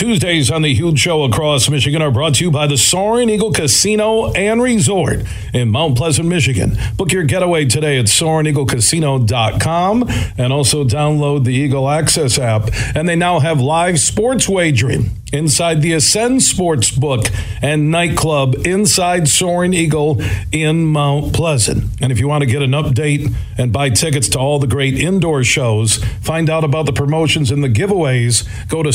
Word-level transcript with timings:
Tuesdays 0.00 0.50
on 0.50 0.62
the 0.62 0.72
Huge 0.72 0.98
Show 0.98 1.24
across 1.24 1.68
Michigan 1.68 2.00
are 2.00 2.10
brought 2.10 2.36
to 2.36 2.44
you 2.44 2.50
by 2.50 2.66
the 2.66 2.78
Soaring 2.78 3.28
Eagle 3.28 3.52
Casino 3.52 4.32
and 4.32 4.62
Resort 4.62 5.20
in 5.52 5.68
Mount 5.68 5.94
Pleasant, 5.98 6.26
Michigan. 6.26 6.78
Book 6.96 7.12
your 7.12 7.24
getaway 7.24 7.66
today 7.66 7.98
at 7.98 8.06
SoaringEagleCasino.com 8.06 10.04
and 10.38 10.54
also 10.54 10.84
download 10.84 11.44
the 11.44 11.52
Eagle 11.52 11.86
Access 11.86 12.38
app. 12.38 12.70
And 12.94 13.06
they 13.06 13.14
now 13.14 13.40
have 13.40 13.60
live 13.60 14.00
sports 14.00 14.48
wagering 14.48 15.10
inside 15.32 15.80
the 15.82 15.92
Ascend 15.92 16.42
Sports 16.42 16.90
Book 16.90 17.26
and 17.62 17.90
Nightclub 17.90 18.66
inside 18.66 19.28
Soaring 19.28 19.74
Eagle 19.74 20.20
in 20.50 20.86
Mount 20.86 21.32
Pleasant. 21.32 21.84
And 22.00 22.10
if 22.10 22.18
you 22.18 22.26
want 22.26 22.42
to 22.42 22.46
get 22.46 22.62
an 22.62 22.72
update 22.72 23.32
and 23.56 23.72
buy 23.72 23.90
tickets 23.90 24.28
to 24.30 24.38
all 24.38 24.58
the 24.58 24.66
great 24.66 24.94
indoor 24.94 25.44
shows, 25.44 26.02
find 26.22 26.50
out 26.50 26.64
about 26.64 26.86
the 26.86 26.92
promotions 26.92 27.50
and 27.50 27.62
the 27.62 27.68
giveaways, 27.68 28.48
go 28.68 28.82
to 28.82 28.92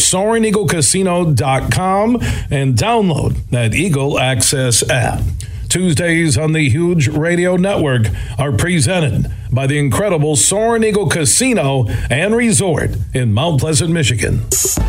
SoaringEagleCasino.com 0.95 2.15
and 2.49 2.75
download 2.75 3.49
that 3.49 3.73
Eagle 3.73 4.19
Access 4.19 4.87
app. 4.89 5.21
Tuesdays 5.67 6.37
on 6.37 6.53
the 6.53 6.69
Huge 6.69 7.09
Radio 7.09 7.57
Network 7.57 8.07
are 8.37 8.53
presented 8.53 9.29
by 9.51 9.67
the 9.67 9.77
incredible 9.77 10.35
Soaring 10.35 10.83
Eagle 10.83 11.09
Casino 11.09 11.87
and 12.09 12.35
Resort 12.35 12.91
in 13.13 13.33
Mount 13.33 13.59
Pleasant, 13.59 13.91
Michigan. 13.91 14.41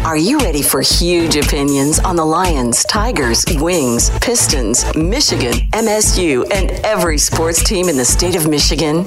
Are 0.04 0.16
you 0.16 0.38
ready 0.38 0.62
for 0.62 0.82
huge 0.82 1.36
opinions 1.36 1.98
on 1.98 2.14
the 2.14 2.24
Lions, 2.24 2.84
Tigers, 2.84 3.44
Wings, 3.56 4.10
Pistons, 4.20 4.84
Michigan, 4.94 5.54
MSU, 5.72 6.46
and 6.52 6.70
every 6.84 7.18
sports 7.18 7.64
team 7.64 7.88
in 7.88 7.96
the 7.96 8.04
state 8.04 8.36
of 8.36 8.48
Michigan? 8.48 9.06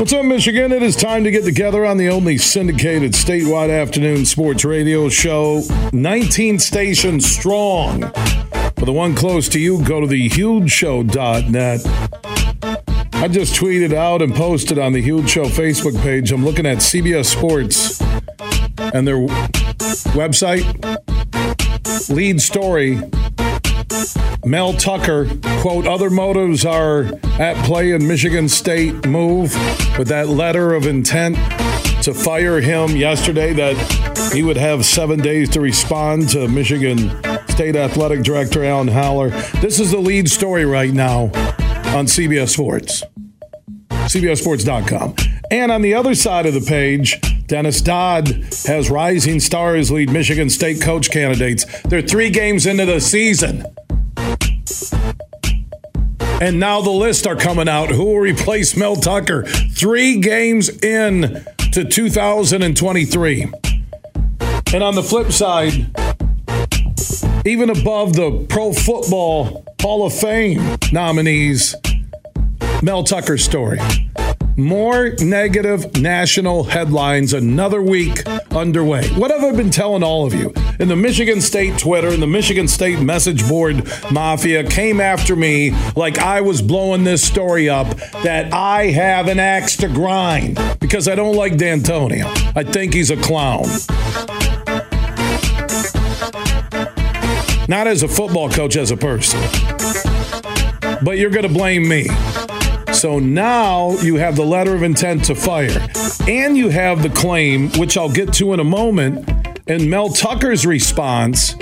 What's 0.00 0.14
up, 0.14 0.24
Michigan? 0.24 0.72
It 0.72 0.82
is 0.82 0.96
time 0.96 1.24
to 1.24 1.30
get 1.30 1.44
together 1.44 1.84
on 1.84 1.98
the 1.98 2.08
only 2.08 2.38
syndicated 2.38 3.12
statewide 3.12 3.68
afternoon 3.68 4.24
sports 4.24 4.64
radio 4.64 5.10
show, 5.10 5.60
19 5.92 6.58
stations 6.58 7.30
strong. 7.30 8.10
For 8.78 8.86
the 8.86 8.94
one 8.94 9.14
close 9.14 9.46
to 9.50 9.60
you, 9.60 9.84
go 9.84 10.00
to 10.00 10.06
thehugeshow.net. 10.06 11.80
I 13.12 13.28
just 13.28 13.52
tweeted 13.52 13.92
out 13.92 14.22
and 14.22 14.34
posted 14.34 14.78
on 14.78 14.94
the 14.94 15.02
Huge 15.02 15.28
Show 15.28 15.44
Facebook 15.44 16.00
page. 16.00 16.32
I'm 16.32 16.46
looking 16.46 16.64
at 16.64 16.78
CBS 16.78 17.26
Sports 17.26 18.00
and 18.94 19.06
their 19.06 19.18
website. 20.16 20.64
Lead 22.08 22.40
story 22.40 22.98
Mel 24.44 24.72
Tucker, 24.72 25.28
quote, 25.60 25.86
other 25.86 26.08
motives 26.08 26.64
are 26.64 27.04
at 27.38 27.62
play 27.66 27.92
in 27.92 28.06
Michigan 28.06 28.48
State 28.48 29.06
move 29.06 29.54
with 29.98 30.08
that 30.08 30.28
letter 30.28 30.74
of 30.74 30.86
intent 30.86 31.36
to 32.02 32.14
fire 32.14 32.60
him 32.60 32.96
yesterday 32.96 33.52
that 33.52 34.32
he 34.32 34.42
would 34.42 34.56
have 34.56 34.86
seven 34.86 35.20
days 35.20 35.50
to 35.50 35.60
respond 35.60 36.30
to 36.30 36.48
Michigan 36.48 37.10
State 37.48 37.76
Athletic 37.76 38.22
Director 38.22 38.64
Alan 38.64 38.88
Haller. 38.88 39.28
This 39.60 39.78
is 39.78 39.90
the 39.90 39.98
lead 39.98 40.30
story 40.30 40.64
right 40.64 40.92
now 40.92 41.24
on 41.94 42.06
CBS 42.06 42.48
Sports, 42.48 43.04
CBSSports.com. 43.90 45.16
And 45.50 45.70
on 45.70 45.82
the 45.82 45.94
other 45.94 46.14
side 46.14 46.46
of 46.46 46.54
the 46.54 46.60
page, 46.62 47.20
Dennis 47.46 47.82
Dodd 47.82 48.28
has 48.66 48.88
rising 48.88 49.40
stars 49.40 49.90
lead 49.90 50.10
Michigan 50.10 50.48
State 50.48 50.80
coach 50.80 51.10
candidates. 51.10 51.66
They're 51.82 52.00
three 52.00 52.30
games 52.30 52.64
into 52.64 52.86
the 52.86 53.00
season. 53.00 53.66
And 56.40 56.58
now 56.58 56.80
the 56.80 56.90
lists 56.90 57.26
are 57.26 57.36
coming 57.36 57.68
out. 57.68 57.90
Who 57.90 58.02
will 58.02 58.18
replace 58.18 58.74
Mel 58.74 58.96
Tucker? 58.96 59.44
Three 59.44 60.20
games 60.20 60.70
in 60.82 61.44
to 61.72 61.84
2023. 61.84 63.42
And 64.72 64.82
on 64.82 64.94
the 64.94 65.02
flip 65.02 65.32
side, 65.32 65.72
even 67.44 67.68
above 67.68 68.14
the 68.14 68.46
Pro 68.48 68.72
Football 68.72 69.66
Hall 69.82 70.06
of 70.06 70.14
Fame 70.14 70.78
nominees, 70.92 71.74
Mel 72.82 73.04
Tucker's 73.04 73.44
story. 73.44 73.78
More 74.56 75.10
negative 75.20 75.94
national 75.96 76.64
headlines 76.64 77.34
another 77.34 77.82
week 77.82 78.26
underway. 78.50 79.06
What 79.10 79.30
have 79.30 79.44
I 79.44 79.54
been 79.54 79.70
telling 79.70 80.02
all 80.02 80.26
of 80.26 80.32
you? 80.32 80.54
In 80.80 80.88
the 80.88 80.96
Michigan 80.96 81.42
State 81.42 81.78
Twitter 81.78 82.08
and 82.08 82.22
the 82.22 82.26
Michigan 82.26 82.66
State 82.66 83.00
message 83.00 83.46
board 83.46 83.86
mafia 84.10 84.64
came 84.64 84.98
after 84.98 85.36
me 85.36 85.72
like 85.94 86.18
I 86.18 86.40
was 86.40 86.62
blowing 86.62 87.04
this 87.04 87.22
story 87.22 87.68
up 87.68 87.86
that 88.22 88.54
I 88.54 88.86
have 88.86 89.28
an 89.28 89.38
axe 89.38 89.76
to 89.76 89.88
grind 89.88 90.58
because 90.80 91.06
I 91.06 91.14
don't 91.16 91.36
like 91.36 91.58
Dantonio. 91.58 92.24
I 92.56 92.64
think 92.64 92.94
he's 92.94 93.10
a 93.10 93.18
clown. 93.18 93.64
Not 97.68 97.86
as 97.86 98.02
a 98.02 98.08
football 98.08 98.48
coach, 98.48 98.76
as 98.76 98.90
a 98.90 98.96
person. 98.96 99.38
But 101.04 101.18
you're 101.18 101.28
going 101.28 101.46
to 101.46 101.52
blame 101.52 101.86
me. 101.86 102.08
So 102.94 103.18
now 103.18 103.98
you 103.98 104.16
have 104.16 104.34
the 104.34 104.46
letter 104.46 104.74
of 104.74 104.82
intent 104.82 105.26
to 105.26 105.34
fire, 105.34 105.88
and 106.26 106.56
you 106.56 106.70
have 106.70 107.02
the 107.02 107.10
claim, 107.10 107.70
which 107.72 107.98
I'll 107.98 108.10
get 108.10 108.32
to 108.34 108.54
in 108.54 108.60
a 108.60 108.64
moment, 108.64 109.39
and 109.66 109.90
Mel 109.90 110.08
Tucker's 110.08 110.66
response 110.66 111.54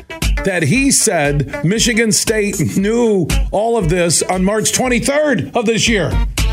that 0.45 0.63
he 0.63 0.91
said 0.91 1.65
Michigan 1.65 2.13
State 2.13 2.77
knew 2.77 3.27
all 3.51 3.77
of 3.77 3.89
this 3.89 4.23
on 4.23 4.45
March 4.45 4.73
23rd 4.73 5.55
of 5.57 5.67
this 5.67 5.89
year. 5.89 6.11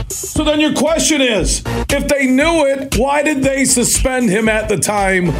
So 0.10 0.44
then 0.44 0.60
your 0.60 0.74
question 0.74 1.22
is 1.22 1.62
if 1.90 2.08
they 2.08 2.28
knew 2.28 2.66
it, 2.66 2.98
why 2.98 3.24
did 3.24 3.44
they 3.44 3.66
suspend 3.66 4.30
him 4.30 4.50
at 4.50 4.70
the 4.70 4.78
time, 4.78 5.32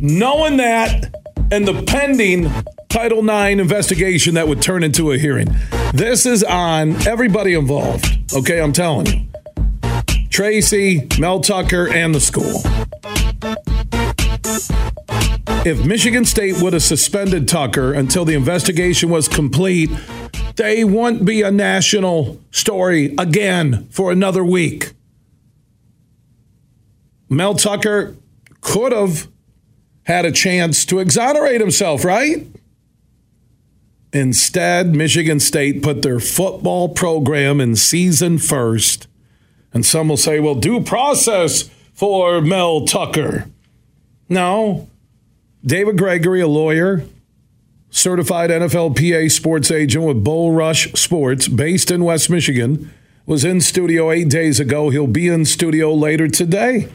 knowing 0.00 0.56
that 0.58 1.14
and 1.50 1.66
the 1.66 1.82
pending 1.84 2.50
Title 2.88 3.18
IX 3.20 3.60
investigation 3.60 4.34
that 4.34 4.48
would 4.48 4.60
turn 4.62 4.82
into 4.82 5.12
a 5.12 5.18
hearing? 5.18 5.48
This 5.94 6.26
is 6.26 6.44
on 6.44 6.94
everybody 7.06 7.54
involved. 7.54 8.06
Okay, 8.34 8.60
I'm 8.60 8.72
telling 8.72 9.06
you. 9.06 9.28
Tracy, 10.30 11.08
Mel 11.18 11.40
Tucker, 11.40 11.88
and 11.88 12.14
the 12.14 12.20
school. 12.20 12.62
If 15.68 15.84
Michigan 15.84 16.24
State 16.24 16.62
would 16.62 16.72
have 16.72 16.82
suspended 16.82 17.46
Tucker 17.46 17.92
until 17.92 18.24
the 18.24 18.32
investigation 18.32 19.10
was 19.10 19.28
complete, 19.28 19.90
they 20.56 20.82
wouldn't 20.82 21.26
be 21.26 21.42
a 21.42 21.50
national 21.50 22.40
story 22.50 23.14
again 23.18 23.86
for 23.90 24.10
another 24.10 24.42
week. 24.42 24.94
Mel 27.28 27.54
Tucker 27.54 28.16
could 28.62 28.92
have 28.92 29.28
had 30.04 30.24
a 30.24 30.32
chance 30.32 30.86
to 30.86 31.00
exonerate 31.00 31.60
himself, 31.60 32.02
right? 32.02 32.46
Instead, 34.14 34.94
Michigan 34.96 35.38
State 35.38 35.82
put 35.82 36.00
their 36.00 36.18
football 36.18 36.88
program 36.88 37.60
in 37.60 37.76
season 37.76 38.38
first. 38.38 39.06
And 39.74 39.84
some 39.84 40.08
will 40.08 40.16
say, 40.16 40.40
well, 40.40 40.54
due 40.54 40.80
process 40.80 41.68
for 41.92 42.40
Mel 42.40 42.86
Tucker. 42.86 43.50
No. 44.30 44.88
David 45.64 45.98
Gregory, 45.98 46.40
a 46.40 46.48
lawyer, 46.48 47.04
certified 47.90 48.50
NFLPA 48.50 49.30
sports 49.30 49.70
agent 49.70 50.04
with 50.04 50.22
Bull 50.22 50.52
Rush 50.52 50.92
Sports, 50.92 51.48
based 51.48 51.90
in 51.90 52.04
West 52.04 52.30
Michigan, 52.30 52.92
was 53.26 53.44
in 53.44 53.60
studio 53.60 54.10
eight 54.10 54.28
days 54.28 54.60
ago. 54.60 54.90
He'll 54.90 55.06
be 55.06 55.28
in 55.28 55.44
studio 55.44 55.92
later 55.92 56.28
today. 56.28 56.88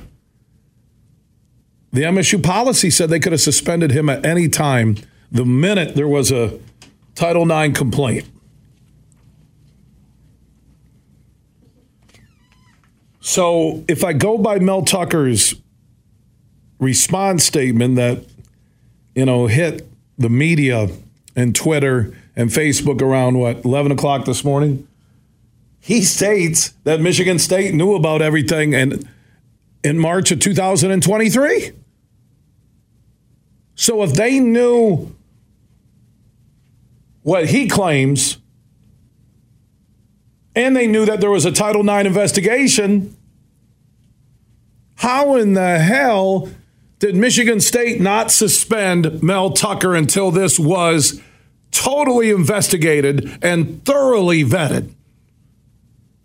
The 1.92 2.01
MSU 2.01 2.42
policy 2.42 2.89
said 2.89 3.10
they 3.10 3.19
could 3.19 3.33
have 3.33 3.42
suspended 3.42 3.92
him 3.92 4.10
at 4.10 4.25
any 4.25 4.50
time 4.50 4.95
the 5.31 5.45
minute 5.45 5.95
there 5.95 6.07
was 6.07 6.31
a 6.31 6.59
Title 7.16 7.50
IX 7.50 7.77
complaint. 7.77 8.25
So 13.19 13.83
if 13.88 14.04
I 14.04 14.13
go 14.13 14.38
by 14.38 14.59
Mel 14.59 14.83
Tucker's 14.83 15.56
response 16.80 17.44
statement 17.44 17.95
that, 17.95 18.25
you 19.15 19.25
know, 19.25 19.48
hit 19.48 19.88
the 20.18 20.30
media 20.30 20.89
and 21.36 21.56
Twitter 21.56 22.15
and 22.36 22.50
Facebook 22.50 23.01
around 23.01 23.38
what, 23.38 23.63
11 23.65 23.92
o'clock 23.92 24.25
this 24.25 24.44
morning? 24.44 24.88
He 25.80 26.01
states 26.01 26.69
that 26.86 27.01
Michigan 27.01 27.39
State 27.39 27.74
knew 27.74 27.95
about 27.95 28.21
everything 28.21 28.74
and 28.74 29.07
in 29.83 30.00
March 30.00 30.31
of 30.31 30.39
2023. 30.39 31.71
So 33.75 34.01
if 34.04 34.13
they 34.13 34.39
knew 34.39 35.13
what 37.24 37.50
he 37.50 37.68
claims, 37.68 38.38
and 40.56 40.75
they 40.75 40.88
knew 40.88 41.06
that 41.06 41.19
there 41.19 41.31
was 41.31 41.45
a 41.45 41.51
Title 41.51 41.81
IX 41.81 42.07
investigation, 42.07 43.16
how 44.95 45.36
in 45.36 45.54
the 45.54 45.80
hell 45.80 46.50
did 47.04 47.18
Michigan 47.18 47.60
State 47.60 48.00
not 48.00 48.32
suspend 48.32 49.22
Mel 49.22 49.52
Tucker 49.52 49.94
until 49.94 50.32
this 50.32 50.58
was 50.58 51.22
totally 51.70 52.30
investigated 52.30 53.40
and 53.44 53.84
thoroughly 53.84 54.46
vetted? 54.46 54.94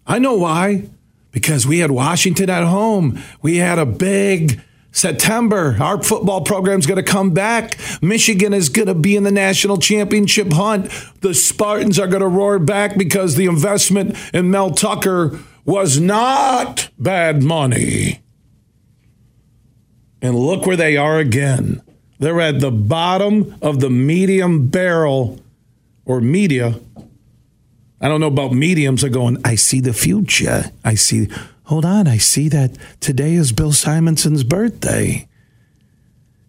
I 0.06 0.20
know 0.20 0.36
why. 0.36 0.88
Because 1.32 1.66
we 1.66 1.80
had 1.80 1.90
Washington 1.90 2.48
at 2.48 2.62
home. 2.62 3.20
We 3.42 3.56
had 3.56 3.80
a 3.80 3.86
big 3.86 4.60
September. 4.92 5.76
Our 5.80 6.00
football 6.00 6.42
program's 6.42 6.86
going 6.86 7.04
to 7.04 7.10
come 7.10 7.32
back. 7.32 7.76
Michigan 8.00 8.54
is 8.54 8.68
going 8.68 8.86
to 8.86 8.94
be 8.94 9.16
in 9.16 9.24
the 9.24 9.32
national 9.32 9.78
championship 9.78 10.52
hunt. 10.52 10.92
The 11.22 11.34
Spartans 11.34 11.98
are 11.98 12.06
going 12.06 12.22
to 12.22 12.28
roar 12.28 12.60
back 12.60 12.96
because 12.96 13.34
the 13.34 13.46
investment 13.46 14.16
in 14.32 14.52
Mel 14.52 14.70
Tucker 14.70 15.40
was 15.64 15.98
not 15.98 16.88
bad 16.96 17.42
money. 17.42 18.20
And 20.20 20.34
look 20.34 20.66
where 20.66 20.76
they 20.76 20.96
are 20.96 21.18
again. 21.18 21.82
They're 22.18 22.40
at 22.40 22.60
the 22.60 22.70
bottom 22.70 23.56
of 23.62 23.80
the 23.80 23.90
medium 23.90 24.68
barrel 24.68 25.40
or 26.04 26.20
media. 26.20 26.80
I 28.00 28.08
don't 28.08 28.20
know 28.20 28.26
about 28.26 28.52
mediums 28.52 29.04
are 29.04 29.08
going, 29.08 29.38
I 29.44 29.54
see 29.54 29.80
the 29.80 29.92
future. 29.92 30.70
I 30.84 30.94
see, 30.94 31.28
hold 31.64 31.84
on, 31.84 32.08
I 32.08 32.18
see 32.18 32.48
that 32.48 32.76
today 33.00 33.34
is 33.34 33.52
Bill 33.52 33.72
Simonson's 33.72 34.44
birthday. 34.44 35.28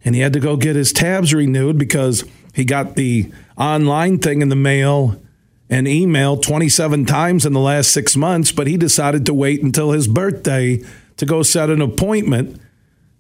And 0.04 0.16
he 0.16 0.22
had 0.22 0.34
to 0.34 0.40
go 0.40 0.58
get 0.58 0.76
his 0.76 0.94
tabs 0.94 1.34
renewed 1.34 1.78
because 1.78 2.24
he 2.54 2.66
got 2.66 2.96
the 2.96 3.32
online 3.58 4.20
thing 4.20 4.42
in 4.42 4.50
the 4.50 4.56
mail 4.56 5.22
and 5.70 5.88
email 5.88 6.38
27 6.38 7.06
times 7.06 7.46
in 7.46 7.54
the 7.54 7.60
last 7.60 7.92
six 7.92 8.16
months, 8.16 8.52
but 8.52 8.66
he 8.66 8.78
decided 8.78 9.26
to 9.26 9.34
wait 9.34 9.62
until 9.62 9.92
his 9.92 10.08
birthday 10.08 10.84
to 11.18 11.26
go 11.26 11.44
set 11.44 11.70
an 11.70 11.82
appointment 11.82 12.60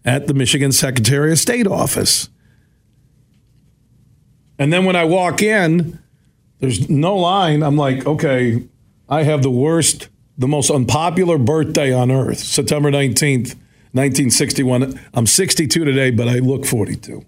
at 0.09 0.25
the 0.25 0.33
Michigan 0.33 0.71
Secretary 0.71 1.31
of 1.31 1.37
State 1.37 1.67
office. 1.67 2.29
And 4.57 4.73
then 4.73 4.83
when 4.83 4.95
I 4.95 5.03
walk 5.03 5.43
in, 5.43 5.99
there's 6.57 6.89
no 6.89 7.15
line. 7.15 7.61
I'm 7.61 7.77
like, 7.77 8.07
okay, 8.07 8.67
I 9.07 9.21
have 9.21 9.43
the 9.43 9.51
worst, 9.51 10.09
the 10.35 10.47
most 10.47 10.71
unpopular 10.71 11.37
birthday 11.37 11.93
on 11.93 12.09
earth, 12.09 12.39
September 12.39 12.89
19th, 12.89 13.53
1961. 13.91 14.99
I'm 15.13 15.27
62 15.27 15.85
today, 15.85 16.09
but 16.09 16.27
I 16.27 16.39
look 16.39 16.65
42. 16.65 17.23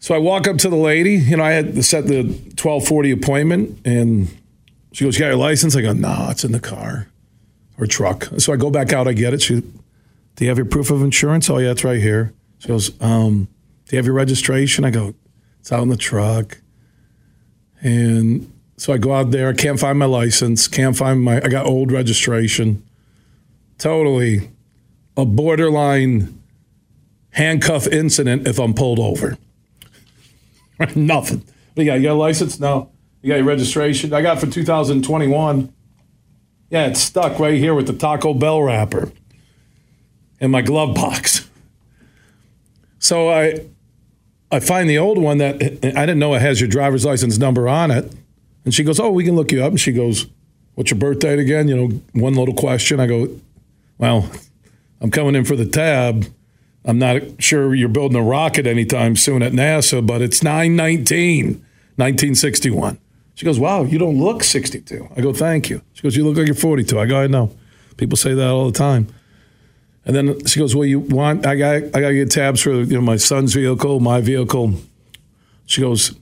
So 0.00 0.14
I 0.14 0.18
walk 0.18 0.46
up 0.46 0.58
to 0.58 0.68
the 0.68 0.76
lady. 0.76 1.14
You 1.14 1.38
know, 1.38 1.44
I 1.44 1.52
had 1.52 1.82
set 1.82 2.08
the 2.08 2.24
1240 2.24 3.10
appointment, 3.10 3.78
and 3.86 4.28
she 4.92 5.04
goes, 5.04 5.16
You 5.16 5.20
got 5.20 5.28
your 5.28 5.36
license? 5.36 5.74
I 5.74 5.80
go, 5.80 5.94
nah, 5.94 6.30
it's 6.30 6.44
in 6.44 6.52
the 6.52 6.60
car 6.60 7.08
or 7.78 7.86
truck. 7.86 8.24
So 8.36 8.52
I 8.52 8.56
go 8.56 8.70
back 8.70 8.92
out, 8.92 9.08
I 9.08 9.14
get 9.14 9.32
it. 9.32 9.40
She 9.40 9.62
do 10.40 10.46
you 10.46 10.48
have 10.48 10.56
your 10.56 10.64
proof 10.64 10.90
of 10.90 11.02
insurance? 11.02 11.50
Oh, 11.50 11.58
yeah, 11.58 11.72
it's 11.72 11.84
right 11.84 12.00
here. 12.00 12.32
She 12.60 12.68
goes, 12.68 12.98
um, 13.02 13.46
Do 13.84 13.94
you 13.94 13.98
have 13.98 14.06
your 14.06 14.14
registration? 14.14 14.86
I 14.86 14.90
go, 14.90 15.14
It's 15.58 15.70
out 15.70 15.82
in 15.82 15.90
the 15.90 15.98
truck. 15.98 16.62
And 17.82 18.50
so 18.78 18.94
I 18.94 18.96
go 18.96 19.12
out 19.12 19.32
there, 19.32 19.50
I 19.50 19.52
can't 19.52 19.78
find 19.78 19.98
my 19.98 20.06
license, 20.06 20.66
can't 20.66 20.96
find 20.96 21.22
my, 21.22 21.42
I 21.44 21.48
got 21.48 21.66
old 21.66 21.92
registration. 21.92 22.82
Totally 23.76 24.50
a 25.14 25.26
borderline 25.26 26.42
handcuff 27.32 27.86
incident 27.86 28.48
if 28.48 28.58
I'm 28.58 28.72
pulled 28.72 28.98
over. 28.98 29.36
Nothing. 30.96 31.44
You 31.76 31.84
got, 31.84 31.94
you 31.96 32.04
got 32.04 32.12
a 32.12 32.14
license? 32.14 32.58
No. 32.58 32.90
You 33.20 33.28
got 33.28 33.36
your 33.36 33.44
registration? 33.44 34.14
I 34.14 34.22
got 34.22 34.40
for 34.40 34.46
2021. 34.46 35.70
Yeah, 36.70 36.86
it's 36.86 37.00
stuck 37.00 37.38
right 37.38 37.58
here 37.58 37.74
with 37.74 37.88
the 37.88 37.92
Taco 37.92 38.32
Bell 38.32 38.62
wrapper 38.62 39.12
in 40.40 40.50
my 40.50 40.62
glove 40.62 40.94
box. 40.94 41.48
So 42.98 43.30
I 43.30 43.66
I 44.50 44.60
find 44.60 44.90
the 44.90 44.98
old 44.98 45.18
one 45.18 45.38
that 45.38 45.56
I 45.62 46.06
didn't 46.06 46.18
know 46.18 46.34
it 46.34 46.42
has 46.42 46.60
your 46.60 46.68
driver's 46.68 47.04
license 47.04 47.38
number 47.38 47.68
on 47.68 47.90
it. 47.90 48.12
And 48.64 48.74
she 48.74 48.82
goes, 48.82 48.98
Oh, 48.98 49.10
we 49.10 49.24
can 49.24 49.36
look 49.36 49.52
you 49.52 49.62
up. 49.62 49.70
And 49.70 49.80
she 49.80 49.92
goes, 49.92 50.26
What's 50.74 50.90
your 50.90 50.98
birth 50.98 51.20
date 51.20 51.38
again? 51.38 51.68
You 51.68 51.76
know, 51.76 52.00
one 52.12 52.34
little 52.34 52.54
question. 52.54 53.00
I 53.00 53.06
go, 53.06 53.28
Well, 53.98 54.30
I'm 55.00 55.10
coming 55.10 55.34
in 55.34 55.44
for 55.44 55.56
the 55.56 55.66
tab. 55.66 56.26
I'm 56.84 56.98
not 56.98 57.22
sure 57.38 57.74
you're 57.74 57.88
building 57.88 58.16
a 58.16 58.22
rocket 58.22 58.66
anytime 58.66 59.14
soon 59.14 59.42
at 59.42 59.52
NASA, 59.52 60.04
but 60.04 60.22
it's 60.22 60.42
919, 60.42 61.46
1961. 61.46 62.98
She 63.34 63.44
goes, 63.44 63.58
Wow, 63.58 63.84
you 63.84 63.98
don't 63.98 64.18
look 64.18 64.42
62. 64.42 65.08
I 65.16 65.20
go, 65.20 65.32
Thank 65.32 65.70
you. 65.70 65.82
She 65.92 66.02
goes, 66.02 66.16
You 66.16 66.24
look 66.24 66.36
like 66.36 66.46
you're 66.46 66.54
42. 66.56 66.98
I 66.98 67.06
go, 67.06 67.22
I 67.22 67.26
know. 67.28 67.54
People 67.96 68.16
say 68.16 68.34
that 68.34 68.48
all 68.48 68.66
the 68.70 68.76
time. 68.76 69.08
And 70.04 70.16
then 70.16 70.44
she 70.46 70.58
goes, 70.58 70.74
"Well, 70.74 70.86
you 70.86 71.00
want? 71.00 71.46
I 71.46 71.56
got, 71.56 71.74
I 71.74 72.00
got 72.00 72.08
to 72.08 72.14
get 72.14 72.30
tabs 72.30 72.60
for 72.60 72.72
you 72.72 72.94
know 72.94 73.00
my 73.00 73.16
son's 73.16 73.54
vehicle, 73.54 74.00
my 74.00 74.20
vehicle." 74.20 74.74
She 75.66 75.80
goes, 75.80 76.16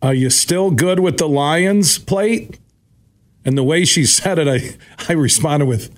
"Are 0.00 0.14
you 0.14 0.30
still 0.30 0.70
good 0.70 1.00
with 1.00 1.18
the 1.18 1.28
Lions 1.28 1.98
plate?" 1.98 2.58
And 3.44 3.56
the 3.56 3.62
way 3.62 3.84
she 3.84 4.04
said 4.06 4.38
it, 4.38 4.48
I, 4.48 4.76
I 5.08 5.14
responded 5.14 5.66
with, 5.66 5.94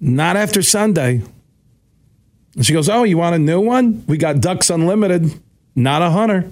"Not 0.00 0.36
after 0.36 0.62
Sunday." 0.62 1.22
And 2.54 2.64
she 2.64 2.72
goes, 2.72 2.88
"Oh, 2.88 3.02
you 3.02 3.18
want 3.18 3.34
a 3.34 3.40
new 3.40 3.60
one? 3.60 4.04
We 4.06 4.16
got 4.16 4.40
Ducks 4.40 4.70
Unlimited, 4.70 5.40
not 5.74 6.02
a 6.02 6.10
hunter. 6.10 6.50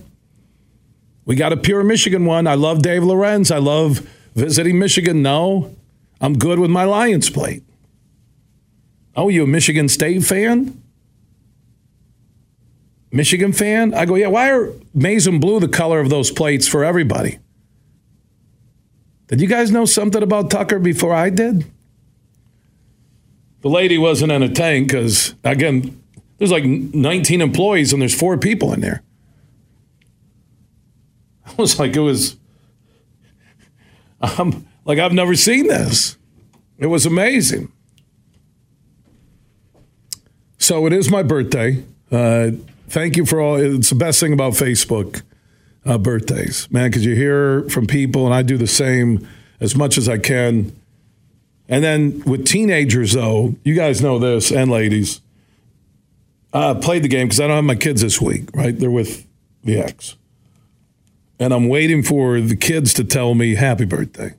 We 1.27 1.37
got 1.37 1.53
a 1.53 1.57
pure 1.57 1.85
Michigan 1.85 2.27
one. 2.27 2.47
I 2.47 2.55
love 2.55 2.83
Dave 2.83 3.05
Lorenz. 3.05 3.51
I 3.51 3.59
love 3.59 4.01
visiting 4.35 4.79
Michigan. 4.79 5.23
No, 5.23 5.75
I'm 6.21 6.37
good 6.37 6.59
with 6.59 6.71
my 6.71 6.85
Lions 6.85 7.31
plate." 7.31 7.63
Oh, 9.17 9.29
you 9.29 9.45
a 9.45 9.47
Michigan 9.47 9.89
State 9.89 10.25
fan? 10.25 10.81
Michigan 13.13 13.53
fan? 13.53 13.95
I 13.95 14.07
go, 14.07 14.17
yeah, 14.17 14.27
why 14.27 14.51
are 14.51 14.73
maize 14.93 15.29
and 15.29 15.41
blue 15.41 15.61
the 15.61 15.69
color 15.69 16.01
of 16.01 16.11
those 16.11 16.33
plates 16.33 16.67
for 16.67 16.85
everybody? 16.85 17.39
Did 19.29 19.41
you 19.41 19.47
guys 19.47 19.71
know 19.71 19.85
something 19.85 20.23
about 20.23 20.51
Tucker 20.51 20.81
before 20.81 21.15
I 21.15 21.31
did? 21.31 21.65
The 23.63 23.71
lady 23.71 23.99
wasn't 23.99 24.33
in 24.33 24.43
a 24.43 24.49
tank 24.49 24.89
because, 24.89 25.35
again, 25.45 26.03
there's 26.39 26.51
like 26.51 26.65
19 26.65 27.41
employees 27.41 27.93
and 27.93 28.03
there's 28.03 28.19
four 28.19 28.37
people 28.37 28.73
in 28.73 28.81
there. 28.81 29.03
I 31.47 31.55
was 31.55 31.79
like, 31.79 31.95
it 31.97 32.01
was, 32.01 32.37
um, 34.21 34.67
like, 34.85 34.99
I've 34.99 35.13
never 35.13 35.37
seen 35.37 35.69
this. 35.69 36.19
It 36.79 36.87
was 36.87 37.07
amazing. 37.07 37.73
So 40.65 40.87
it 40.87 40.95
is 40.95 41.11
my 41.11 41.23
birthday. 41.23 41.85
Uh, 42.11 42.53
thank 42.89 43.19
you 43.19 43.27
for 43.27 43.39
all. 43.39 43.57
It's 43.57 43.91
the 43.91 43.97
best 43.97 44.19
thing 44.19 44.33
about 44.33 44.55
Facebook 44.55 45.21
uh, 45.85 45.99
birthdays, 45.99 46.71
man, 46.71 46.89
because 46.89 47.05
you 47.05 47.15
hear 47.15 47.69
from 47.69 47.87
people, 47.87 48.25
and 48.25 48.35
I 48.35 48.41
do 48.41 48.57
the 48.57 48.67
same 48.67 49.29
as 49.61 49.77
much 49.77 49.99
as 49.99 50.09
I 50.09 50.17
can. 50.17 50.75
And 51.69 51.85
then 51.85 52.23
with 52.25 52.47
teenagers, 52.47 53.13
though, 53.13 53.57
you 53.63 53.75
guys 53.75 54.01
know 54.01 54.19
this, 54.19 54.51
and 54.51 54.71
ladies, 54.71 55.21
I 56.55 56.73
played 56.73 57.03
the 57.03 57.09
game 57.09 57.27
because 57.27 57.41
I 57.41 57.47
don't 57.47 57.57
have 57.57 57.65
my 57.65 57.75
kids 57.75 58.01
this 58.01 58.19
week, 58.19 58.49
right? 58.55 58.75
They're 58.75 58.91
with 58.91 59.27
the 59.65 59.79
ex. 59.81 60.17
And 61.39 61.53
I'm 61.53 61.69
waiting 61.69 62.03
for 62.03 62.41
the 62.41 62.57
kids 62.57 62.95
to 62.95 63.05
tell 63.05 63.35
me 63.35 63.57
happy 63.57 63.85
birthday. 63.85 64.33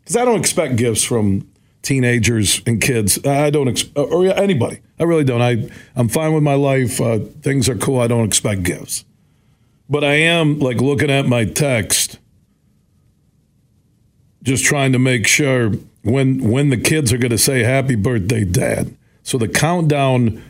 Because 0.00 0.16
I 0.16 0.24
don't 0.24 0.40
expect 0.40 0.76
gifts 0.76 1.04
from 1.04 1.46
teenagers 1.88 2.60
and 2.66 2.82
kids. 2.82 3.24
I 3.24 3.48
don't, 3.48 3.68
ex- 3.68 3.86
or 3.96 4.26
anybody. 4.26 4.80
I 5.00 5.04
really 5.04 5.24
don't. 5.24 5.40
I, 5.40 5.70
I'm 5.96 6.08
fine 6.08 6.34
with 6.34 6.42
my 6.42 6.54
life. 6.54 7.00
Uh, 7.00 7.20
things 7.40 7.66
are 7.68 7.76
cool. 7.76 7.98
I 7.98 8.06
don't 8.06 8.26
expect 8.26 8.62
gifts. 8.62 9.06
But 9.88 10.04
I 10.04 10.14
am 10.14 10.58
like 10.58 10.82
looking 10.82 11.10
at 11.10 11.26
my 11.26 11.46
text, 11.46 12.18
just 14.42 14.66
trying 14.66 14.92
to 14.92 14.98
make 14.98 15.26
sure 15.26 15.70
when 16.02 16.50
when 16.50 16.68
the 16.68 16.76
kids 16.76 17.10
are 17.10 17.18
going 17.18 17.30
to 17.30 17.38
say 17.38 17.62
happy 17.62 17.94
birthday 17.94 18.44
dad. 18.44 18.94
So 19.22 19.38
the 19.38 19.48
countdown 19.48 20.44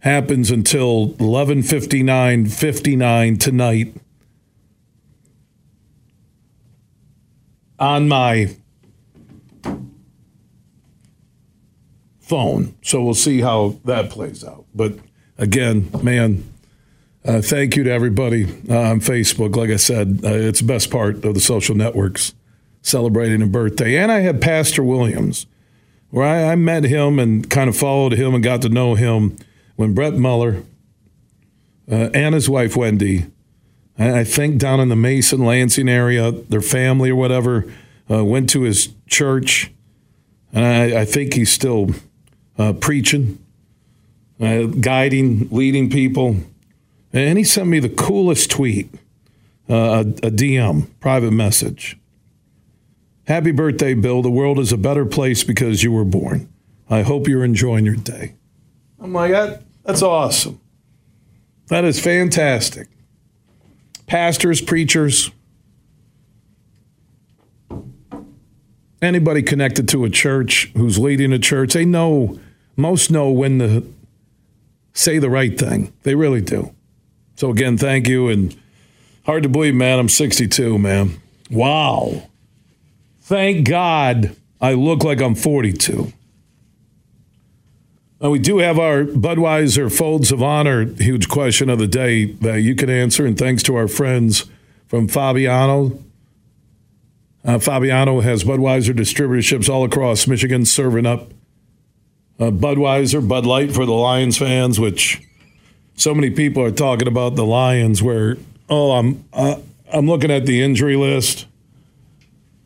happens 0.00 0.50
until 0.50 1.14
11:59 1.14 2.52
59 2.52 3.38
tonight 3.38 3.94
on 7.78 8.08
my 8.08 8.54
phone. 12.22 12.74
So 12.82 13.02
we'll 13.02 13.14
see 13.14 13.40
how 13.40 13.76
that 13.84 14.10
plays 14.10 14.44
out. 14.44 14.64
But 14.74 14.94
again, 15.36 15.90
man, 16.02 16.44
uh, 17.24 17.42
thank 17.42 17.76
you 17.76 17.84
to 17.84 17.90
everybody 17.90 18.44
uh, 18.68 18.90
on 18.90 19.00
Facebook. 19.00 19.54
Like 19.54 19.70
I 19.70 19.76
said, 19.76 20.20
uh, 20.24 20.28
it's 20.28 20.60
the 20.60 20.66
best 20.66 20.90
part 20.90 21.24
of 21.24 21.34
the 21.34 21.40
social 21.40 21.74
networks 21.74 22.34
celebrating 22.80 23.42
a 23.42 23.46
birthday. 23.46 23.96
And 23.96 24.10
I 24.10 24.20
had 24.20 24.40
Pastor 24.40 24.82
Williams 24.82 25.46
where 26.10 26.26
I, 26.26 26.52
I 26.52 26.56
met 26.56 26.84
him 26.84 27.18
and 27.18 27.48
kind 27.48 27.68
of 27.68 27.76
followed 27.76 28.12
him 28.12 28.34
and 28.34 28.42
got 28.42 28.62
to 28.62 28.68
know 28.68 28.94
him 28.94 29.36
when 29.76 29.94
Brett 29.94 30.14
Muller 30.14 30.62
uh, 31.90 32.10
and 32.14 32.34
his 32.34 32.48
wife 32.48 32.76
Wendy, 32.76 33.26
I 33.98 34.24
think 34.24 34.58
down 34.58 34.80
in 34.80 34.88
the 34.88 34.96
Mason 34.96 35.44
Lansing 35.44 35.88
area, 35.88 36.30
their 36.30 36.60
family 36.60 37.10
or 37.10 37.16
whatever, 37.16 37.70
uh, 38.10 38.24
went 38.24 38.50
to 38.50 38.62
his 38.62 38.90
church, 39.06 39.72
and 40.52 40.64
I, 40.64 41.00
I 41.00 41.04
think 41.04 41.34
he's 41.34 41.52
still 41.52 41.90
uh, 42.62 42.72
preaching, 42.74 43.38
uh, 44.40 44.62
guiding, 44.66 45.48
leading 45.50 45.90
people. 45.90 46.36
And 47.12 47.36
he 47.36 47.44
sent 47.44 47.68
me 47.68 47.80
the 47.80 47.88
coolest 47.88 48.50
tweet, 48.50 48.88
uh, 49.68 49.74
a, 49.74 50.00
a 50.00 50.30
DM, 50.30 50.88
private 51.00 51.32
message. 51.32 51.98
Happy 53.26 53.50
birthday, 53.50 53.94
Bill. 53.94 54.22
The 54.22 54.30
world 54.30 54.58
is 54.58 54.72
a 54.72 54.76
better 54.76 55.04
place 55.04 55.42
because 55.44 55.82
you 55.82 55.92
were 55.92 56.04
born. 56.04 56.48
I 56.88 57.02
hope 57.02 57.26
you're 57.26 57.44
enjoying 57.44 57.84
your 57.84 57.96
day. 57.96 58.34
I'm 59.00 59.12
like, 59.12 59.32
that, 59.32 59.62
that's 59.84 60.02
awesome. 60.02 60.60
That 61.68 61.84
is 61.84 62.00
fantastic. 62.00 62.88
Pastors, 64.06 64.60
preachers, 64.60 65.30
anybody 69.02 69.42
connected 69.42 69.88
to 69.88 70.04
a 70.04 70.10
church 70.10 70.70
who's 70.76 70.98
leading 70.98 71.32
a 71.32 71.38
church, 71.38 71.74
they 71.74 71.84
know, 71.84 72.38
most 72.76 73.10
know 73.10 73.30
when 73.30 73.58
to 73.58 73.94
say 74.92 75.18
the 75.18 75.30
right 75.30 75.58
thing. 75.58 75.92
They 76.02 76.14
really 76.14 76.40
do. 76.40 76.74
So, 77.36 77.50
again, 77.50 77.76
thank 77.76 78.08
you. 78.08 78.28
And 78.28 78.56
hard 79.24 79.42
to 79.42 79.48
believe, 79.48 79.74
man, 79.74 79.98
I'm 79.98 80.08
62, 80.08 80.78
man. 80.78 81.20
Wow. 81.50 82.28
Thank 83.20 83.68
God 83.68 84.36
I 84.60 84.74
look 84.74 85.04
like 85.04 85.20
I'm 85.20 85.34
42. 85.34 86.12
Uh, 88.22 88.30
we 88.30 88.38
do 88.38 88.58
have 88.58 88.78
our 88.78 89.04
Budweiser 89.04 89.94
Folds 89.94 90.30
of 90.30 90.42
Honor 90.42 90.84
huge 90.84 91.28
question 91.28 91.68
of 91.68 91.78
the 91.80 91.88
day 91.88 92.26
that 92.26 92.60
you 92.60 92.76
can 92.76 92.88
answer. 92.88 93.26
And 93.26 93.36
thanks 93.36 93.64
to 93.64 93.74
our 93.74 93.88
friends 93.88 94.44
from 94.86 95.08
Fabiano. 95.08 96.00
Uh, 97.44 97.58
Fabiano 97.58 98.20
has 98.20 98.44
Budweiser 98.44 98.94
distributorships 98.94 99.68
all 99.68 99.84
across 99.84 100.28
Michigan 100.28 100.64
serving 100.64 101.06
up 101.06 101.32
uh, 102.42 102.50
Budweiser, 102.50 103.26
Bud 103.26 103.46
Light 103.46 103.72
for 103.72 103.86
the 103.86 103.92
Lions 103.92 104.36
fans, 104.36 104.80
which 104.80 105.22
so 105.94 106.14
many 106.14 106.30
people 106.30 106.62
are 106.62 106.72
talking 106.72 107.06
about 107.06 107.36
the 107.36 107.44
Lions. 107.44 108.02
Where, 108.02 108.36
oh, 108.68 108.92
I'm, 108.92 109.24
uh, 109.32 109.56
I'm 109.92 110.06
looking 110.08 110.30
at 110.30 110.46
the 110.46 110.62
injury 110.62 110.96
list 110.96 111.46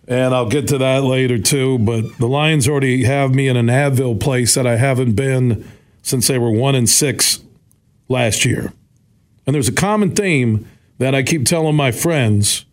and 0.08 0.34
I'll 0.34 0.48
get 0.48 0.68
to 0.68 0.78
that 0.78 1.04
later 1.04 1.38
too. 1.38 1.78
But 1.78 2.16
the 2.18 2.26
Lions 2.26 2.68
already 2.68 3.04
have 3.04 3.34
me 3.34 3.48
in 3.48 3.56
an 3.56 3.66
Advil 3.66 4.18
place 4.18 4.54
that 4.54 4.66
I 4.66 4.76
haven't 4.76 5.12
been 5.12 5.68
since 6.02 6.28
they 6.28 6.38
were 6.38 6.50
one 6.50 6.74
and 6.74 6.88
six 6.88 7.40
last 8.08 8.44
year. 8.44 8.72
And 9.46 9.54
there's 9.54 9.68
a 9.68 9.72
common 9.72 10.14
theme 10.14 10.68
that 10.98 11.14
I 11.14 11.22
keep 11.22 11.44
telling 11.44 11.76
my 11.76 11.92
friends 11.92 12.64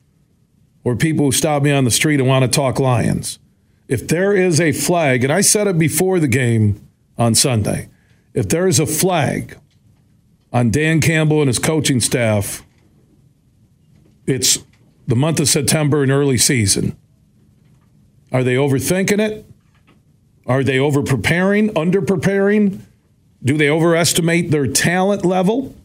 or 0.83 0.95
people 0.95 1.25
who 1.25 1.31
stop 1.31 1.63
me 1.63 1.71
on 1.71 1.83
the 1.83 1.91
street 1.91 2.19
and 2.19 2.29
want 2.29 2.43
to 2.43 2.55
talk 2.55 2.79
Lions. 2.79 3.39
If 3.87 4.07
there 4.07 4.33
is 4.33 4.61
a 4.61 4.71
flag, 4.71 5.23
and 5.23 5.33
I 5.33 5.41
said 5.41 5.67
it 5.67 5.77
before 5.77 6.19
the 6.19 6.27
game 6.27 6.87
on 7.17 7.35
Sunday, 7.35 7.89
if 8.33 8.49
there 8.49 8.67
is 8.67 8.79
a 8.79 8.85
flag 8.85 9.57
on 10.51 10.71
Dan 10.71 11.01
Campbell 11.01 11.39
and 11.41 11.47
his 11.47 11.59
coaching 11.59 11.99
staff, 11.99 12.63
it's 14.25 14.59
the 15.07 15.15
month 15.15 15.39
of 15.39 15.47
September 15.47 16.01
and 16.01 16.11
early 16.11 16.37
season. 16.37 16.97
Are 18.31 18.43
they 18.43 18.55
overthinking 18.55 19.19
it? 19.19 19.45
Are 20.45 20.63
they 20.63 20.79
over 20.79 21.03
preparing, 21.03 21.75
under 21.77 22.01
preparing? 22.01 22.85
Do 23.43 23.57
they 23.57 23.69
overestimate 23.69 24.51
their 24.51 24.67
talent 24.67 25.25
level? 25.25 25.75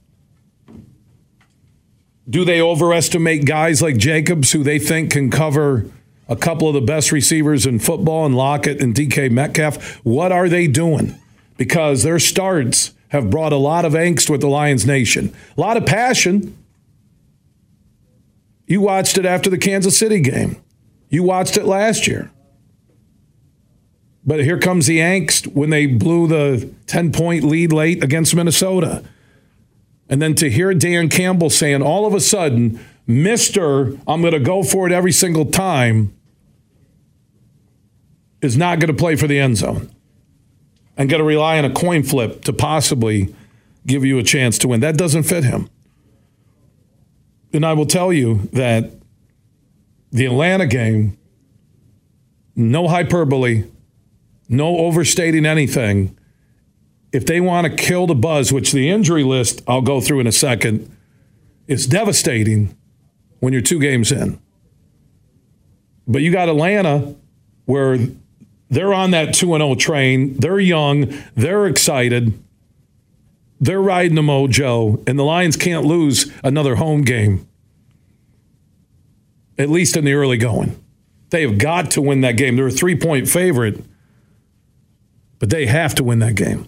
Do 2.28 2.44
they 2.44 2.60
overestimate 2.60 3.44
guys 3.44 3.80
like 3.80 3.96
Jacobs 3.96 4.52
who 4.52 4.62
they 4.62 4.78
think 4.78 5.12
can 5.12 5.30
cover 5.30 5.86
a 6.28 6.36
couple 6.36 6.68
of 6.68 6.74
the 6.74 6.80
best 6.80 7.10
receivers 7.12 7.66
in 7.66 7.78
football 7.78 8.26
and 8.26 8.36
Lockett 8.36 8.80
and 8.82 8.94
DK 8.94 9.30
Metcalf? 9.30 9.96
What 10.04 10.32
are 10.32 10.48
they 10.48 10.66
doing? 10.66 11.18
Because 11.56 12.02
their 12.02 12.18
starts 12.18 12.92
have 13.08 13.30
brought 13.30 13.52
a 13.52 13.56
lot 13.56 13.84
of 13.84 13.94
angst 13.94 14.28
with 14.28 14.40
the 14.40 14.48
Lions 14.48 14.86
Nation, 14.86 15.34
a 15.56 15.60
lot 15.60 15.76
of 15.76 15.86
passion. 15.86 16.56
You 18.66 18.82
watched 18.82 19.16
it 19.16 19.24
after 19.24 19.48
the 19.48 19.58
Kansas 19.58 19.96
City 19.96 20.20
game. 20.20 20.56
You 21.08 21.22
watched 21.22 21.56
it 21.56 21.64
last 21.64 22.06
year. 22.06 22.30
But 24.26 24.44
here 24.44 24.58
comes 24.58 24.86
the 24.86 24.98
angst 24.98 25.46
when 25.54 25.70
they 25.70 25.86
blew 25.86 26.28
the 26.28 26.70
10 26.86 27.12
point 27.12 27.44
lead 27.44 27.72
late 27.72 28.04
against 28.04 28.34
Minnesota. 28.34 29.02
And 30.10 30.20
then 30.20 30.34
to 30.34 30.50
hear 30.50 30.74
Dan 30.74 31.08
Campbell 31.08 31.48
saying 31.48 31.82
all 31.82 32.06
of 32.06 32.12
a 32.12 32.20
sudden, 32.20 32.78
Mr. 33.08 33.98
I'm 34.06 34.20
going 34.20 34.34
to 34.34 34.40
go 34.40 34.62
for 34.62 34.86
it 34.86 34.92
every 34.92 35.12
single 35.12 35.46
time 35.46 36.14
is 38.40 38.56
not 38.56 38.80
going 38.80 38.94
to 38.94 38.98
play 38.98 39.16
for 39.16 39.26
the 39.26 39.38
end 39.38 39.56
zone 39.56 39.90
and 40.96 41.08
going 41.08 41.20
to 41.20 41.24
rely 41.24 41.58
on 41.58 41.64
a 41.64 41.70
coin 41.70 42.02
flip 42.02 42.44
to 42.44 42.52
possibly 42.52 43.34
give 43.86 44.04
you 44.04 44.18
a 44.18 44.22
chance 44.22 44.58
to 44.58 44.68
win. 44.68 44.80
That 44.80 44.96
doesn't 44.96 45.24
fit 45.24 45.44
him. 45.44 45.68
And 47.52 47.64
I 47.64 47.72
will 47.72 47.86
tell 47.86 48.12
you 48.12 48.48
that 48.52 48.90
the 50.10 50.26
Atlanta 50.26 50.66
game, 50.66 51.16
no 52.54 52.88
hyperbole, 52.88 53.64
no 54.48 54.78
overstating 54.78 55.46
anything. 55.46 56.16
If 57.12 57.26
they 57.26 57.40
want 57.40 57.66
to 57.66 57.74
kill 57.74 58.06
the 58.06 58.14
buzz, 58.14 58.52
which 58.52 58.72
the 58.72 58.90
injury 58.90 59.24
list 59.24 59.62
I'll 59.66 59.82
go 59.82 60.00
through 60.00 60.20
in 60.20 60.26
a 60.26 60.32
second, 60.32 60.94
is 61.66 61.86
devastating 61.86 62.76
when 63.40 63.52
you're 63.52 63.62
two 63.62 63.80
games 63.80 64.12
in. 64.12 64.38
But 66.06 66.22
you 66.22 66.32
got 66.32 66.48
Atlanta 66.48 67.14
where 67.66 67.98
they're 68.70 68.92
on 68.92 69.12
that 69.12 69.34
2 69.34 69.46
0 69.46 69.74
train. 69.76 70.34
They're 70.34 70.60
young. 70.60 71.12
They're 71.34 71.66
excited. 71.66 72.42
They're 73.60 73.82
riding 73.82 74.14
the 74.14 74.22
mojo, 74.22 75.06
and 75.08 75.18
the 75.18 75.24
Lions 75.24 75.56
can't 75.56 75.84
lose 75.84 76.32
another 76.44 76.76
home 76.76 77.02
game, 77.02 77.48
at 79.58 79.68
least 79.68 79.96
in 79.96 80.04
the 80.04 80.12
early 80.12 80.36
going. 80.36 80.82
They 81.30 81.42
have 81.42 81.58
got 81.58 81.90
to 81.92 82.02
win 82.02 82.20
that 82.20 82.36
game. 82.36 82.56
They're 82.56 82.68
a 82.68 82.70
three 82.70 82.96
point 82.96 83.28
favorite 83.28 83.84
but 85.38 85.50
they 85.50 85.66
have 85.66 85.94
to 85.96 86.04
win 86.04 86.18
that 86.20 86.34
game. 86.34 86.66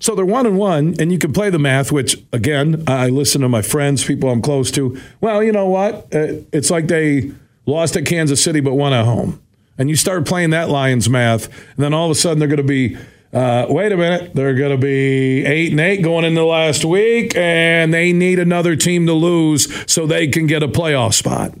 So 0.00 0.14
they're 0.14 0.24
one 0.24 0.46
and 0.46 0.56
one, 0.56 0.94
and 1.00 1.10
you 1.10 1.18
can 1.18 1.32
play 1.32 1.50
the 1.50 1.58
math, 1.58 1.90
which, 1.90 2.22
again, 2.32 2.84
I 2.86 3.08
listen 3.08 3.40
to 3.40 3.48
my 3.48 3.62
friends, 3.62 4.04
people 4.04 4.30
I'm 4.30 4.42
close 4.42 4.70
to. 4.72 5.00
Well, 5.20 5.42
you 5.42 5.50
know 5.50 5.66
what? 5.66 6.14
Uh, 6.14 6.44
it's 6.52 6.70
like 6.70 6.86
they 6.86 7.32
lost 7.66 7.96
at 7.96 8.06
Kansas 8.06 8.42
City 8.42 8.60
but 8.60 8.74
won 8.74 8.92
at 8.92 9.04
home. 9.04 9.42
And 9.78 9.88
you 9.88 9.96
start 9.96 10.26
playing 10.26 10.50
that 10.50 10.68
Lions 10.68 11.08
math, 11.08 11.46
and 11.46 11.84
then 11.84 11.94
all 11.94 12.06
of 12.06 12.10
a 12.10 12.14
sudden 12.14 12.40
they're 12.40 12.48
going 12.48 12.58
to 12.58 12.64
be, 12.64 12.96
uh, 13.32 13.66
wait 13.68 13.92
a 13.92 13.96
minute, 13.96 14.34
they're 14.34 14.54
going 14.54 14.72
to 14.72 14.76
be 14.76 15.46
eight 15.46 15.70
and 15.70 15.80
eight 15.80 16.02
going 16.02 16.24
into 16.24 16.44
last 16.44 16.84
week, 16.84 17.36
and 17.36 17.94
they 17.94 18.12
need 18.12 18.40
another 18.40 18.74
team 18.74 19.06
to 19.06 19.12
lose 19.12 19.72
so 19.90 20.04
they 20.04 20.26
can 20.26 20.48
get 20.48 20.64
a 20.64 20.68
playoff 20.68 21.14
spot. 21.14 21.54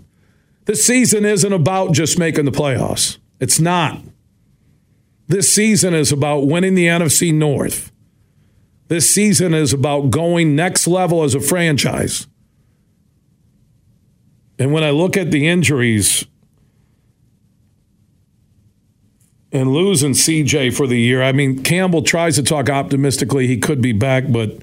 This 0.64 0.84
season 0.84 1.24
isn't 1.24 1.52
about 1.52 1.92
just 1.92 2.18
making 2.18 2.44
the 2.44 2.50
playoffs. 2.50 3.18
It's 3.40 3.60
not. 3.60 4.02
This 5.28 5.52
season 5.52 5.94
is 5.94 6.10
about 6.10 6.46
winning 6.46 6.74
the 6.74 6.86
NFC 6.86 7.32
North. 7.32 7.92
This 8.88 9.08
season 9.08 9.54
is 9.54 9.72
about 9.72 10.10
going 10.10 10.56
next 10.56 10.86
level 10.86 11.22
as 11.22 11.34
a 11.34 11.40
franchise. 11.40 12.26
And 14.58 14.72
when 14.72 14.82
I 14.82 14.90
look 14.90 15.16
at 15.16 15.30
the 15.30 15.46
injuries 15.46 16.26
and 19.52 19.72
losing 19.72 20.12
CJ 20.12 20.76
for 20.76 20.86
the 20.86 20.98
year, 20.98 21.22
I 21.22 21.32
mean, 21.32 21.62
Campbell 21.62 22.02
tries 22.02 22.36
to 22.36 22.42
talk 22.42 22.68
optimistically. 22.68 23.46
He 23.46 23.58
could 23.58 23.80
be 23.80 23.92
back, 23.92 24.24
but 24.28 24.58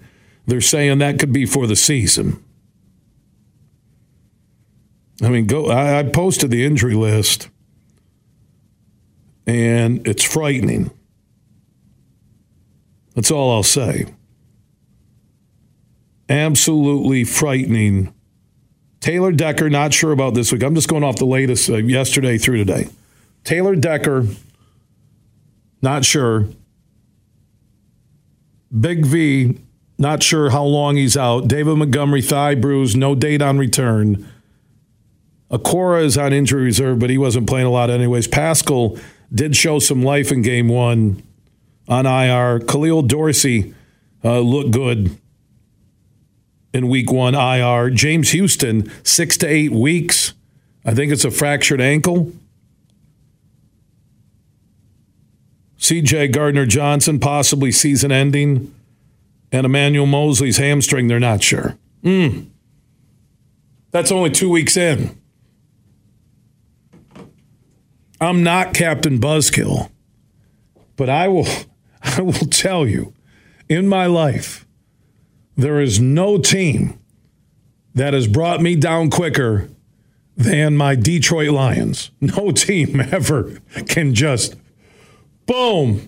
they're 0.46 0.62
saying 0.62 1.00
that 1.00 1.20
could 1.20 1.34
be 1.34 1.46
for 1.46 1.65
the 1.68 1.75
season. 1.75 2.44
I 5.22 5.30
mean, 5.30 5.48
go. 5.48 5.70
I, 5.70 6.00
I 6.00 6.04
posted 6.04 6.51
the 6.51 6.65
injury 6.65 6.94
list 6.94 7.50
and 9.48 10.06
it's 10.08 10.24
frightening. 10.24 10.92
That's 13.15 13.32
all 13.32 13.51
I'll 13.51 13.63
say. 13.63 14.06
Absolutely 16.27 17.24
frightening. 17.24 18.13
Taylor 19.00 19.32
Decker, 19.32 19.70
not 19.70 19.94
sure 19.94 20.12
about 20.12 20.34
this 20.34 20.51
week. 20.51 20.63
I'm 20.63 20.75
just 20.75 20.89
going 20.89 21.04
off 21.04 21.18
the 21.18 21.25
latest 21.25 21.70
uh, 21.70 21.75
yesterday 21.77 22.38
through 22.38 22.58
today. 22.58 22.89
Taylor 23.44 23.75
Decker, 23.75 24.25
not 25.86 26.04
sure. 26.04 26.50
Big 28.77 29.06
V, 29.06 29.60
not 30.00 30.24
sure 30.24 30.50
how 30.50 30.63
long 30.63 30.96
he's 30.98 31.15
out. 31.15 31.48
David 31.48 31.77
Montgomery, 31.77 32.24
thigh 32.24 32.56
bruise, 32.56 32.96
no 32.96 33.13
date 33.13 33.42
on 33.42 33.60
return. 33.60 34.27
Okwara 35.51 36.04
is 36.04 36.18
on 36.18 36.34
injury 36.34 36.63
reserve, 36.63 36.98
but 36.98 37.12
he 37.12 37.20
wasn't 37.20 37.48
playing 37.48 37.68
a 37.68 37.70
lot 37.70 37.92
anyways. 37.92 38.27
Pascal 38.27 38.98
did 39.32 39.56
show 39.56 39.77
some 39.77 40.01
life 40.01 40.32
in 40.32 40.42
game 40.42 40.68
one 40.70 41.22
on 41.88 42.08
IR. 42.08 42.60
Khalil 42.62 43.04
Dorsey 43.04 43.74
uh, 44.24 44.39
looked 44.39 44.72
good 44.72 45.15
in 46.74 46.89
week 46.89 47.12
one 47.12 47.36
IR. 47.36 47.92
James 47.92 48.32
Houston, 48.32 48.92
six 49.04 49.38
to 49.38 49.48
eight 49.48 49.72
weeks. 49.72 50.34
I 50.84 50.96
think 50.96 51.12
it's 51.12 51.25
a 51.25 51.32
fractured 51.32 51.80
ankle. 51.80 52.34
CJ 55.79 56.32
Gardner 56.32 56.65
Johnson, 56.65 57.20
possibly 57.20 57.72
season 57.72 58.12
ending. 58.12 58.74
And 59.51 59.65
Emmanuel 59.65 60.05
Moseley's 60.05 60.58
hamstring, 60.58 61.08
they're 61.08 61.20
not 61.20 61.44
sure. 61.44 61.77
Mm. 62.03 62.48
That's 63.91 64.12
only 64.12 64.29
two 64.29 64.50
weeks 64.50 64.75
in. 64.75 65.17
I'm 68.20 68.44
not 68.44 68.74
Captain 68.74 69.20
Buzzkill, 69.20 69.89
but 70.96 71.10
I 71.10 71.27
will 71.27 71.48
I 72.03 72.22
will 72.22 72.34
tell 72.34 72.88
you 72.88 73.13
in 73.67 73.88
my 73.88 74.05
life 74.05 74.65
there 75.58 75.79
is 75.79 76.00
no 76.00 76.38
team 76.38 77.00
that 77.94 78.13
has 78.13 78.27
brought 78.27 78.62
me 78.62 78.75
down 78.75 79.10
quicker 79.10 79.70
than 80.36 80.75
my 80.75 80.96
Detroit 80.96 81.51
Lions. 81.51 82.12
No 82.20 82.51
team 82.51 83.00
ever 83.12 83.60
can 83.88 84.13
just 84.13 84.55
boom. 85.46 86.08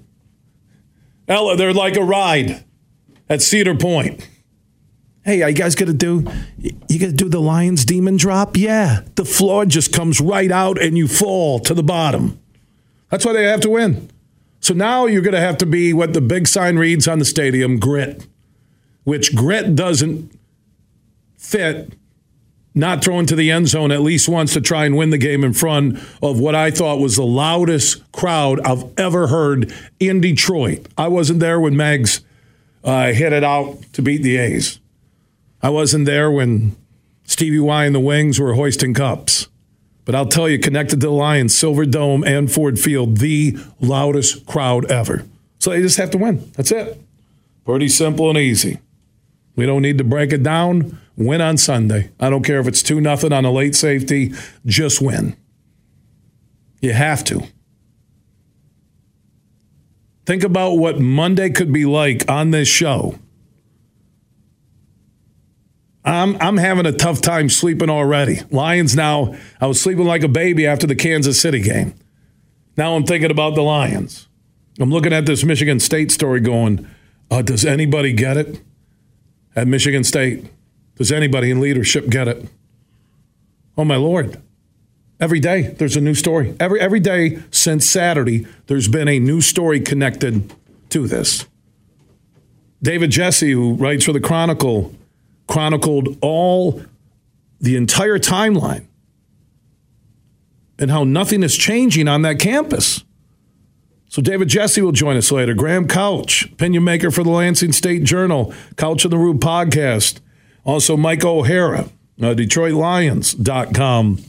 Ella, 1.28 1.56
they're 1.56 1.74
like 1.74 1.98
a 1.98 2.04
ride 2.04 2.64
at 3.30 3.42
Cedar 3.42 3.76
Point. 3.76 4.28
Hey, 5.24 5.42
are 5.42 5.50
you 5.50 5.56
guys 5.56 5.76
gonna 5.76 5.92
do 5.92 6.26
you 6.58 7.00
gonna 7.00 7.12
do 7.12 7.28
the 7.28 7.42
Lions 7.42 7.84
demon 7.84 8.16
drop? 8.16 8.56
Yeah. 8.56 9.02
The 9.16 9.26
floor 9.26 9.66
just 9.66 9.94
comes 9.94 10.22
right 10.22 10.52
out 10.52 10.82
and 10.82 10.98
you 10.98 11.08
fall 11.08 11.60
to 11.60 11.74
the 11.74 11.84
bottom. 11.84 12.40
That's 13.10 13.26
why 13.26 13.34
they 13.34 13.44
have 13.44 13.60
to 13.62 13.70
win. 13.70 14.10
So 14.62 14.74
now 14.74 15.06
you're 15.06 15.22
gonna 15.22 15.42
have 15.42 15.58
to 15.58 15.66
be 15.66 15.92
what 15.92 16.14
the 16.14 16.22
big 16.22 16.48
sign 16.48 16.78
reads 16.78 17.08
on 17.08 17.20
the 17.20 17.26
stadium, 17.26 17.78
grit. 17.78 18.26
Which 19.04 19.36
grit 19.36 19.76
doesn't 19.76 20.32
fit 21.38 21.94
not 22.78 23.04
throwing 23.04 23.26
to 23.26 23.36
the 23.36 23.52
end 23.52 23.68
zone 23.68 23.92
at 23.92 24.02
least 24.02 24.30
once 24.30 24.54
to 24.54 24.62
try 24.62 24.86
and 24.86 24.96
win 24.96 25.10
the 25.10 25.18
game 25.18 25.44
in 25.44 25.54
front 25.54 25.98
of 26.22 26.40
what 26.40 26.56
I 26.56 26.72
thought 26.72 27.00
was 27.00 27.16
the 27.16 27.24
loudest 27.24 28.12
crowd 28.12 28.60
I've 28.62 28.84
ever 28.98 29.28
heard 29.28 29.74
in 30.00 30.22
Detroit. 30.22 30.88
I 30.98 31.08
wasn't 31.08 31.40
there 31.40 31.60
when 31.60 31.76
Mags 31.76 32.22
uh, 32.84 33.12
hit 33.14 33.34
it 33.34 33.44
out 33.44 33.82
to 33.94 34.02
beat 34.02 34.22
the 34.22 34.38
A's. 34.38 34.80
I 35.62 35.70
wasn't 35.70 36.06
there 36.06 36.30
when 36.30 36.76
Stevie 37.24 37.60
Y 37.60 37.86
and 37.86 37.96
the 37.96 38.00
Wings 38.00 38.40
were 38.40 38.54
hoisting 38.54 38.94
cups. 38.94 39.48
But 40.06 40.16
I'll 40.16 40.28
tell 40.28 40.48
you, 40.48 40.58
connected 40.58 41.02
to 41.02 41.08
the 41.08 41.12
Lions, 41.12 41.54
Silver 41.54 41.86
Dome 41.86 42.24
and 42.24 42.50
Ford 42.50 42.80
Field, 42.80 43.18
the 43.18 43.58
loudest 43.82 44.46
crowd 44.46 44.90
ever. 44.90 45.26
So 45.60 45.72
they 45.72 45.82
just 45.82 45.98
have 45.98 46.12
to 46.12 46.18
win. 46.18 46.50
That's 46.56 46.72
it. 46.72 47.02
Pretty 47.66 47.90
simple 47.90 48.30
and 48.30 48.38
easy. 48.38 48.80
We 49.58 49.66
don't 49.66 49.82
need 49.82 49.98
to 49.98 50.06
break 50.06 50.32
it 50.32 50.44
down. 50.44 50.98
Win 51.18 51.42
on 51.42 51.58
Sunday. 51.58 52.12
I 52.20 52.30
don't 52.30 52.44
care 52.44 52.60
if 52.60 52.68
it's 52.68 52.84
2 52.84 53.02
nothing 53.02 53.34
on 53.34 53.44
a 53.44 53.52
late 53.52 53.76
safety, 53.76 54.34
just 54.66 55.02
win. 55.02 55.36
You 56.80 56.94
have 56.94 57.24
to. 57.26 57.44
Think 60.26 60.44
about 60.44 60.74
what 60.74 61.00
Monday 61.00 61.50
could 61.50 61.74
be 61.74 61.86
like 61.86 62.30
on 62.30 62.52
this 62.52 62.68
show 62.68 63.18
I'm 66.08 66.38
I'm 66.40 66.56
having 66.56 66.86
a 66.86 66.94
tough 66.94 67.20
time 67.20 67.50
sleeping 67.50 67.90
already. 67.90 68.40
Lions 68.50 68.96
now. 68.96 69.36
I 69.60 69.68
was 69.68 69.82
sleeping 69.82 70.06
like 70.06 70.24
a 70.24 70.30
baby 70.30 70.66
after 70.66 70.88
the 70.88 70.96
Kansas 70.96 71.40
City 71.40 71.60
game. 71.60 71.94
Now 72.78 72.96
I'm 72.96 73.04
thinking 73.04 73.30
about 73.30 73.56
the 73.56 73.62
Lions. 73.62 74.30
I'm 74.80 74.90
looking 74.90 75.12
at 75.12 75.26
this 75.26 75.44
Michigan 75.44 75.82
State 75.82 76.12
story 76.12 76.40
going, 76.40 76.88
uh, 77.30 77.42
does 77.42 77.66
anybody 77.66 78.14
get 78.14 78.38
it 78.38 78.62
at 79.54 79.68
Michigan 79.68 80.06
State? 80.06 80.46
Does 80.98 81.12
anybody 81.12 81.52
in 81.52 81.60
leadership 81.60 82.10
get 82.10 82.28
it? 82.28 82.48
Oh 83.78 83.86
my 83.86 83.96
lord. 83.96 84.42
Every 85.20 85.40
day 85.40 85.74
there's 85.78 85.96
a 85.96 86.02
new 86.02 86.14
story. 86.14 86.56
Every 86.60 86.80
every 86.80 87.00
day 87.00 87.40
since 87.52 87.90
Saturday 87.90 88.48
there's 88.68 88.88
been 88.88 89.08
a 89.08 89.20
new 89.20 89.42
story 89.42 89.80
connected 89.80 90.54
to 90.90 91.08
this. 91.08 91.46
David 92.82 93.12
Jesse 93.12 93.52
who 93.52 93.74
writes 93.74 94.06
for 94.06 94.14
the 94.14 94.20
Chronicle 94.20 94.94
chronicled 95.48 96.18
all 96.22 96.84
the 97.60 97.76
entire 97.76 98.20
timeline 98.20 98.86
and 100.78 100.92
how 100.92 101.04
nothing 101.04 101.42
is 101.44 101.58
changing 101.58 102.08
on 102.08 102.22
that 102.24 102.40
campus. 102.40 103.04
So 104.10 104.22
David 104.22 104.48
Jesse 104.48 104.82
will 104.82 104.92
join 104.92 105.18
us 105.18 105.32
later. 105.32 105.54
Graham 105.54 105.88
Couch, 105.88 106.46
opinion 106.46 106.84
maker 106.84 107.12
for 107.12 107.24
the 107.24 107.30
Lansing 107.30 107.74
State 107.74 108.04
Journal, 108.04 108.54
Couch 108.76 109.04
of 109.06 109.12
the 109.12 109.18
Rube 109.18 109.40
podcast. 109.40 110.20
Also 110.68 110.98
Mike 110.98 111.24
O'Hara, 111.24 111.90
uh, 112.22 112.36
DetroitLions.com, 112.36 114.20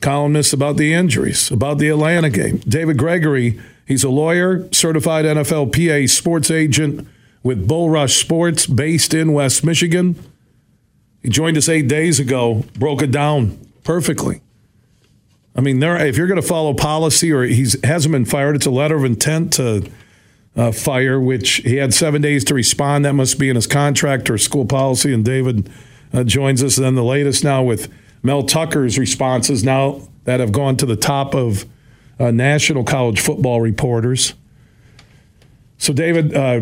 columnist 0.00 0.52
about 0.54 0.78
the 0.78 0.94
injuries, 0.94 1.50
about 1.50 1.76
the 1.76 1.88
Atlanta 1.90 2.30
game. 2.30 2.56
David 2.66 2.96
Gregory, 2.96 3.60
he's 3.86 4.02
a 4.02 4.08
lawyer, 4.08 4.66
certified 4.72 5.26
NFL 5.26 5.72
PA 5.72 6.10
sports 6.10 6.50
agent, 6.50 7.06
with 7.42 7.68
Bull 7.68 7.90
Rush 7.90 8.16
Sports 8.16 8.66
based 8.66 9.12
in 9.12 9.34
West 9.34 9.62
Michigan. 9.62 10.16
He 11.22 11.28
joined 11.28 11.58
us 11.58 11.68
eight 11.68 11.86
days 11.86 12.18
ago, 12.18 12.64
broke 12.78 13.02
it 13.02 13.10
down 13.10 13.58
perfectly. 13.84 14.40
I 15.54 15.60
mean, 15.60 15.80
there, 15.80 15.96
if 16.06 16.16
you're 16.16 16.28
going 16.28 16.40
to 16.40 16.46
follow 16.46 16.72
policy 16.72 17.30
or 17.30 17.42
he 17.42 17.66
hasn't 17.84 18.12
been 18.12 18.24
fired, 18.24 18.56
it's 18.56 18.64
a 18.64 18.70
letter 18.70 18.96
of 18.96 19.04
intent 19.04 19.52
to 19.54 19.86
uh, 20.56 20.72
fire, 20.72 21.18
which 21.20 21.56
he 21.56 21.76
had 21.76 21.94
seven 21.94 22.20
days 22.20 22.44
to 22.44 22.54
respond. 22.54 23.04
That 23.04 23.14
must 23.14 23.38
be 23.38 23.48
in 23.48 23.56
his 23.56 23.66
contract 23.66 24.28
or 24.28 24.38
school 24.38 24.66
policy. 24.66 25.12
And 25.12 25.24
David 25.24 25.70
uh, 26.12 26.24
joins 26.24 26.62
us. 26.62 26.76
And 26.76 26.86
then 26.86 26.94
the 26.94 27.04
latest 27.04 27.42
now 27.42 27.62
with 27.62 27.92
Mel 28.22 28.42
Tucker's 28.42 28.98
responses 28.98 29.64
now 29.64 30.02
that 30.24 30.40
have 30.40 30.52
gone 30.52 30.76
to 30.76 30.86
the 30.86 30.96
top 30.96 31.34
of 31.34 31.64
uh, 32.20 32.30
national 32.30 32.84
college 32.84 33.20
football 33.20 33.60
reporters. 33.60 34.34
So, 35.78 35.92
David, 35.92 36.36
uh, 36.36 36.60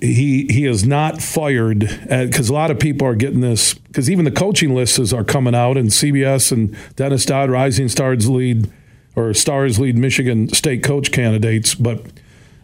he 0.00 0.46
he 0.48 0.66
is 0.66 0.84
not 0.84 1.20
fired 1.20 1.80
because 2.08 2.48
a 2.48 2.52
lot 2.52 2.70
of 2.70 2.78
people 2.78 3.08
are 3.08 3.16
getting 3.16 3.40
this 3.40 3.74
because 3.74 4.08
even 4.08 4.24
the 4.24 4.30
coaching 4.30 4.74
lists 4.74 5.12
are 5.12 5.24
coming 5.24 5.54
out 5.54 5.76
and 5.76 5.88
CBS 5.88 6.52
and 6.52 6.76
Dennis 6.94 7.24
Dodd, 7.24 7.50
Rising 7.50 7.88
Stars 7.88 8.28
lead 8.28 8.70
or 9.16 9.34
Stars 9.34 9.80
lead 9.80 9.96
Michigan 9.96 10.48
State 10.50 10.84
coach 10.84 11.10
candidates, 11.10 11.74
but 11.74 12.06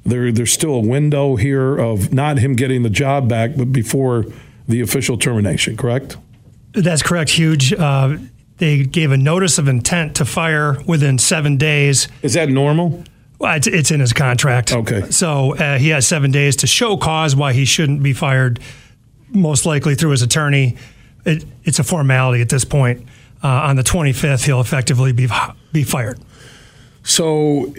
there 0.09 0.33
there's 0.33 0.53
still 0.53 0.75
a 0.75 0.81
window 0.81 1.37
here 1.37 1.77
of 1.77 2.13
not 2.13 2.39
him 2.39 2.55
getting 2.55 2.83
the 2.83 2.91
job 2.91 3.29
back, 3.29 3.53
but 3.57 3.73
before 3.73 4.27
the 4.67 4.81
official 4.81 5.17
termination. 5.17 5.77
Correct? 5.77 6.17
That's 6.73 7.03
correct. 7.03 7.31
Huge. 7.31 7.73
Uh, 7.73 8.19
they 8.59 8.85
gave 8.85 9.13
a 9.13 9.17
notice 9.17 9.59
of 9.59 9.69
intent 9.69 10.17
to 10.17 10.25
fire 10.25 10.77
within 10.87 11.19
seven 11.19 11.57
days. 11.57 12.09
Is 12.23 12.35
that 12.35 12.49
normal? 12.49 13.05
Well, 13.39 13.57
it's, 13.57 13.67
it's 13.69 13.91
in 13.91 14.01
his 14.01 14.13
contract. 14.13 14.73
Okay. 14.73 15.11
So 15.11 15.55
uh, 15.55 15.79
he 15.79 15.91
has 15.91 16.07
seven 16.07 16.33
days 16.33 16.57
to 16.57 16.67
show 16.67 16.97
cause 16.97 17.37
why 17.37 17.53
he 17.53 17.65
shouldn't 17.65 18.03
be 18.03 18.13
fired, 18.13 18.59
most 19.31 19.65
likely 19.65 19.95
through 19.95 20.11
his 20.11 20.23
attorney. 20.23 20.77
It, 21.25 21.45
it's 21.65 21.79
a 21.79 21.85
formality 21.85 22.43
at 22.43 22.49
this 22.49 22.65
point. 22.65 23.07
Uh, 23.43 23.49
on 23.49 23.77
the 23.77 23.85
25th, 23.85 24.45
he'll 24.45 24.61
effectively 24.61 25.13
be, 25.13 25.29
be 25.73 25.85
fired. 25.85 26.19
So 27.05 27.73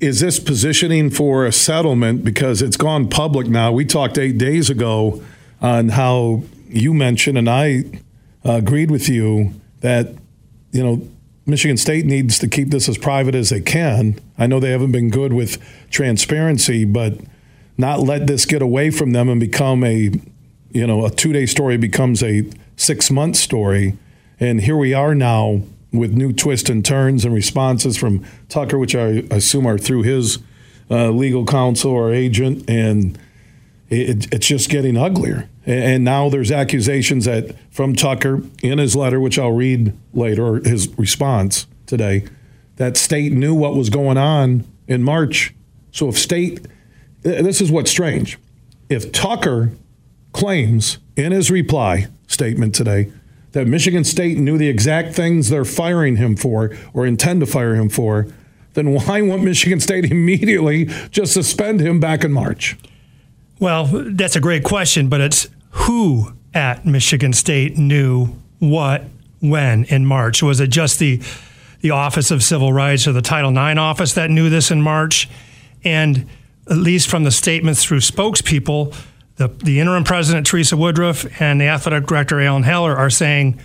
is 0.00 0.20
this 0.20 0.38
positioning 0.38 1.10
for 1.10 1.46
a 1.46 1.52
settlement 1.52 2.24
because 2.24 2.62
it's 2.62 2.76
gone 2.76 3.08
public 3.08 3.46
now? 3.46 3.72
We 3.72 3.84
talked 3.84 4.18
eight 4.18 4.38
days 4.38 4.68
ago 4.68 5.22
on 5.60 5.90
how 5.90 6.42
you 6.68 6.92
mentioned, 6.92 7.38
and 7.38 7.48
I 7.48 7.84
agreed 8.44 8.90
with 8.90 9.08
you 9.08 9.54
that, 9.80 10.14
you 10.72 10.82
know, 10.82 11.08
Michigan 11.46 11.76
State 11.76 12.04
needs 12.04 12.38
to 12.40 12.48
keep 12.48 12.70
this 12.70 12.88
as 12.88 12.98
private 12.98 13.34
as 13.34 13.50
they 13.50 13.60
can. 13.60 14.18
I 14.36 14.46
know 14.46 14.60
they 14.60 14.72
haven't 14.72 14.92
been 14.92 15.10
good 15.10 15.32
with 15.32 15.62
transparency, 15.90 16.84
but 16.84 17.18
not 17.78 18.00
let 18.00 18.26
this 18.26 18.44
get 18.44 18.62
away 18.62 18.90
from 18.90 19.12
them 19.12 19.28
and 19.28 19.38
become 19.38 19.84
a, 19.84 20.10
you 20.72 20.86
know, 20.86 21.06
a 21.06 21.10
two 21.10 21.32
day 21.32 21.46
story 21.46 21.76
becomes 21.76 22.22
a 22.22 22.50
six 22.76 23.10
month 23.10 23.36
story. 23.36 23.96
And 24.40 24.60
here 24.60 24.76
we 24.76 24.92
are 24.92 25.14
now 25.14 25.62
with 25.96 26.12
new 26.12 26.32
twists 26.32 26.70
and 26.70 26.84
turns 26.84 27.24
and 27.24 27.34
responses 27.34 27.96
from 27.96 28.24
Tucker, 28.48 28.78
which 28.78 28.94
I 28.94 29.24
assume 29.30 29.66
are 29.66 29.78
through 29.78 30.02
his 30.02 30.38
uh, 30.90 31.10
legal 31.10 31.44
counsel 31.44 31.90
or 31.90 32.12
agent, 32.12 32.68
and 32.68 33.18
it, 33.88 34.32
it's 34.32 34.46
just 34.46 34.68
getting 34.68 34.96
uglier. 34.96 35.48
And 35.64 36.04
now 36.04 36.28
there's 36.28 36.52
accusations 36.52 37.24
that 37.24 37.56
from 37.70 37.94
Tucker 37.96 38.42
in 38.62 38.78
his 38.78 38.94
letter, 38.94 39.20
which 39.20 39.38
I'll 39.38 39.52
read 39.52 39.96
later, 40.14 40.46
or 40.46 40.60
his 40.60 40.88
response 40.98 41.66
today, 41.86 42.24
that 42.76 42.96
state 42.96 43.32
knew 43.32 43.54
what 43.54 43.74
was 43.74 43.90
going 43.90 44.16
on 44.16 44.64
in 44.86 45.02
March. 45.02 45.54
So 45.90 46.08
if 46.08 46.18
state, 46.18 46.66
this 47.22 47.60
is 47.60 47.72
what's 47.72 47.90
strange. 47.90 48.38
If 48.88 49.10
Tucker 49.12 49.72
claims 50.32 50.98
in 51.16 51.32
his 51.32 51.50
reply 51.50 52.06
statement 52.26 52.74
today 52.74 53.10
that 53.56 53.66
Michigan 53.66 54.04
State 54.04 54.36
knew 54.36 54.58
the 54.58 54.68
exact 54.68 55.14
things 55.14 55.48
they're 55.48 55.64
firing 55.64 56.16
him 56.16 56.36
for 56.36 56.76
or 56.92 57.06
intend 57.06 57.40
to 57.40 57.46
fire 57.46 57.74
him 57.74 57.88
for, 57.88 58.26
then 58.74 58.92
why 58.92 59.22
won't 59.22 59.42
Michigan 59.42 59.80
State 59.80 60.04
immediately 60.12 60.84
just 61.10 61.32
suspend 61.32 61.80
him 61.80 61.98
back 61.98 62.22
in 62.22 62.32
March? 62.32 62.76
Well, 63.58 63.86
that's 64.10 64.36
a 64.36 64.40
great 64.40 64.62
question, 64.62 65.08
but 65.08 65.22
it's 65.22 65.48
who 65.70 66.34
at 66.52 66.84
Michigan 66.84 67.32
State 67.32 67.78
knew 67.78 68.26
what 68.58 69.04
when 69.40 69.84
in 69.84 70.04
March? 70.04 70.42
Was 70.42 70.60
it 70.60 70.68
just 70.68 70.98
the 70.98 71.22
the 71.80 71.92
Office 71.92 72.30
of 72.30 72.42
Civil 72.42 72.74
Rights 72.74 73.08
or 73.08 73.12
the 73.12 73.22
Title 73.22 73.50
IX 73.50 73.78
office 73.78 74.12
that 74.14 74.28
knew 74.28 74.50
this 74.50 74.70
in 74.70 74.82
March? 74.82 75.30
And 75.82 76.26
at 76.68 76.76
least 76.76 77.08
from 77.08 77.24
the 77.24 77.30
statements 77.30 77.82
through 77.82 78.00
spokespeople, 78.00 78.94
the, 79.36 79.48
the 79.48 79.80
interim 79.80 80.04
president, 80.04 80.46
Teresa 80.46 80.76
Woodruff, 80.76 81.40
and 81.40 81.60
the 81.60 81.66
athletic 81.66 82.06
director, 82.06 82.40
Alan 82.40 82.62
Haller, 82.62 82.96
are 82.96 83.10
saying 83.10 83.60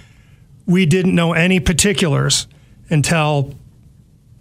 we 0.65 0.85
didn't 0.85 1.15
know 1.15 1.33
any 1.33 1.59
particulars 1.59 2.47
until, 2.89 3.55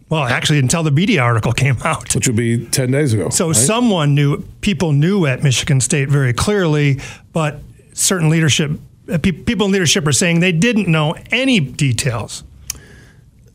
well, 0.08 0.24
actually, 0.24 0.58
until 0.58 0.82
the 0.82 0.90
media 0.90 1.22
article 1.22 1.52
came 1.64 1.78
out. 1.84 2.14
Which 2.14 2.26
would 2.26 2.36
be 2.36 2.66
10 2.66 2.90
days 2.90 3.12
ago. 3.14 3.30
So 3.30 3.48
right? 3.48 3.56
someone 3.56 4.14
knew, 4.14 4.42
people 4.60 4.92
knew 4.92 5.26
at 5.26 5.42
Michigan 5.42 5.80
State 5.80 6.08
very 6.08 6.32
clearly, 6.32 7.00
but 7.32 7.60
certain 7.92 8.28
leadership, 8.28 8.72
uh, 9.10 9.18
people 9.18 9.66
in 9.66 9.72
leadership 9.72 10.06
are 10.06 10.12
saying 10.12 10.40
they 10.40 10.52
didn't 10.52 10.88
know 10.88 11.14
any 11.30 11.60
details. 11.60 12.42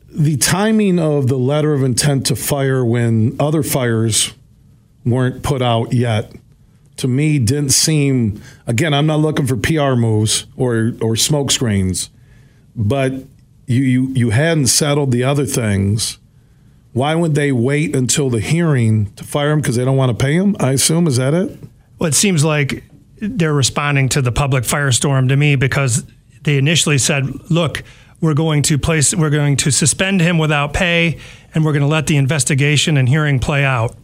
The 0.10 0.38
timing 0.38 0.98
of 0.98 1.28
the 1.28 1.38
letter 1.38 1.74
of 1.74 1.84
intent 1.84 2.28
to 2.28 2.38
fire 2.38 2.86
when 2.86 3.36
other 3.38 3.64
fires 3.64 4.34
weren't 5.04 5.44
put 5.44 5.62
out 5.62 5.92
yet 5.92 6.32
to 6.98 7.08
me 7.08 7.40
didn't 7.40 7.72
seem 7.72 8.42
again 8.68 8.94
i'm 8.94 9.06
not 9.06 9.20
looking 9.20 9.46
for 9.46 9.58
pr 9.58 9.96
moves 9.96 10.46
or 10.56 10.94
or 11.02 11.16
smoke 11.16 11.52
screens 11.52 12.10
but 12.76 13.14
you 13.68 13.84
you, 13.84 14.08
you 14.14 14.30
hadn't 14.32 14.68
settled 14.68 15.12
the 15.12 15.24
other 15.24 15.46
things. 15.46 16.20
Why 16.94 17.16
would 17.16 17.36
they 17.36 17.52
wait 17.52 17.96
until 17.96 18.30
the 18.30 18.40
hearing 18.40 19.12
to 19.16 19.24
fire 19.24 19.52
him? 19.52 19.60
Because 19.60 19.76
they 19.76 19.86
don't 19.86 19.98
want 19.98 20.18
to 20.18 20.24
pay 20.24 20.34
him 20.34 20.56
i 20.60 20.72
assume 20.72 21.08
is 21.08 21.18
that 21.18 21.34
it? 21.34 21.58
Well 22.00 22.08
it 22.08 22.16
seems 22.16 22.44
like 22.44 22.84
they're 23.20 23.54
responding 23.54 24.10
to 24.10 24.22
the 24.22 24.32
public 24.32 24.64
firestorm 24.64 25.30
to 25.30 25.36
me 25.38 25.56
because 25.56 26.06
they 26.44 26.58
initially 26.58 26.98
said 26.98 27.26
look 27.50 27.84
we're 28.22 28.34
going 28.34 28.62
to 28.64 28.78
place 28.78 29.16
we're 29.16 29.30
going 29.30 29.58
to 29.58 29.72
suspend 29.72 30.22
him 30.22 30.38
without 30.38 30.74
pay 30.74 31.20
and 31.54 31.64
we're 31.66 31.74
going 31.74 31.82
to 31.82 31.88
let 31.88 32.08
the 32.08 32.18
investigation 32.18 32.98
and 32.98 33.08
hearing 33.08 33.40
play 33.40 33.64
out. 33.64 33.96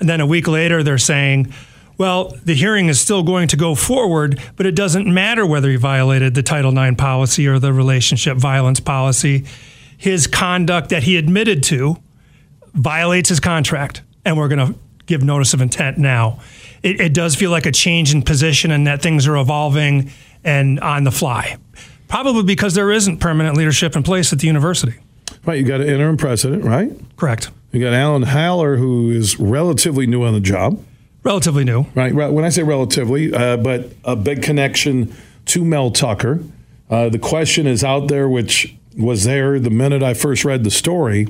And 0.00 0.08
then 0.08 0.20
a 0.20 0.26
week 0.26 0.46
later, 0.46 0.82
they're 0.82 0.98
saying, 0.98 1.52
well, 1.98 2.36
the 2.44 2.54
hearing 2.54 2.88
is 2.88 3.00
still 3.00 3.22
going 3.22 3.48
to 3.48 3.56
go 3.56 3.74
forward, 3.74 4.40
but 4.56 4.66
it 4.66 4.74
doesn't 4.74 5.12
matter 5.12 5.46
whether 5.46 5.70
he 5.70 5.76
violated 5.76 6.34
the 6.34 6.42
Title 6.42 6.76
IX 6.76 6.96
policy 6.96 7.46
or 7.46 7.58
the 7.58 7.72
relationship 7.72 8.36
violence 8.36 8.80
policy. 8.80 9.44
His 9.96 10.26
conduct 10.26 10.90
that 10.90 11.04
he 11.04 11.16
admitted 11.16 11.62
to 11.64 11.96
violates 12.74 13.30
his 13.30 13.40
contract, 13.40 14.02
and 14.24 14.36
we're 14.36 14.48
going 14.48 14.74
to 14.74 14.78
give 15.06 15.22
notice 15.22 15.54
of 15.54 15.60
intent 15.62 15.96
now. 15.96 16.40
It, 16.82 17.00
it, 17.00 17.14
does 17.14 17.34
feel 17.34 17.50
like 17.50 17.64
a 17.64 17.72
change 17.72 18.12
in 18.12 18.22
position 18.22 18.70
and 18.70 18.86
that 18.86 19.00
things 19.00 19.26
are 19.26 19.36
evolving 19.36 20.10
and 20.44 20.78
on 20.80 21.04
the 21.04 21.10
fly. 21.10 21.56
Probably 22.08 22.42
because 22.42 22.74
there 22.74 22.92
isn't 22.92 23.18
permanent 23.18 23.56
leadership 23.56 23.96
in 23.96 24.02
place 24.02 24.32
at 24.32 24.40
the 24.40 24.46
university. 24.46 24.94
Right, 25.44 25.58
you 25.58 25.64
got 25.64 25.80
an 25.80 25.88
interim 25.88 26.16
president, 26.16 26.64
right? 26.64 26.92
Correct. 27.16 27.50
You 27.72 27.80
got 27.80 27.92
Alan 27.92 28.22
Haller, 28.22 28.76
who 28.76 29.10
is 29.10 29.38
relatively 29.38 30.06
new 30.06 30.22
on 30.22 30.34
the 30.34 30.40
job. 30.40 30.82
Relatively 31.26 31.64
new. 31.64 31.86
Right. 31.96 32.14
When 32.14 32.44
I 32.44 32.50
say 32.50 32.62
relatively, 32.62 33.34
uh, 33.34 33.56
but 33.56 33.90
a 34.04 34.14
big 34.14 34.42
connection 34.42 35.12
to 35.46 35.64
Mel 35.64 35.90
Tucker. 35.90 36.40
Uh, 36.88 37.08
the 37.08 37.18
question 37.18 37.66
is 37.66 37.82
out 37.82 38.06
there, 38.06 38.28
which 38.28 38.76
was 38.96 39.24
there 39.24 39.58
the 39.58 39.70
minute 39.70 40.04
I 40.04 40.14
first 40.14 40.44
read 40.44 40.62
the 40.62 40.70
story. 40.70 41.26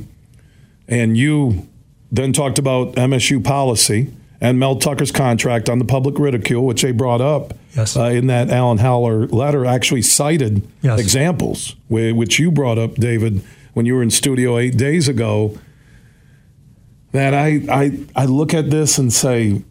And 0.87 1.17
you 1.17 1.67
then 2.13 2.35
talked 2.35 2.59
about 2.59 2.93
MSU 2.97 3.43
policy 3.43 4.13
and 4.39 4.59
Mel 4.59 4.77
Tucker's 4.77 5.11
contract 5.11 5.71
on 5.71 5.79
the 5.79 5.85
public 5.87 6.19
ridicule, 6.19 6.67
which 6.67 6.83
they 6.83 6.93
brought 6.93 7.23
up 7.23 7.55
yes. 7.75 7.97
uh, 7.97 8.03
in 8.05 8.27
that 8.27 8.51
Alan 8.51 8.77
Haller 8.77 9.27
letter, 9.29 9.65
actually 9.65 10.03
cited 10.03 10.63
yes. 10.83 11.01
examples, 11.01 11.75
which 11.89 12.39
you 12.39 12.51
brought 12.51 12.77
up, 12.77 12.97
David, 12.97 13.43
when 13.73 13.87
you 13.87 13.95
were 13.95 14.03
in 14.03 14.11
studio 14.11 14.59
eight 14.59 14.77
days 14.77 15.09
ago 15.09 15.59
that 17.13 17.33
I, 17.33 17.63
I, 17.71 17.99
I 18.15 18.27
look 18.27 18.53
at 18.53 18.69
this 18.69 18.99
and 18.99 19.11
say, 19.11 19.63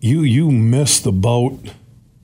you, 0.00 0.22
you 0.22 0.50
missed 0.50 1.04
the 1.04 1.12
boat 1.12 1.72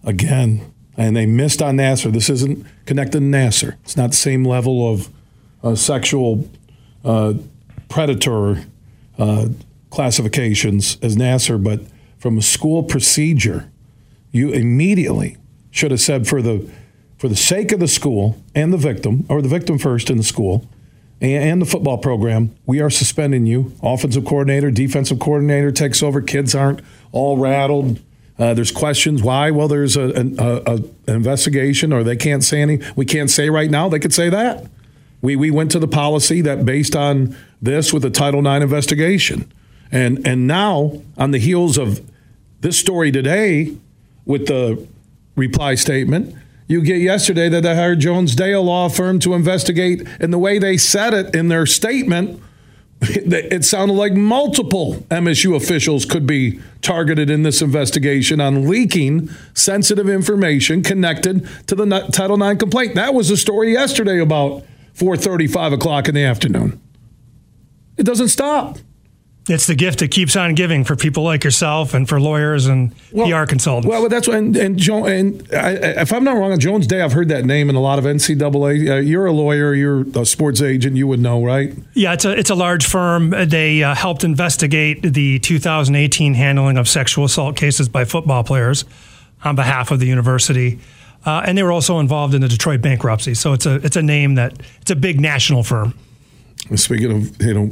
again. 0.04 0.72
And 0.96 1.14
they 1.14 1.26
missed 1.26 1.60
on 1.60 1.76
Nassar. 1.76 2.12
This 2.12 2.30
isn't 2.30 2.66
connected 2.86 3.20
to 3.20 3.24
Nassar. 3.26 3.76
It's 3.84 3.96
not 3.96 4.10
the 4.10 4.16
same 4.16 4.44
level 4.44 4.90
of 4.90 5.10
uh, 5.62 5.74
sexual 5.74 6.48
uh, 7.04 7.34
predator 7.88 8.64
uh, 9.18 9.48
classifications 9.90 10.96
as 11.02 11.16
Nassar, 11.16 11.62
but 11.62 11.80
from 12.18 12.38
a 12.38 12.42
school 12.42 12.82
procedure, 12.82 13.70
you 14.32 14.50
immediately 14.50 15.36
should 15.70 15.90
have 15.90 16.00
said 16.00 16.26
for 16.26 16.42
the 16.42 16.68
for 17.18 17.28
the 17.28 17.36
sake 17.36 17.72
of 17.72 17.80
the 17.80 17.88
school 17.88 18.42
and 18.54 18.72
the 18.72 18.76
victim, 18.76 19.24
or 19.30 19.40
the 19.40 19.48
victim 19.48 19.78
first 19.78 20.10
in 20.10 20.18
the 20.18 20.22
school, 20.22 20.68
and 21.20 21.62
the 21.62 21.66
football 21.66 21.98
program, 21.98 22.54
we 22.66 22.80
are 22.80 22.90
suspending 22.90 23.46
you. 23.46 23.72
Offensive 23.82 24.24
coordinator, 24.24 24.70
defensive 24.70 25.18
coordinator 25.18 25.72
takes 25.72 26.02
over. 26.02 26.20
Kids 26.20 26.54
aren't 26.54 26.80
all 27.12 27.38
rattled. 27.38 28.00
Uh, 28.38 28.52
there's 28.52 28.70
questions 28.70 29.22
why. 29.22 29.50
Well, 29.50 29.66
there's 29.66 29.96
a, 29.96 30.10
a, 30.10 30.74
a, 30.74 30.74
an 30.74 30.94
investigation, 31.06 31.92
or 31.92 32.04
they 32.04 32.16
can't 32.16 32.44
say 32.44 32.60
any. 32.60 32.80
We 32.94 33.06
can't 33.06 33.30
say 33.30 33.48
right 33.48 33.70
now. 33.70 33.88
They 33.88 33.98
could 33.98 34.12
say 34.12 34.28
that. 34.28 34.66
We 35.22 35.36
we 35.36 35.50
went 35.50 35.70
to 35.70 35.78
the 35.78 35.88
policy 35.88 36.42
that 36.42 36.66
based 36.66 36.94
on 36.94 37.34
this 37.62 37.92
with 37.92 38.02
the 38.02 38.10
Title 38.10 38.46
IX 38.46 38.62
investigation, 38.62 39.50
and 39.90 40.26
and 40.26 40.46
now 40.46 41.00
on 41.16 41.30
the 41.30 41.38
heels 41.38 41.78
of 41.78 42.02
this 42.60 42.78
story 42.78 43.10
today, 43.10 43.74
with 44.26 44.46
the 44.48 44.86
reply 45.34 45.74
statement, 45.74 46.34
you 46.68 46.82
get 46.82 47.00
yesterday 47.00 47.48
that 47.48 47.62
they 47.62 47.74
hired 47.74 48.00
Jones 48.00 48.34
Day, 48.34 48.54
law 48.56 48.88
firm, 48.88 49.18
to 49.20 49.34
investigate. 49.34 50.06
And 50.20 50.32
the 50.32 50.38
way 50.38 50.58
they 50.58 50.76
said 50.76 51.14
it 51.14 51.34
in 51.34 51.48
their 51.48 51.64
statement, 51.64 52.42
it 53.00 53.64
sounded 53.64 53.94
like 53.94 54.14
multiple 54.14 54.94
MSU 55.10 55.54
officials 55.54 56.04
could 56.04 56.26
be 56.26 56.60
targeted 56.82 57.30
in 57.30 57.42
this 57.42 57.62
investigation 57.62 58.40
on 58.40 58.68
leaking 58.68 59.28
sensitive 59.54 60.08
information 60.08 60.82
connected 60.82 61.48
to 61.68 61.74
the 61.74 61.86
Title 62.12 62.42
IX 62.42 62.58
complaint. 62.58 62.94
That 62.94 63.14
was 63.14 63.28
the 63.28 63.36
story 63.36 63.72
yesterday 63.72 64.18
about 64.18 64.64
4:35 64.94 65.74
o'clock 65.74 66.08
in 66.08 66.14
the 66.14 66.24
afternoon. 66.24 66.80
It 67.96 68.04
doesn't 68.04 68.28
stop. 68.28 68.78
It's 69.48 69.68
the 69.68 69.76
gift 69.76 70.00
that 70.00 70.10
keeps 70.10 70.34
on 70.34 70.56
giving 70.56 70.82
for 70.82 70.96
people 70.96 71.22
like 71.22 71.44
yourself 71.44 71.94
and 71.94 72.08
for 72.08 72.20
lawyers 72.20 72.66
and 72.66 72.92
well, 73.12 73.28
PR 73.28 73.48
consultants. 73.48 73.86
Well, 73.86 74.08
that's 74.08 74.26
what, 74.26 74.38
and, 74.38 74.56
and, 74.56 74.76
Joe, 74.76 75.06
and 75.06 75.48
I, 75.54 75.70
if 76.00 76.12
I'm 76.12 76.24
not 76.24 76.36
wrong, 76.36 76.50
on 76.50 76.58
Jones 76.58 76.88
Day, 76.88 77.00
I've 77.00 77.12
heard 77.12 77.28
that 77.28 77.44
name 77.44 77.70
in 77.70 77.76
a 77.76 77.80
lot 77.80 78.00
of 78.00 78.04
NCAA. 78.04 78.90
Uh, 78.90 78.94
you're 78.96 79.26
a 79.26 79.32
lawyer, 79.32 79.72
you're 79.72 80.04
a 80.18 80.26
sports 80.26 80.60
agent, 80.60 80.96
you 80.96 81.06
would 81.06 81.20
know, 81.20 81.44
right? 81.44 81.72
Yeah, 81.94 82.14
it's 82.14 82.24
a 82.24 82.36
it's 82.36 82.50
a 82.50 82.56
large 82.56 82.86
firm. 82.86 83.30
They 83.30 83.84
uh, 83.84 83.94
helped 83.94 84.24
investigate 84.24 85.02
the 85.02 85.38
2018 85.38 86.34
handling 86.34 86.76
of 86.76 86.88
sexual 86.88 87.24
assault 87.24 87.56
cases 87.56 87.88
by 87.88 88.04
football 88.04 88.42
players 88.42 88.84
on 89.44 89.54
behalf 89.54 89.92
of 89.92 90.00
the 90.00 90.06
university. 90.06 90.80
Uh, 91.24 91.42
and 91.44 91.56
they 91.56 91.62
were 91.62 91.72
also 91.72 92.00
involved 92.00 92.34
in 92.34 92.40
the 92.40 92.48
Detroit 92.48 92.80
bankruptcy. 92.80 93.34
So 93.34 93.52
it's 93.52 93.66
a 93.66 93.76
it's 93.76 93.96
a 93.96 94.02
name 94.02 94.34
that 94.36 94.54
it's 94.80 94.90
a 94.90 94.96
big 94.96 95.20
national 95.20 95.62
firm. 95.62 95.94
Speaking 96.74 97.12
of, 97.12 97.42
you 97.42 97.54
know, 97.54 97.70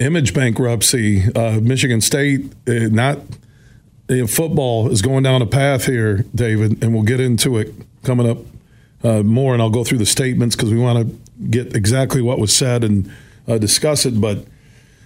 image 0.00 0.34
bankruptcy. 0.34 1.32
Uh, 1.34 1.60
Michigan 1.60 2.00
State, 2.00 2.52
uh, 2.66 2.88
not 2.90 3.18
football, 4.28 4.90
is 4.90 5.02
going 5.02 5.22
down 5.22 5.42
a 5.42 5.46
path 5.46 5.86
here, 5.86 6.24
David, 6.34 6.82
and 6.82 6.92
we'll 6.92 7.04
get 7.04 7.20
into 7.20 7.58
it 7.58 7.72
coming 8.02 8.28
up 8.28 8.38
uh, 9.02 9.22
more. 9.22 9.52
And 9.52 9.62
I'll 9.62 9.70
go 9.70 9.84
through 9.84 9.98
the 9.98 10.06
statements 10.06 10.56
because 10.56 10.70
we 10.70 10.78
want 10.78 11.08
to 11.08 11.44
get 11.46 11.74
exactly 11.74 12.22
what 12.22 12.38
was 12.38 12.54
said 12.54 12.84
and 12.84 13.10
uh, 13.48 13.58
discuss 13.58 14.04
it. 14.04 14.20
But 14.20 14.46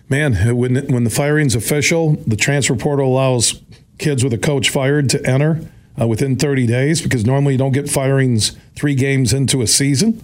man, 0.09 0.57
when 0.57 0.77
when 0.93 1.05
the 1.05 1.11
firing's 1.11 1.55
official, 1.55 2.13
the 2.27 2.37
transfer 2.37 2.75
portal 2.75 3.09
allows 3.09 3.61
kids 3.99 4.23
with 4.25 4.33
a 4.33 4.39
coach 4.39 4.71
fired 4.71 5.11
to 5.11 5.25
enter 5.27 5.61
uh, 6.01 6.07
within 6.07 6.37
30 6.37 6.67
days 6.67 7.03
because 7.03 7.25
normally 7.25 7.55
you 7.55 7.59
don't 7.59 7.73
get 7.73 7.91
firings 7.91 8.57
three 8.77 8.95
games 8.95 9.33
into 9.33 9.61
a 9.61 9.67
season. 9.67 10.23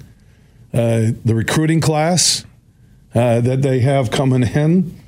The 0.72 1.16
recruiting 1.24 1.80
class 1.80 2.44
uh, 3.14 3.40
that 3.40 3.62
they 3.62 3.80
have 3.80 4.10
coming 4.10 4.42
in 4.42 4.98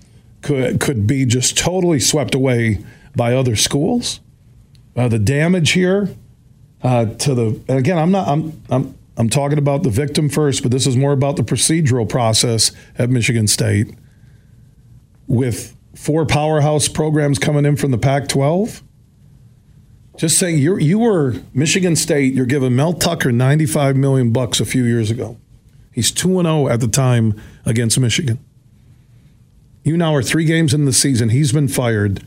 could 0.42 0.80
could 0.80 1.06
be 1.06 1.24
just 1.24 1.58
totally 1.58 1.98
swept 1.98 2.34
away 2.34 2.84
by 3.14 3.34
other 3.34 3.56
schools. 3.56 4.20
Uh, 4.94 5.08
the 5.08 5.18
damage 5.18 5.72
here 5.72 6.08
uh, 6.82 7.06
to 7.06 7.34
the 7.34 7.60
again, 7.68 7.98
I'm 7.98 8.10
not 8.10 8.28
I'm 8.28 8.62
I'm 8.70 8.94
I'm 9.16 9.28
talking 9.28 9.58
about 9.58 9.82
the 9.82 9.90
victim 9.90 10.28
first, 10.28 10.62
but 10.62 10.70
this 10.70 10.86
is 10.86 10.96
more 10.96 11.12
about 11.12 11.36
the 11.36 11.42
procedural 11.42 12.08
process 12.08 12.70
at 12.98 13.10
Michigan 13.10 13.48
State 13.48 13.94
with 15.26 15.74
four 15.94 16.26
powerhouse 16.26 16.88
programs 16.88 17.38
coming 17.38 17.64
in 17.64 17.76
from 17.76 17.90
the 17.90 17.98
Pac-12. 17.98 18.82
Just 20.18 20.38
saying, 20.38 20.58
you 20.58 20.78
you 20.78 20.98
were 20.98 21.34
Michigan 21.52 21.96
State. 21.96 22.34
You're 22.34 22.46
giving 22.46 22.76
Mel 22.76 22.92
Tucker 22.94 23.32
95 23.32 23.96
million 23.96 24.32
bucks 24.32 24.60
a 24.60 24.64
few 24.64 24.84
years 24.84 25.10
ago. 25.10 25.38
He's 25.96 26.12
2 26.12 26.42
0 26.42 26.68
at 26.68 26.80
the 26.80 26.88
time 26.88 27.40
against 27.64 27.98
Michigan. 27.98 28.38
You 29.82 29.96
now 29.96 30.14
are 30.14 30.22
three 30.22 30.44
games 30.44 30.74
in 30.74 30.84
the 30.84 30.92
season. 30.92 31.30
He's 31.30 31.52
been 31.52 31.68
fired. 31.68 32.22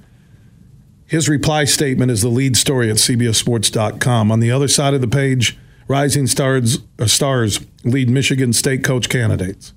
His 1.06 1.30
reply 1.30 1.66
statement 1.66 2.10
is 2.10 2.24
the 2.24 2.30
lead 2.30 2.58
story 2.58 2.90
at 2.90 2.96
CBSSports.com. 2.96 4.32
On 4.32 4.40
the 4.40 4.50
other 4.50 4.68
side 4.68 4.96
of 4.96 5.02
the 5.02 5.08
page, 5.08 5.56
Rising 5.88 6.26
Stars, 6.26 6.80
uh, 6.98 7.06
stars 7.06 7.60
lead 7.84 8.10
Michigan 8.10 8.54
State 8.54 8.84
coach 8.84 9.08
candidates. 9.08 9.72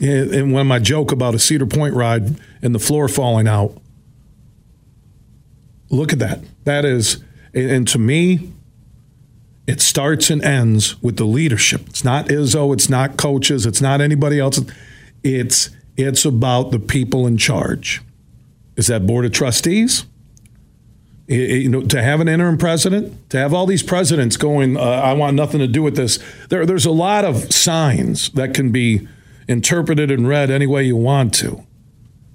And 0.00 0.50
when 0.54 0.66
my 0.66 0.78
joke 0.78 1.12
about 1.12 1.34
a 1.34 1.38
Cedar 1.38 1.66
Point 1.66 1.94
ride 1.94 2.40
and 2.62 2.74
the 2.74 2.78
floor 2.78 3.06
falling 3.06 3.46
out, 3.46 3.76
look 5.90 6.10
at 6.10 6.20
that. 6.20 6.40
That 6.64 6.86
is, 6.86 7.22
and 7.52 7.86
to 7.88 7.98
me, 7.98 8.54
it 9.66 9.80
starts 9.80 10.30
and 10.30 10.42
ends 10.42 11.00
with 11.02 11.16
the 11.16 11.24
leadership. 11.24 11.82
It's 11.88 12.04
not 12.04 12.26
Izzo, 12.26 12.72
it's 12.72 12.88
not 12.88 13.16
coaches, 13.16 13.66
it's 13.66 13.80
not 13.80 14.00
anybody 14.00 14.38
else. 14.38 14.60
It's 15.22 15.70
it's 15.96 16.24
about 16.24 16.70
the 16.70 16.78
people 16.78 17.26
in 17.26 17.36
charge. 17.36 18.02
Is 18.76 18.88
that 18.88 19.06
board 19.06 19.24
of 19.24 19.32
trustees? 19.32 20.06
It, 21.26 21.62
you 21.62 21.68
know, 21.68 21.82
to 21.82 22.02
have 22.02 22.20
an 22.20 22.28
interim 22.28 22.58
president, 22.58 23.30
to 23.30 23.38
have 23.38 23.54
all 23.54 23.64
these 23.64 23.82
presidents 23.82 24.36
going, 24.36 24.76
uh, 24.76 24.80
I 24.80 25.14
want 25.14 25.36
nothing 25.36 25.60
to 25.60 25.68
do 25.68 25.82
with 25.82 25.96
this. 25.96 26.18
There, 26.50 26.66
there's 26.66 26.84
a 26.84 26.90
lot 26.90 27.24
of 27.24 27.52
signs 27.54 28.28
that 28.30 28.52
can 28.52 28.72
be 28.72 29.08
interpreted 29.48 30.10
and 30.10 30.28
read 30.28 30.50
any 30.50 30.66
way 30.66 30.82
you 30.82 30.96
want 30.96 31.32
to. 31.36 31.64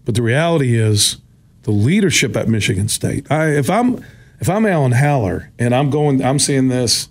But 0.05 0.15
the 0.15 0.23
reality 0.23 0.75
is, 0.75 1.17
the 1.63 1.71
leadership 1.71 2.35
at 2.35 2.47
Michigan 2.47 2.87
State. 2.87 3.29
I, 3.31 3.49
if 3.49 3.69
I'm 3.69 4.03
if 4.39 4.49
I'm 4.49 4.65
Alan 4.65 4.93
Haller 4.93 5.51
and 5.59 5.75
I'm 5.75 5.89
going, 5.89 6.23
I'm 6.23 6.39
seeing 6.39 6.69
this. 6.69 7.09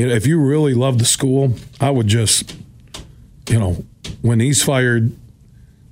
You 0.00 0.06
know, 0.06 0.14
if 0.14 0.26
you 0.26 0.40
really 0.40 0.72
love 0.72 0.98
the 0.98 1.04
school, 1.04 1.52
I 1.78 1.90
would 1.90 2.06
just, 2.06 2.56
you 3.50 3.58
know, 3.58 3.84
when 4.22 4.40
he's 4.40 4.62
fired, 4.62 5.12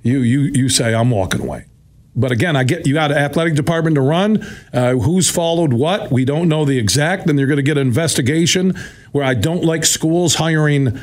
you 0.01 0.21
you 0.21 0.51
you 0.51 0.67
say 0.67 0.95
I'm 0.95 1.11
walking 1.11 1.41
away. 1.41 1.65
But 2.15 2.31
again, 2.31 2.55
I 2.55 2.63
get 2.63 2.87
you 2.87 2.95
got 2.95 3.11
an 3.11 3.19
athletic 3.19 3.53
department 3.53 3.97
to 3.97 4.01
run. 4.01 4.43
Uh, 4.73 4.93
who's 4.93 5.29
followed 5.29 5.73
what? 5.73 6.11
We 6.11 6.25
don't 6.25 6.49
know 6.49 6.65
the 6.65 6.79
exact. 6.79 7.27
Then 7.27 7.37
you're 7.37 7.45
going 7.45 7.57
to 7.57 7.61
get 7.61 7.77
an 7.77 7.85
investigation 7.85 8.73
where 9.11 9.23
I 9.23 9.35
don't 9.35 9.63
like 9.63 9.85
schools 9.85 10.33
hiring 10.33 10.99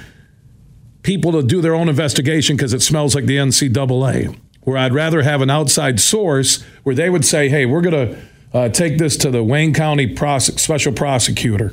people 1.02 1.30
to 1.30 1.44
do 1.44 1.60
their 1.60 1.76
own 1.76 1.88
investigation 1.88 2.56
because 2.56 2.72
it 2.72 2.82
smells 2.82 3.14
like 3.14 3.26
the 3.26 3.36
NCAA. 3.36 4.36
Where 4.62 4.76
I'd 4.76 4.92
rather 4.92 5.22
have 5.22 5.42
an 5.42 5.50
outside 5.50 6.00
source 6.00 6.60
where 6.82 6.96
they 6.96 7.08
would 7.08 7.24
say, 7.24 7.50
"Hey, 7.50 7.66
we're 7.66 7.82
going 7.82 8.08
to 8.08 8.18
uh, 8.52 8.68
take 8.70 8.98
this 8.98 9.16
to 9.18 9.30
the 9.30 9.44
Wayne 9.44 9.72
County 9.72 10.12
prosec- 10.12 10.58
special 10.58 10.92
prosecutor, 10.92 11.72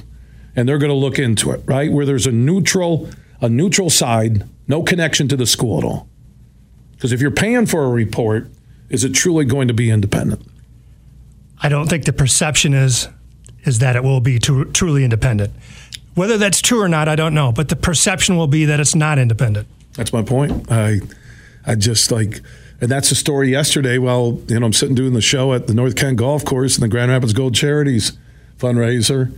and 0.55 0.67
they're 0.67 0.77
going 0.77 0.91
to 0.91 0.95
look 0.95 1.19
into 1.19 1.51
it." 1.51 1.61
Right, 1.65 1.91
where 1.91 2.05
there's 2.05 2.27
a 2.27 2.31
neutral 2.31 3.09
a 3.41 3.49
neutral 3.49 3.89
side, 3.89 4.47
no 4.67 4.83
connection 4.83 5.27
to 5.27 5.35
the 5.35 5.45
school 5.45 5.77
at 5.77 5.83
all. 5.83 6.07
Because 6.93 7.11
if 7.11 7.19
you're 7.19 7.31
paying 7.31 7.65
for 7.65 7.83
a 7.83 7.89
report, 7.89 8.47
is 8.89 9.03
it 9.03 9.13
truly 9.13 9.43
going 9.43 9.67
to 9.67 9.73
be 9.73 9.89
independent? 9.89 10.41
I 11.61 11.69
don't 11.69 11.89
think 11.89 12.05
the 12.05 12.13
perception 12.13 12.73
is 12.73 13.07
is 13.65 13.79
that 13.79 13.95
it 13.95 14.03
will 14.03 14.19
be 14.19 14.39
tru- 14.39 14.71
truly 14.71 15.03
independent. 15.03 15.53
Whether 16.15 16.37
that's 16.37 16.61
true 16.61 16.81
or 16.81 16.89
not, 16.89 17.07
I 17.07 17.15
don't 17.15 17.33
know. 17.33 17.51
But 17.51 17.69
the 17.69 17.75
perception 17.75 18.37
will 18.37 18.47
be 18.47 18.65
that 18.65 18.79
it's 18.79 18.95
not 18.95 19.17
independent. 19.17 19.67
That's 19.93 20.13
my 20.13 20.21
point. 20.21 20.71
I, 20.71 20.99
I 21.65 21.75
just 21.75 22.11
like, 22.11 22.41
and 22.81 22.89
that's 22.89 23.09
the 23.09 23.15
story 23.15 23.49
yesterday. 23.49 23.97
Well, 23.97 24.41
you 24.47 24.59
know, 24.59 24.65
I'm 24.65 24.73
sitting 24.73 24.95
doing 24.95 25.13
the 25.13 25.21
show 25.21 25.53
at 25.53 25.67
the 25.67 25.73
North 25.73 25.95
Kent 25.95 26.17
Golf 26.17 26.43
Course 26.43 26.75
and 26.75 26.83
the 26.83 26.87
Grand 26.87 27.11
Rapids 27.11 27.33
Gold 27.33 27.55
Charities 27.55 28.13
fundraiser, 28.59 29.33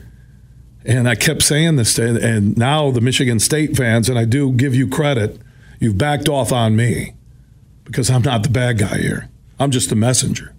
and 0.85 1.09
I 1.09 1.15
kept 1.15 1.41
saying 1.41 1.77
this, 1.77 1.95
to, 1.95 2.19
and 2.21 2.57
now 2.57 2.91
the 2.91 3.01
Michigan 3.01 3.39
State 3.39 3.75
fans, 3.75 4.07
and 4.07 4.19
I 4.19 4.25
do 4.25 4.51
give 4.51 4.75
you 4.75 4.87
credit, 4.87 5.39
you've 5.79 5.97
backed 5.97 6.29
off 6.29 6.51
on 6.51 6.75
me 6.75 7.13
because 7.83 8.09
I'm 8.09 8.21
not 8.21 8.43
the 8.43 8.49
bad 8.49 8.77
guy 8.77 8.99
here. 8.99 9.29
I'm 9.59 9.71
just 9.71 9.89
the 9.89 9.95
messenger. 9.95 10.53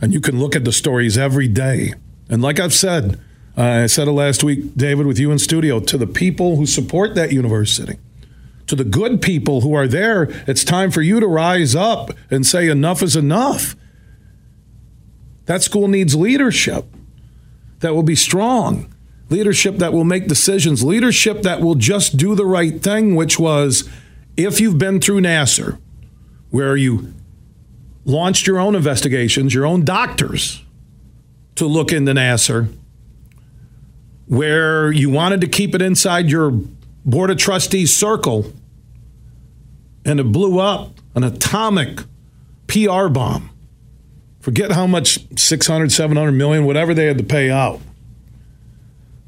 And 0.00 0.12
you 0.12 0.20
can 0.20 0.38
look 0.38 0.54
at 0.54 0.64
the 0.64 0.72
stories 0.72 1.16
every 1.16 1.48
day. 1.48 1.94
And 2.28 2.42
like 2.42 2.60
I've 2.60 2.74
said, 2.74 3.18
uh, 3.56 3.62
I 3.62 3.86
said 3.86 4.08
it 4.08 4.12
last 4.12 4.44
week, 4.44 4.74
David, 4.76 5.06
with 5.06 5.18
you 5.18 5.30
in 5.30 5.38
studio, 5.38 5.80
to 5.80 5.96
the 5.96 6.06
people 6.06 6.56
who 6.56 6.66
support 6.66 7.14
that 7.14 7.32
university, 7.32 7.98
to 8.66 8.76
the 8.76 8.84
good 8.84 9.22
people 9.22 9.62
who 9.62 9.72
are 9.74 9.88
there, 9.88 10.24
it's 10.46 10.64
time 10.64 10.90
for 10.90 11.00
you 11.00 11.20
to 11.20 11.26
rise 11.26 11.74
up 11.74 12.10
and 12.30 12.44
say, 12.44 12.68
enough 12.68 13.02
is 13.02 13.16
enough. 13.16 13.74
That 15.46 15.62
school 15.62 15.88
needs 15.88 16.14
leadership 16.14 16.84
that 17.80 17.94
will 17.94 18.02
be 18.02 18.16
strong, 18.16 18.92
leadership 19.28 19.76
that 19.78 19.92
will 19.92 20.04
make 20.04 20.28
decisions, 20.28 20.84
leadership 20.84 21.42
that 21.42 21.60
will 21.60 21.74
just 21.74 22.16
do 22.16 22.34
the 22.34 22.46
right 22.46 22.82
thing, 22.82 23.14
which 23.14 23.38
was 23.38 23.88
if 24.36 24.60
you've 24.60 24.78
been 24.78 25.00
through 25.00 25.20
Nassar, 25.20 25.78
where 26.50 26.76
you 26.76 27.12
launched 28.04 28.46
your 28.46 28.58
own 28.58 28.74
investigations, 28.74 29.52
your 29.52 29.66
own 29.66 29.84
doctors 29.84 30.62
to 31.56 31.66
look 31.66 31.92
into 31.92 32.12
Nassar, 32.12 32.72
where 34.26 34.92
you 34.92 35.10
wanted 35.10 35.40
to 35.40 35.48
keep 35.48 35.74
it 35.74 35.82
inside 35.82 36.30
your 36.30 36.52
board 37.04 37.30
of 37.30 37.38
trustees 37.38 37.96
circle, 37.96 38.52
and 40.04 40.20
it 40.20 40.24
blew 40.24 40.58
up 40.58 40.92
an 41.14 41.24
atomic 41.24 42.00
PR 42.68 43.08
bomb. 43.08 43.50
Forget 44.40 44.70
how 44.70 44.86
much 44.86 45.18
600, 45.36 45.90
700 45.90 46.32
million, 46.32 46.64
whatever 46.64 46.94
they 46.94 47.06
had 47.06 47.18
to 47.18 47.24
pay 47.24 47.50
out. 47.50 47.80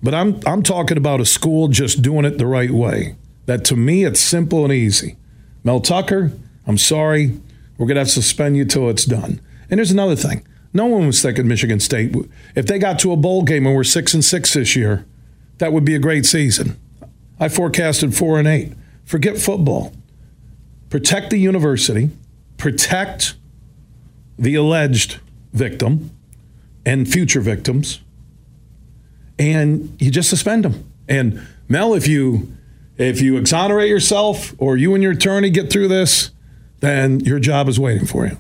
But 0.03 0.15
I'm, 0.15 0.41
I'm 0.47 0.63
talking 0.63 0.97
about 0.97 1.21
a 1.21 1.27
school 1.27 1.69
just 1.69 2.03
doing 2.03 2.25
it 2.25 2.39
the 2.39 2.47
right 2.47 2.71
way. 2.71 3.17
That 3.47 3.65
to 3.67 3.77
me, 3.77 4.05
it's 4.05 4.21
simple 4.21 4.65
and 4.65 4.73
easy. 4.73 5.17
Mel 5.65 5.81
Tucker, 5.81 6.33
I'm 6.67 6.79
sorry. 6.79 7.41
We're 7.77 7.87
to 7.89 7.95
have 7.95 8.07
to 8.09 8.13
suspend 8.13 8.57
you 8.57 8.65
till 8.65 8.91
it's 8.91 9.05
done. 9.05 9.41
And 9.71 9.79
there's 9.79 9.91
another 9.91 10.17
thing. 10.17 10.47
No 10.73 10.87
one 10.87 11.07
was 11.07 11.23
thinking 11.23 11.49
Michigan 11.49 11.81
State. 11.81 12.15
If 12.55 12.67
they 12.67 12.79
got 12.79 12.99
to 13.01 13.13
a 13.13 13.17
bowl 13.17 13.43
game 13.43 13.67
and 13.67 13.75
we're 13.75 13.85
six 13.85 14.15
and 14.15 14.25
six 14.25 14.53
this 14.53 14.77
year, 14.77 15.07
that 15.59 15.73
would 15.73 15.85
be 15.85 15.95
a 15.95 15.99
great 15.99 16.27
season. 16.27 16.79
I 17.41 17.49
forecasted 17.49 18.15
four 18.15 18.39
and 18.39 18.47
eight. 18.47 18.73
Forget 19.05 19.39
football. 19.39 19.93
Protect 20.91 21.31
the 21.31 21.39
university. 21.39 22.11
Protect 22.57 23.35
the 24.39 24.55
alleged 24.55 25.21
victim 25.53 26.11
and 26.85 27.11
future 27.11 27.41
victims. 27.41 28.01
And 29.39 29.97
you 30.01 30.11
just 30.11 30.29
suspend 30.31 30.65
them. 30.65 30.93
And 31.09 31.47
Mel, 31.69 31.95
if 31.95 32.09
you 32.09 32.53
if 32.97 33.21
you 33.21 33.37
exonerate 33.37 33.89
yourself 33.89 34.55
or 34.59 34.77
you 34.77 34.95
and 34.95 35.03
your 35.03 35.13
attorney 35.13 35.51
get 35.51 35.71
through 35.71 35.89
this, 35.89 36.31
then 36.81 37.21
your 37.21 37.39
job 37.39 37.69
is 37.69 37.79
waiting 37.79 38.07
for 38.07 38.27
you. 38.27 38.37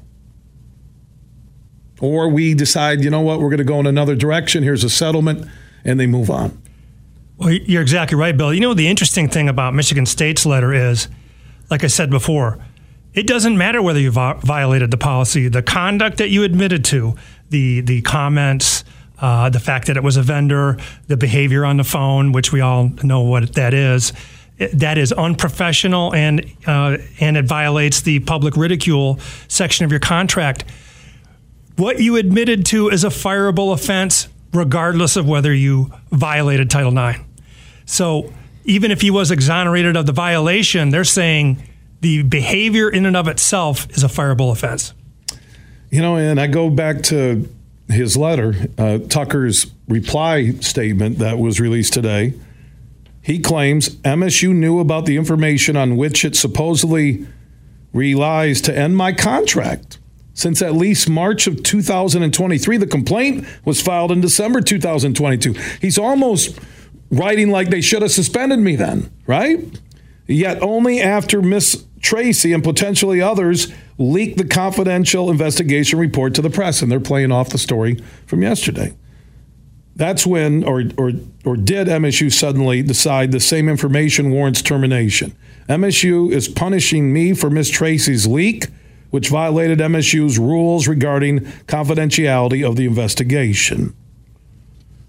Or 2.01 2.29
we 2.29 2.55
decide, 2.55 3.03
you 3.03 3.11
know 3.11 3.21
what, 3.21 3.41
we're 3.41 3.51
going 3.51 3.59
to 3.59 3.65
go 3.65 3.81
in 3.81 3.87
another 3.87 4.15
direction. 4.15 4.63
Here's 4.63 4.85
a 4.85 4.91
settlement, 4.91 5.49
and 5.85 5.99
they 5.99 6.07
move 6.07 6.31
on. 6.31 6.61
Well, 7.37 7.51
you're 7.51 7.83
exactly 7.83 8.17
right, 8.17 8.37
Bill. 8.37 8.53
You 8.53 8.61
know, 8.61 8.75
the 8.75 8.89
interesting 8.89 9.29
thing 9.29 9.49
about 9.49 9.75
Michigan 9.75 10.07
State's 10.07 10.45
letter 10.45 10.73
is, 10.73 11.09
like 11.71 11.85
I 11.85 11.87
said 11.87 12.11
before, 12.11 12.59
it 13.15 13.27
doesn't 13.27 13.57
matter 13.57 13.81
whether 13.81 14.01
you 14.01 14.11
violated 14.11 14.91
the 14.91 14.97
policy, 14.97 15.49
the 15.49 15.63
conduct 15.63 16.19
that 16.19 16.31
you 16.31 16.45
admitted 16.45 16.85
to, 16.87 17.15
the 17.51 17.81
the 17.81 18.03
comments, 18.03 18.85
uh, 19.21 19.51
the 19.51 19.61
fact 19.61 19.87
that 19.87 19.97
it 19.97 20.03
was 20.03 20.17
a 20.17 20.23
vendor, 20.23 20.77
the 21.07 21.17
behavior 21.17 21.65
on 21.65 21.77
the 21.77 21.85
phone, 21.85 22.33
which 22.33 22.53
we 22.53 22.61
all 22.61 22.91
know 23.03 23.23
what 23.23 23.55
that 23.55 23.75
is 23.75 24.13
that 24.59 24.99
is 24.99 25.13
unprofessional 25.13 26.13
and 26.15 26.45
uh, 26.67 26.99
and 27.21 27.37
it 27.37 27.45
violates 27.45 28.01
the 28.01 28.19
public 28.21 28.57
ridicule 28.57 29.19
section 29.47 29.85
of 29.85 29.91
your 29.91 30.01
contract. 30.01 30.65
What 31.77 32.01
you 32.01 32.17
admitted 32.17 32.67
to 32.67 32.89
is 32.89 33.05
a 33.05 33.09
fireable 33.09 33.73
offense, 33.73 34.29
regardless 34.53 35.17
of 35.17 35.29
whether 35.29 35.55
you 35.55 35.93
violated 36.11 36.71
Title 36.71 36.97
IX. 36.97 37.21
So 37.87 38.33
even 38.65 38.91
if 38.91 39.01
he 39.01 39.11
was 39.13 39.31
exonerated 39.31 39.97
of 39.97 40.07
the 40.07 40.13
violation, 40.13 40.91
they're 40.91 41.05
saying 41.05 41.63
the 42.01 42.25
behavior 42.25 42.89
in 42.89 43.07
and 43.07 43.17
of 43.17 43.29
itself 43.29 43.89
is 43.91 44.03
a 44.03 44.09
fireable 44.09 44.51
offense. 44.51 44.93
You 45.91 46.03
know, 46.03 46.17
and 46.17 46.41
I 46.41 46.49
go 46.49 46.69
back 46.69 47.03
to 47.05 47.49
his 47.89 48.17
letter, 48.17 48.69
uh, 48.77 48.99
Tucker's 48.99 49.67
reply 49.89 50.53
statement 50.61 51.19
that 51.19 51.39
was 51.39 51.61
released 51.61 51.93
today 51.93 52.35
he 53.29 53.39
claims 53.39 53.91
MSU 53.97 54.55
knew 54.55 54.81
about 54.81 55.05
the 55.05 55.19
information 55.19 55.77
on 55.77 55.99
which 55.99 56.25
it 56.25 56.35
supposedly 56.35 57.27
relies 57.93 58.63
to 58.63 58.75
end 58.75 58.97
my 58.97 59.13
contract. 59.13 59.99
Since 60.33 60.63
at 60.63 60.73
least 60.73 61.11
March 61.11 61.47
of 61.47 61.63
2023, 61.63 62.79
the 62.79 62.87
complaint 62.87 63.47
was 63.67 63.83
filed 63.83 64.13
in 64.13 64.23
December 64.23 64.63
2022. 64.63 65.53
He's 65.79 65.99
almost 65.99 66.59
writing 67.11 67.51
like 67.51 67.69
they 67.69 67.83
should 67.83 68.01
have 68.01 68.13
suspended 68.13 68.61
me 68.61 68.77
then, 68.77 69.13
right? 69.27 69.79
Yet 70.27 70.63
only 70.63 70.99
after 70.99 71.43
Miss 71.43 71.85
Tracy 72.01 72.55
and 72.55 72.65
potentially 72.65 73.21
others 73.21 73.71
leaked 73.99 74.39
the 74.39 74.47
confidential 74.47 75.31
investigation 75.31 75.99
report 75.99 76.35
to 76.35 76.43
the 76.43 76.51
press, 76.51 76.81
and 76.81 76.91
they're 76.91 77.01
playing 77.01 77.33
off 77.33 77.51
the 77.51 77.59
story 77.59 78.03
from 78.27 78.43
yesterday. 78.43 78.97
That's 79.97 80.25
when, 80.25 80.63
or, 80.63 80.85
or, 80.97 81.11
or 81.45 81.57
did 81.57 81.89
MSU 81.89 82.33
suddenly 82.33 82.83
decide 82.83 83.33
the 83.33 83.41
same 83.41 83.69
information 83.69 84.31
warrants 84.31 84.63
termination? 84.63 85.37
MSU 85.69 86.31
is 86.31 86.47
punishing 86.47 87.13
me 87.13 87.35
for 87.35 87.51
Miss 87.51 87.69
Tracy's 87.69 88.25
leak, 88.25 88.69
which 89.11 89.29
violated 89.29 89.81
MSU's 89.81 90.39
rules 90.39 90.87
regarding 90.87 91.41
confidentiality 91.67 92.67
of 92.67 92.77
the 92.77 92.87
investigation. 92.87 93.95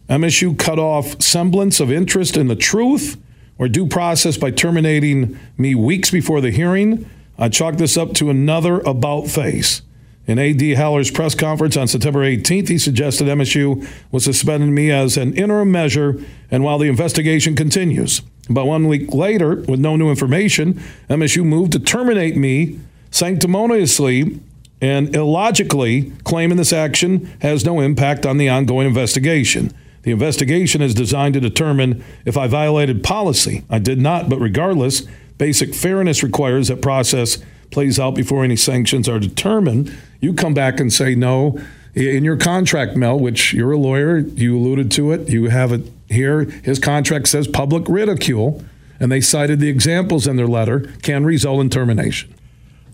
MSU 0.09 0.57
cut 0.57 0.79
off 0.79 1.21
semblance 1.21 1.79
of 1.79 1.91
interest 1.91 2.35
in 2.35 2.47
the 2.47 2.55
truth 2.55 3.15
or 3.59 3.67
due 3.67 3.85
process 3.85 4.37
by 4.37 4.49
terminating 4.49 5.37
me 5.57 5.75
weeks 5.75 6.09
before 6.09 6.41
the 6.41 6.49
hearing. 6.49 7.07
I 7.39 7.47
chalk 7.47 7.77
this 7.77 7.97
up 7.97 8.13
to 8.15 8.29
another 8.29 8.81
about 8.81 9.27
face. 9.27 9.81
In 10.27 10.37
A.D. 10.37 10.75
Haller's 10.75 11.09
press 11.09 11.33
conference 11.33 11.75
on 11.75 11.87
September 11.87 12.19
18th, 12.19 12.67
he 12.67 12.77
suggested 12.77 13.27
MSU 13.27 13.87
was 14.11 14.25
suspending 14.25 14.75
me 14.75 14.91
as 14.91 15.17
an 15.17 15.33
interim 15.33 15.71
measure 15.71 16.21
and 16.51 16.63
while 16.63 16.77
the 16.77 16.89
investigation 16.89 17.55
continues. 17.55 18.21
About 18.49 18.67
one 18.67 18.87
week 18.87 19.13
later, 19.13 19.55
with 19.55 19.79
no 19.79 19.95
new 19.95 20.09
information, 20.09 20.73
MSU 21.09 21.43
moved 21.43 21.71
to 21.71 21.79
terminate 21.79 22.35
me 22.35 22.79
sanctimoniously 23.09 24.39
and 24.81 25.15
illogically, 25.15 26.11
claiming 26.23 26.57
this 26.57 26.73
action 26.73 27.31
has 27.41 27.65
no 27.65 27.79
impact 27.79 28.25
on 28.25 28.37
the 28.37 28.49
ongoing 28.49 28.87
investigation. 28.87 29.73
The 30.03 30.11
investigation 30.11 30.81
is 30.81 30.93
designed 30.93 31.33
to 31.33 31.39
determine 31.39 32.03
if 32.25 32.37
I 32.37 32.47
violated 32.47 33.03
policy. 33.03 33.63
I 33.69 33.79
did 33.79 33.99
not, 33.99 34.29
but 34.29 34.39
regardless, 34.39 35.05
basic 35.39 35.73
fairness 35.73 36.21
requires 36.21 36.67
that 36.67 36.83
process 36.83 37.39
plays 37.71 37.99
out 37.99 38.13
before 38.13 38.43
any 38.43 38.55
sanctions 38.55 39.09
are 39.09 39.19
determined. 39.19 39.97
You 40.19 40.33
come 40.33 40.53
back 40.53 40.79
and 40.79 40.93
say 40.93 41.15
no. 41.15 41.59
In 41.95 42.23
your 42.23 42.37
contract, 42.37 42.95
Mel, 42.95 43.19
which 43.19 43.53
you're 43.53 43.71
a 43.71 43.77
lawyer, 43.77 44.19
you 44.19 44.55
alluded 44.55 44.91
to 44.91 45.11
it, 45.11 45.27
you 45.29 45.49
have 45.49 45.71
it 45.71 45.91
here. 46.07 46.43
His 46.43 46.77
contract 46.77 47.27
says 47.27 47.47
public 47.47 47.87
ridicule, 47.87 48.63
and 48.99 49.11
they 49.11 49.21
cited 49.21 49.59
the 49.59 49.69
examples 49.69 50.27
in 50.27 50.35
their 50.35 50.47
letter 50.47 50.81
can 51.01 51.25
result 51.25 51.61
in 51.61 51.69
termination. 51.69 52.33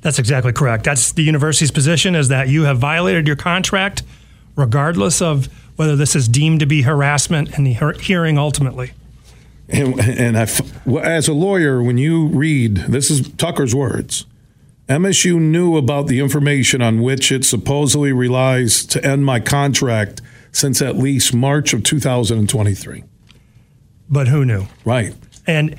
That's 0.01 0.19
exactly 0.19 0.53
correct. 0.53 0.83
That's 0.83 1.11
the 1.11 1.23
university's 1.23 1.71
position 1.71 2.15
is 2.15 2.27
that 2.27 2.47
you 2.47 2.63
have 2.63 2.77
violated 2.77 3.27
your 3.27 3.35
contract 3.35 4.03
regardless 4.55 5.21
of 5.21 5.47
whether 5.75 5.95
this 5.95 6.15
is 6.15 6.27
deemed 6.27 6.59
to 6.61 6.65
be 6.65 6.83
harassment 6.83 7.57
in 7.57 7.63
the 7.63 7.73
hearing 7.99 8.37
ultimately. 8.37 8.91
And, 9.67 9.99
and 9.99 10.37
I, 10.37 10.47
as 11.01 11.27
a 11.27 11.33
lawyer, 11.33 11.81
when 11.81 11.97
you 11.97 12.27
read, 12.27 12.77
this 12.77 13.09
is 13.09 13.27
Tucker's 13.29 13.73
words 13.73 14.25
MSU 14.87 15.39
knew 15.39 15.77
about 15.77 16.05
the 16.05 16.19
information 16.19 16.81
on 16.81 17.01
which 17.01 17.31
it 17.31 17.43
supposedly 17.43 18.13
relies 18.13 18.85
to 18.85 19.03
end 19.03 19.25
my 19.25 19.39
contract 19.39 20.21
since 20.51 20.79
at 20.81 20.95
least 20.95 21.33
March 21.33 21.73
of 21.73 21.83
2023. 21.83 23.03
But 24.07 24.27
who 24.27 24.45
knew? 24.45 24.67
Right. 24.85 25.15
And 25.47 25.75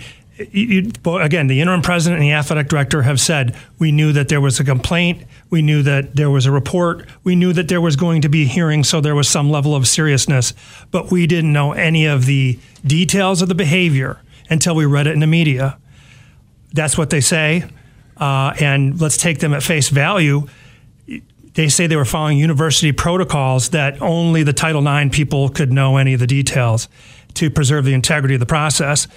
you, 0.50 0.90
again, 1.20 1.46
the 1.46 1.60
interim 1.60 1.82
president 1.82 2.20
and 2.20 2.28
the 2.28 2.34
athletic 2.34 2.68
director 2.68 3.02
have 3.02 3.20
said 3.20 3.56
we 3.78 3.92
knew 3.92 4.12
that 4.12 4.28
there 4.28 4.40
was 4.40 4.60
a 4.60 4.64
complaint, 4.64 5.24
we 5.50 5.62
knew 5.62 5.82
that 5.82 6.16
there 6.16 6.30
was 6.30 6.46
a 6.46 6.50
report, 6.50 7.06
we 7.24 7.34
knew 7.34 7.52
that 7.52 7.68
there 7.68 7.80
was 7.80 7.96
going 7.96 8.22
to 8.22 8.28
be 8.28 8.42
a 8.42 8.46
hearing, 8.46 8.84
so 8.84 9.00
there 9.00 9.14
was 9.14 9.28
some 9.28 9.50
level 9.50 9.74
of 9.74 9.86
seriousness, 9.86 10.52
but 10.90 11.10
we 11.10 11.26
didn't 11.26 11.52
know 11.52 11.72
any 11.72 12.06
of 12.06 12.26
the 12.26 12.58
details 12.84 13.42
of 13.42 13.48
the 13.48 13.54
behavior 13.54 14.20
until 14.50 14.74
we 14.74 14.84
read 14.84 15.06
it 15.06 15.14
in 15.14 15.20
the 15.20 15.26
media. 15.26 15.78
That's 16.72 16.98
what 16.98 17.10
they 17.10 17.20
say 17.20 17.64
uh, 18.16 18.54
and 18.60 19.00
let's 19.00 19.16
take 19.16 19.40
them 19.40 19.52
at 19.52 19.62
face 19.62 19.88
value. 19.88 20.46
They 21.54 21.68
say 21.68 21.86
they 21.86 21.96
were 21.96 22.04
following 22.04 22.38
university 22.38 22.92
protocols 22.92 23.70
that 23.70 24.00
only 24.02 24.42
the 24.42 24.52
Title 24.52 24.86
IX 24.86 25.14
people 25.14 25.48
could 25.48 25.72
know 25.72 25.96
any 25.96 26.14
of 26.14 26.20
the 26.20 26.26
details 26.26 26.88
to 27.34 27.50
preserve 27.50 27.84
the 27.84 27.94
integrity 27.94 28.34
of 28.34 28.40
the 28.40 28.46
process. 28.46 29.08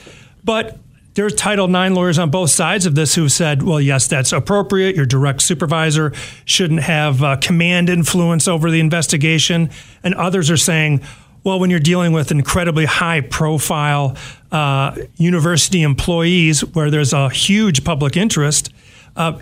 But 0.44 0.78
there's 1.16 1.34
Title 1.34 1.66
IX 1.74 1.96
lawyers 1.96 2.20
on 2.20 2.30
both 2.30 2.52
sides 2.52 2.86
of 2.86 2.96
this 2.96 3.16
who 3.16 3.30
said, 3.30 3.64
well, 3.64 3.82
yes, 3.82 4.08
that's 4.08 4.32
appropriate. 4.32 4.96
Your 4.96 5.06
direct 5.06 5.42
supervisor 5.42 6.14
shouldn't 6.46 6.82
have 6.82 7.24
uh, 7.24 7.38
command 7.38 7.90
influence 7.90 8.48
over 8.48 8.70
the 8.70 8.80
investigation. 8.80 9.70
And 10.04 10.14
others 10.16 10.50
are 10.52 10.58
saying, 10.58 11.02
well, 11.44 11.60
when 11.60 11.70
you're 11.70 11.80
dealing 11.80 12.12
with 12.12 12.32
incredibly 12.32 12.86
high 12.86 13.22
profile 13.22 14.16
uh, 14.52 14.96
university 15.16 15.82
employees 15.82 16.64
where 16.64 16.92
there's 16.92 17.14
a 17.14 17.30
huge 17.30 17.84
public 17.84 18.16
interest, 18.16 18.72
uh, 19.16 19.40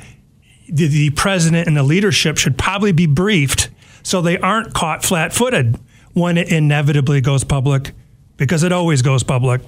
the, 0.69 0.88
the 0.88 1.10
president 1.12 1.67
and 1.67 1.75
the 1.75 1.84
leadership 1.84 2.38
should 2.38 2.58
probably 2.58 2.91
be 2.91 3.06
briefed 3.06 3.69
so 4.03 4.21
they 4.21 4.38
aren't 4.38 4.73
caught 4.73 5.03
flat 5.03 5.34
footed 5.34 5.77
when 6.13 6.38
it 6.38 6.51
inevitably 6.51 7.21
goes 7.21 7.43
public 7.43 7.91
because 8.38 8.63
it 8.63 8.71
always 8.71 9.01
goes 9.01 9.23
public. 9.23 9.62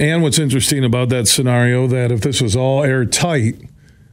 And 0.00 0.22
what's 0.22 0.38
interesting 0.38 0.82
about 0.82 1.10
that 1.10 1.28
scenario 1.28 1.86
that 1.88 2.10
if 2.10 2.22
this 2.22 2.40
was 2.40 2.56
all 2.56 2.82
airtight, 2.82 3.56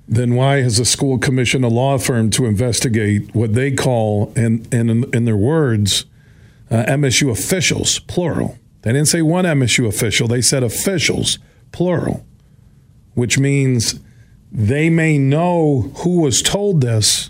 then 0.05 0.35
why 0.35 0.57
has 0.57 0.75
the 0.75 0.83
school 0.83 1.17
commissioned 1.17 1.63
a 1.63 1.69
law 1.69 1.97
firm 1.97 2.29
to 2.31 2.45
investigate 2.45 3.33
what 3.33 3.53
they 3.53 3.71
call, 3.71 4.33
in, 4.35 4.67
in, 4.69 5.05
in 5.13 5.23
their 5.23 5.37
words, 5.37 6.03
uh, 6.69 6.83
MSU 6.89 7.31
officials, 7.31 7.99
plural? 7.99 8.59
They 8.81 8.91
didn't 8.91 9.07
say 9.07 9.21
one 9.21 9.45
MSU 9.45 9.87
official, 9.87 10.27
they 10.27 10.41
said 10.41 10.61
officials, 10.61 11.39
plural, 11.71 12.25
which 13.13 13.39
means 13.39 14.01
they 14.51 14.89
may 14.89 15.17
know 15.17 15.93
who 15.99 16.19
was 16.19 16.41
told 16.41 16.81
this 16.81 17.29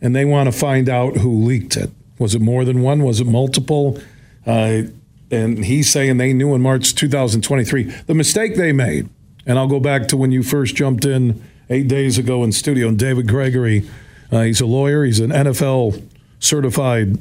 and 0.00 0.16
they 0.16 0.24
want 0.24 0.50
to 0.50 0.58
find 0.58 0.88
out 0.88 1.18
who 1.18 1.44
leaked 1.44 1.76
it. 1.76 1.90
Was 2.18 2.34
it 2.34 2.40
more 2.40 2.64
than 2.64 2.80
one? 2.80 3.02
Was 3.02 3.20
it 3.20 3.26
multiple? 3.26 4.00
Uh, 4.46 4.84
and 5.32 5.64
he's 5.64 5.90
saying 5.90 6.18
they 6.18 6.34
knew 6.34 6.54
in 6.54 6.60
March 6.60 6.94
2023. 6.94 7.84
The 7.84 8.14
mistake 8.14 8.54
they 8.54 8.70
made, 8.70 9.08
and 9.46 9.58
I'll 9.58 9.66
go 9.66 9.80
back 9.80 10.06
to 10.08 10.16
when 10.16 10.30
you 10.30 10.42
first 10.42 10.76
jumped 10.76 11.06
in 11.06 11.42
eight 11.70 11.88
days 11.88 12.18
ago 12.18 12.44
in 12.44 12.52
studio, 12.52 12.86
and 12.86 12.98
David 12.98 13.26
Gregory, 13.26 13.88
uh, 14.30 14.42
he's 14.42 14.60
a 14.60 14.66
lawyer, 14.66 15.04
he's 15.04 15.20
an 15.20 15.30
NFL 15.30 16.06
certified 16.38 17.18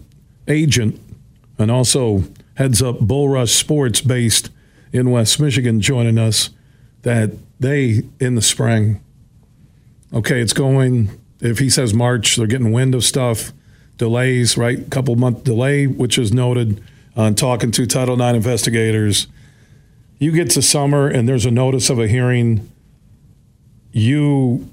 agent, 0.48 1.00
and 1.58 1.72
also 1.72 2.26
heads 2.56 2.82
up 2.82 3.00
Bull 3.00 3.30
Rush 3.30 3.52
Sports 3.52 4.02
based 4.02 4.50
in 4.92 5.10
West 5.10 5.40
Michigan, 5.40 5.80
joining 5.80 6.18
us. 6.18 6.50
That 7.04 7.32
they, 7.60 8.04
in 8.20 8.36
the 8.36 8.42
spring, 8.42 9.02
okay, 10.14 10.40
it's 10.42 10.54
going. 10.54 11.10
If 11.40 11.58
he 11.58 11.70
says 11.70 11.94
March, 11.94 12.36
they're 12.36 12.46
getting 12.46 12.72
wind 12.72 12.94
of 12.94 13.04
stuff, 13.04 13.54
delays, 13.98 14.58
right? 14.58 14.88
Couple 14.92 15.16
month 15.16 15.44
delay, 15.44 15.88
which 15.88 16.20
is 16.20 16.32
noted 16.32 16.84
on 17.16 17.36
talking 17.36 17.72
to 17.72 17.86
Title 17.86 18.20
IX 18.22 18.36
investigators. 18.38 19.28
You 20.20 20.32
get 20.32 20.50
to 20.52 20.62
summer 20.62 21.08
and 21.08 21.28
there's 21.28 21.46
a 21.46 21.52
notice 21.52 21.90
of 21.90 22.00
a 22.00 22.08
hearing. 22.08 22.70
You 23.92 24.70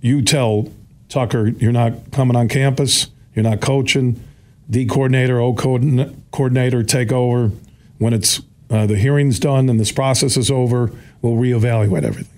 you 0.00 0.20
tell 0.22 0.68
Tucker 1.08 1.48
you're 1.48 1.72
not 1.72 2.10
coming 2.12 2.36
on 2.36 2.48
campus. 2.48 3.08
You're 3.34 3.44
not 3.44 3.60
coaching. 3.60 4.22
D 4.68 4.86
coordinator, 4.86 5.40
O 5.40 5.54
coordinator 5.54 6.82
take 6.82 7.12
over 7.12 7.50
when 7.98 8.12
it's 8.12 8.40
uh, 8.70 8.86
the 8.86 8.96
hearing's 8.96 9.38
done 9.38 9.68
and 9.68 9.78
this 9.78 9.92
process 9.92 10.36
is 10.36 10.50
over. 10.50 10.90
We'll 11.22 11.34
reevaluate 11.34 12.02
everything. 12.02 12.34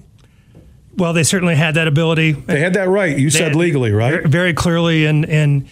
Well, 0.96 1.12
they 1.12 1.24
certainly 1.24 1.54
had 1.54 1.74
that 1.74 1.88
ability. 1.88 2.32
They 2.32 2.58
had 2.58 2.74
that 2.74 2.88
right. 2.88 3.16
You 3.16 3.30
they 3.30 3.38
said 3.38 3.54
legally, 3.54 3.92
right? 3.92 4.24
Very 4.26 4.54
clearly, 4.54 5.04
in 5.04 5.24
in 5.24 5.68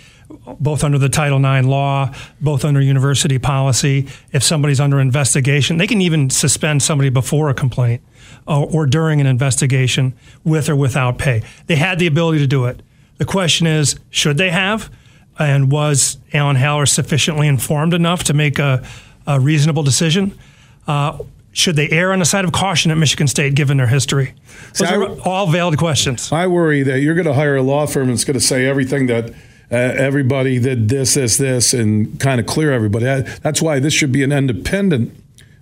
both 0.60 0.84
under 0.84 0.98
the 0.98 1.08
Title 1.08 1.38
IX 1.38 1.66
law, 1.66 2.12
both 2.40 2.64
under 2.64 2.80
university 2.80 3.38
policy. 3.38 4.06
If 4.32 4.42
somebody's 4.42 4.80
under 4.80 5.00
investigation, 5.00 5.78
they 5.78 5.86
can 5.86 6.00
even 6.00 6.30
suspend 6.30 6.82
somebody 6.82 7.10
before 7.10 7.48
a 7.48 7.54
complaint 7.54 8.02
or, 8.46 8.68
or 8.70 8.86
during 8.86 9.20
an 9.20 9.26
investigation 9.26 10.14
with 10.44 10.68
or 10.68 10.76
without 10.76 11.18
pay. 11.18 11.42
They 11.66 11.76
had 11.76 11.98
the 11.98 12.06
ability 12.06 12.38
to 12.40 12.46
do 12.46 12.66
it. 12.66 12.82
The 13.18 13.24
question 13.24 13.66
is, 13.66 13.96
should 14.10 14.36
they 14.36 14.50
have? 14.50 14.90
And 15.38 15.70
was 15.70 16.18
Alan 16.32 16.56
Haller 16.56 16.86
sufficiently 16.86 17.48
informed 17.48 17.94
enough 17.94 18.24
to 18.24 18.34
make 18.34 18.58
a, 18.58 18.84
a 19.26 19.40
reasonable 19.40 19.82
decision? 19.82 20.38
Uh, 20.86 21.18
should 21.54 21.76
they 21.76 21.88
err 21.90 22.12
on 22.12 22.18
the 22.18 22.24
side 22.24 22.44
of 22.44 22.52
caution 22.52 22.90
at 22.90 22.98
Michigan 22.98 23.28
State 23.28 23.54
given 23.54 23.76
their 23.76 23.86
history? 23.86 24.34
Those 24.74 24.88
See, 24.88 24.94
are 24.94 25.20
all 25.20 25.46
valid 25.46 25.78
questions. 25.78 26.32
I 26.32 26.48
worry 26.48 26.82
that 26.82 27.00
you're 27.00 27.14
going 27.14 27.26
to 27.26 27.32
hire 27.32 27.56
a 27.56 27.62
law 27.62 27.86
firm 27.86 28.08
that's 28.08 28.24
going 28.24 28.34
to 28.34 28.44
say 28.44 28.66
everything 28.66 29.06
that 29.06 29.32
uh, 29.70 29.76
everybody 29.76 30.58
did 30.58 30.88
this, 30.88 31.14
this, 31.14 31.36
this, 31.36 31.74
and 31.74 32.18
kind 32.20 32.40
of 32.40 32.46
clear 32.46 32.72
everybody. 32.72 33.04
That's 33.42 33.62
why 33.62 33.78
this 33.80 33.94
should 33.94 34.12
be 34.12 34.22
an 34.22 34.32
independent 34.32 35.14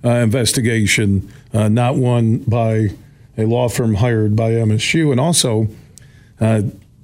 uh, 0.05 0.11
investigation, 0.11 1.33
uh, 1.55 1.69
not 1.69 1.97
one 1.97 2.39
by 2.39 2.91
a 3.39 3.45
law 3.45 3.69
firm 3.69 3.95
hired 3.95 4.37
by 4.37 4.51
MSU. 4.51 5.11
And 5.11 5.21
also, 5.21 5.69
uh, 6.41 6.63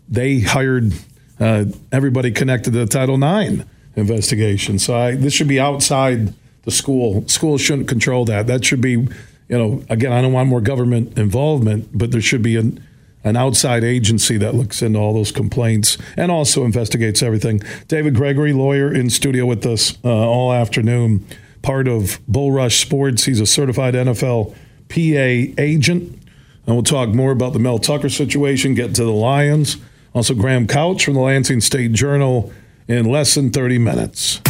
they 0.08 0.40
hired 0.40 0.92
uh, 1.40 1.66
everybody 1.92 2.30
connected 2.30 2.72
to 2.72 2.78
the 2.78 2.86
Title 2.86 3.22
IX 3.22 3.64
investigation. 3.96 4.78
So 4.78 4.96
I, 4.96 5.14
this 5.14 5.32
should 5.32 5.48
be 5.48 5.60
outside 5.60 6.34
the 6.62 6.70
school. 6.70 7.26
Schools 7.28 7.60
shouldn't 7.60 7.88
control 7.88 8.24
that. 8.26 8.46
That 8.46 8.64
should 8.64 8.80
be, 8.80 8.90
you 8.90 9.08
know, 9.48 9.82
again, 9.88 10.12
I 10.12 10.20
don't 10.20 10.32
want 10.32 10.48
more 10.48 10.60
government 10.60 11.18
involvement, 11.18 11.96
but 11.96 12.10
there 12.10 12.20
should 12.20 12.42
be 12.42 12.56
an, 12.56 12.84
an 13.24 13.36
outside 13.36 13.84
agency 13.84 14.36
that 14.38 14.54
looks 14.54 14.82
into 14.82 14.98
all 14.98 15.12
those 15.12 15.32
complaints 15.32 15.98
and 16.16 16.30
also 16.30 16.64
investigates 16.64 17.22
everything. 17.22 17.60
David 17.88 18.14
Gregory, 18.14 18.52
lawyer, 18.52 18.92
in 18.92 19.10
studio 19.10 19.46
with 19.46 19.64
us 19.66 19.98
uh, 20.04 20.08
all 20.08 20.52
afternoon, 20.52 21.26
part 21.62 21.88
of 21.88 22.20
Bull 22.28 22.52
Rush 22.52 22.80
Sports. 22.80 23.24
He's 23.24 23.40
a 23.40 23.46
certified 23.46 23.94
NFL 23.94 24.54
PA 24.88 25.60
agent. 25.62 26.18
And 26.66 26.76
we'll 26.76 26.82
talk 26.82 27.08
more 27.10 27.32
about 27.32 27.54
the 27.54 27.58
Mel 27.58 27.78
Tucker 27.78 28.10
situation, 28.10 28.74
get 28.74 28.94
to 28.96 29.04
the 29.04 29.10
Lions. 29.10 29.78
Also, 30.14 30.34
Graham 30.34 30.66
Couch 30.66 31.04
from 31.04 31.14
the 31.14 31.20
Lansing 31.20 31.60
State 31.60 31.92
Journal 31.92 32.52
in 32.88 33.06
less 33.06 33.34
than 33.34 33.50
30 33.50 33.78
minutes. 33.78 34.40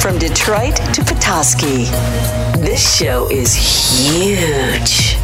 From 0.00 0.18
Detroit 0.18 0.76
to 0.94 1.04
Petoskey, 1.04 1.84
this 2.62 2.96
show 2.96 3.28
is 3.30 3.54
huge. 3.54 5.16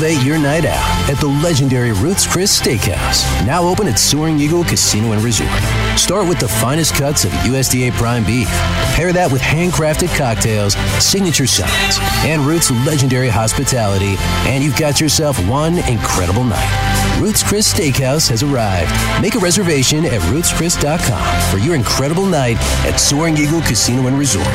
Elevate 0.00 0.24
your 0.24 0.38
night 0.38 0.64
out 0.64 1.10
at 1.10 1.18
the 1.18 1.26
legendary 1.26 1.90
Ruth's 1.90 2.24
Chris 2.24 2.56
Steakhouse, 2.60 3.24
now 3.44 3.64
open 3.64 3.88
at 3.88 3.98
Soaring 3.98 4.38
Eagle 4.38 4.62
Casino 4.62 5.10
and 5.10 5.20
Resort. 5.24 5.50
Start 5.96 6.28
with 6.28 6.38
the 6.38 6.46
finest 6.46 6.94
cuts 6.94 7.24
of 7.24 7.32
USDA 7.32 7.90
prime 7.94 8.24
beef. 8.24 8.46
Pair 8.94 9.12
that 9.12 9.32
with 9.32 9.42
handcrafted 9.42 10.16
cocktails, 10.16 10.74
signature 11.04 11.48
sides, 11.48 11.98
and 12.24 12.42
Ruth's 12.42 12.70
legendary 12.86 13.28
hospitality, 13.28 14.14
and 14.48 14.62
you've 14.62 14.76
got 14.76 15.00
yourself 15.00 15.36
one 15.48 15.78
incredible 15.90 16.44
night. 16.44 17.18
Ruth's 17.20 17.42
Chris 17.42 17.74
Steakhouse 17.74 18.28
has 18.28 18.44
arrived. 18.44 18.92
Make 19.20 19.34
a 19.34 19.40
reservation 19.40 20.04
at 20.04 20.20
ruthschris.com 20.30 21.50
for 21.50 21.58
your 21.58 21.74
incredible 21.74 22.26
night 22.26 22.56
at 22.86 23.00
Soaring 23.00 23.36
Eagle 23.36 23.62
Casino 23.62 24.06
and 24.06 24.16
Resort. 24.16 24.46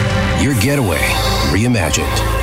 Your 0.42 0.54
getaway 0.62 1.04
reimagined. 1.52 2.43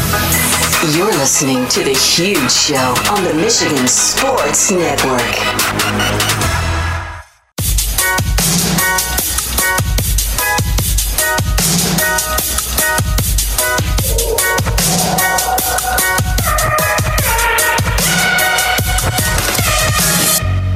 You're 0.89 1.05
listening 1.05 1.67
to 1.67 1.83
The 1.83 1.93
Huge 1.93 2.51
Show 2.51 2.95
on 3.11 3.23
the 3.23 3.35
Michigan 3.35 3.87
Sports 3.87 4.71
Network. 4.71 5.21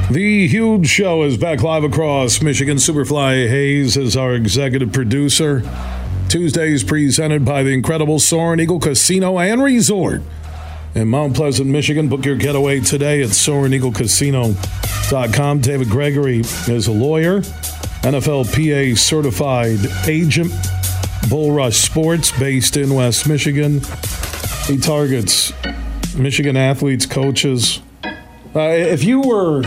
The 0.08 0.46
huge 0.46 0.86
show 0.86 1.24
is 1.24 1.36
back 1.36 1.62
live 1.62 1.82
across 1.82 2.40
Michigan. 2.40 2.76
Superfly 2.76 3.48
Hayes 3.48 3.96
is 3.96 4.16
our 4.16 4.34
executive 4.34 4.92
producer. 4.92 5.64
Tuesdays 6.36 6.84
presented 6.84 7.46
by 7.46 7.62
the 7.62 7.70
incredible 7.70 8.18
Soaring 8.18 8.60
Eagle 8.60 8.78
Casino 8.78 9.38
and 9.38 9.62
Resort 9.62 10.20
in 10.94 11.08
Mount 11.08 11.34
Pleasant, 11.34 11.66
Michigan. 11.66 12.10
Book 12.10 12.26
your 12.26 12.36
getaway 12.36 12.80
today 12.80 13.22
at 13.22 13.30
SoaringEagleCasino.com. 13.30 15.60
David 15.62 15.88
Gregory 15.88 16.40
is 16.40 16.88
a 16.88 16.92
lawyer, 16.92 17.40
NFLPA 17.40 18.98
certified 18.98 19.78
agent, 20.06 20.52
Bull 21.30 21.52
Rush 21.52 21.78
Sports, 21.78 22.38
based 22.38 22.76
in 22.76 22.92
West 22.92 23.26
Michigan. 23.26 23.80
He 24.66 24.76
targets 24.76 25.54
Michigan 26.14 26.54
athletes, 26.54 27.06
coaches. 27.06 27.80
Uh, 28.04 28.74
if 28.74 29.04
you 29.04 29.22
were 29.22 29.62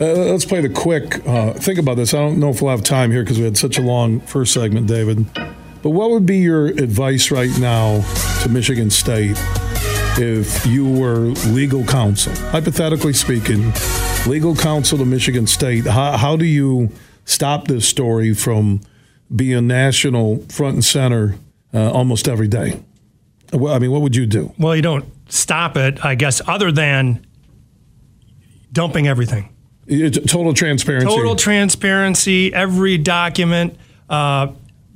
uh, 0.00 0.30
let's 0.30 0.44
play 0.44 0.60
the 0.60 0.68
quick. 0.68 1.26
Uh, 1.26 1.52
think 1.54 1.78
about 1.78 1.96
this. 1.96 2.14
I 2.14 2.18
don't 2.18 2.38
know 2.38 2.50
if 2.50 2.62
we'll 2.62 2.70
have 2.70 2.84
time 2.84 3.10
here 3.10 3.24
because 3.24 3.38
we 3.38 3.44
had 3.44 3.56
such 3.56 3.78
a 3.78 3.82
long 3.82 4.20
first 4.20 4.54
segment, 4.54 4.86
David. 4.86 5.26
But 5.82 5.90
what 5.90 6.10
would 6.10 6.26
be 6.26 6.38
your 6.38 6.66
advice 6.66 7.30
right 7.30 7.56
now 7.58 8.02
to 8.42 8.48
Michigan 8.48 8.90
State 8.90 9.36
if 10.18 10.66
you 10.66 10.90
were 10.90 11.32
legal 11.48 11.84
counsel? 11.84 12.34
Hypothetically 12.50 13.12
speaking, 13.12 13.72
legal 14.26 14.56
counsel 14.56 14.98
to 14.98 15.04
Michigan 15.04 15.46
State, 15.46 15.86
how, 15.86 16.16
how 16.16 16.36
do 16.36 16.44
you 16.44 16.90
stop 17.24 17.68
this 17.68 17.88
story 17.88 18.34
from 18.34 18.80
being 19.34 19.66
national 19.66 20.38
front 20.48 20.74
and 20.74 20.84
center 20.84 21.36
uh, 21.72 21.90
almost 21.92 22.28
every 22.28 22.48
day? 22.48 22.82
Well, 23.52 23.72
I 23.72 23.78
mean, 23.78 23.92
what 23.92 24.02
would 24.02 24.16
you 24.16 24.26
do? 24.26 24.52
Well, 24.58 24.74
you 24.74 24.82
don't 24.82 25.06
stop 25.30 25.76
it, 25.76 26.04
I 26.04 26.16
guess, 26.16 26.42
other 26.46 26.72
than 26.72 27.24
dumping 28.72 29.06
everything. 29.06 29.54
Total 29.88 30.52
transparency. 30.52 31.06
Total 31.06 31.34
transparency. 31.34 32.52
Every 32.52 32.98
document. 32.98 33.78
Uh, 34.10 34.48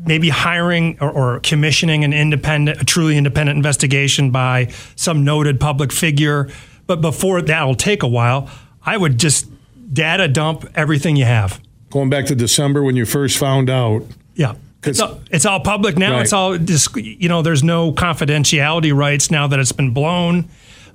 maybe 0.04 0.28
hiring 0.28 0.98
or, 1.00 1.10
or, 1.10 1.40
commissioning 1.40 2.04
an 2.04 2.12
independent, 2.12 2.80
a 2.80 2.84
truly 2.84 3.16
independent 3.16 3.56
investigation 3.56 4.30
by 4.30 4.72
some 4.96 5.24
noted 5.24 5.60
public 5.60 5.92
figure. 5.92 6.48
But 6.86 7.00
before 7.00 7.40
that'll 7.42 7.74
take 7.74 8.02
a 8.02 8.08
while. 8.08 8.50
I 8.84 8.96
would 8.96 9.18
just 9.18 9.48
data 9.92 10.28
dump 10.28 10.64
everything 10.74 11.16
you 11.16 11.24
have. 11.24 11.60
Going 11.90 12.10
back 12.10 12.26
to 12.26 12.34
December 12.34 12.82
when 12.82 12.96
you 12.96 13.04
first 13.04 13.38
found 13.38 13.70
out. 13.70 14.04
Yeah. 14.34 14.54
It's 14.84 14.98
all, 14.98 15.20
it's 15.30 15.46
all, 15.46 15.60
public 15.60 15.96
now. 15.96 16.14
Right. 16.14 16.22
It's 16.22 16.32
all, 16.32 16.56
you 16.56 17.28
know, 17.28 17.42
there's 17.42 17.62
no 17.62 17.92
confidentiality 17.92 18.92
rights 18.92 19.30
now 19.30 19.46
that 19.46 19.60
it's 19.60 19.70
been 19.70 19.92
blown. 19.92 20.48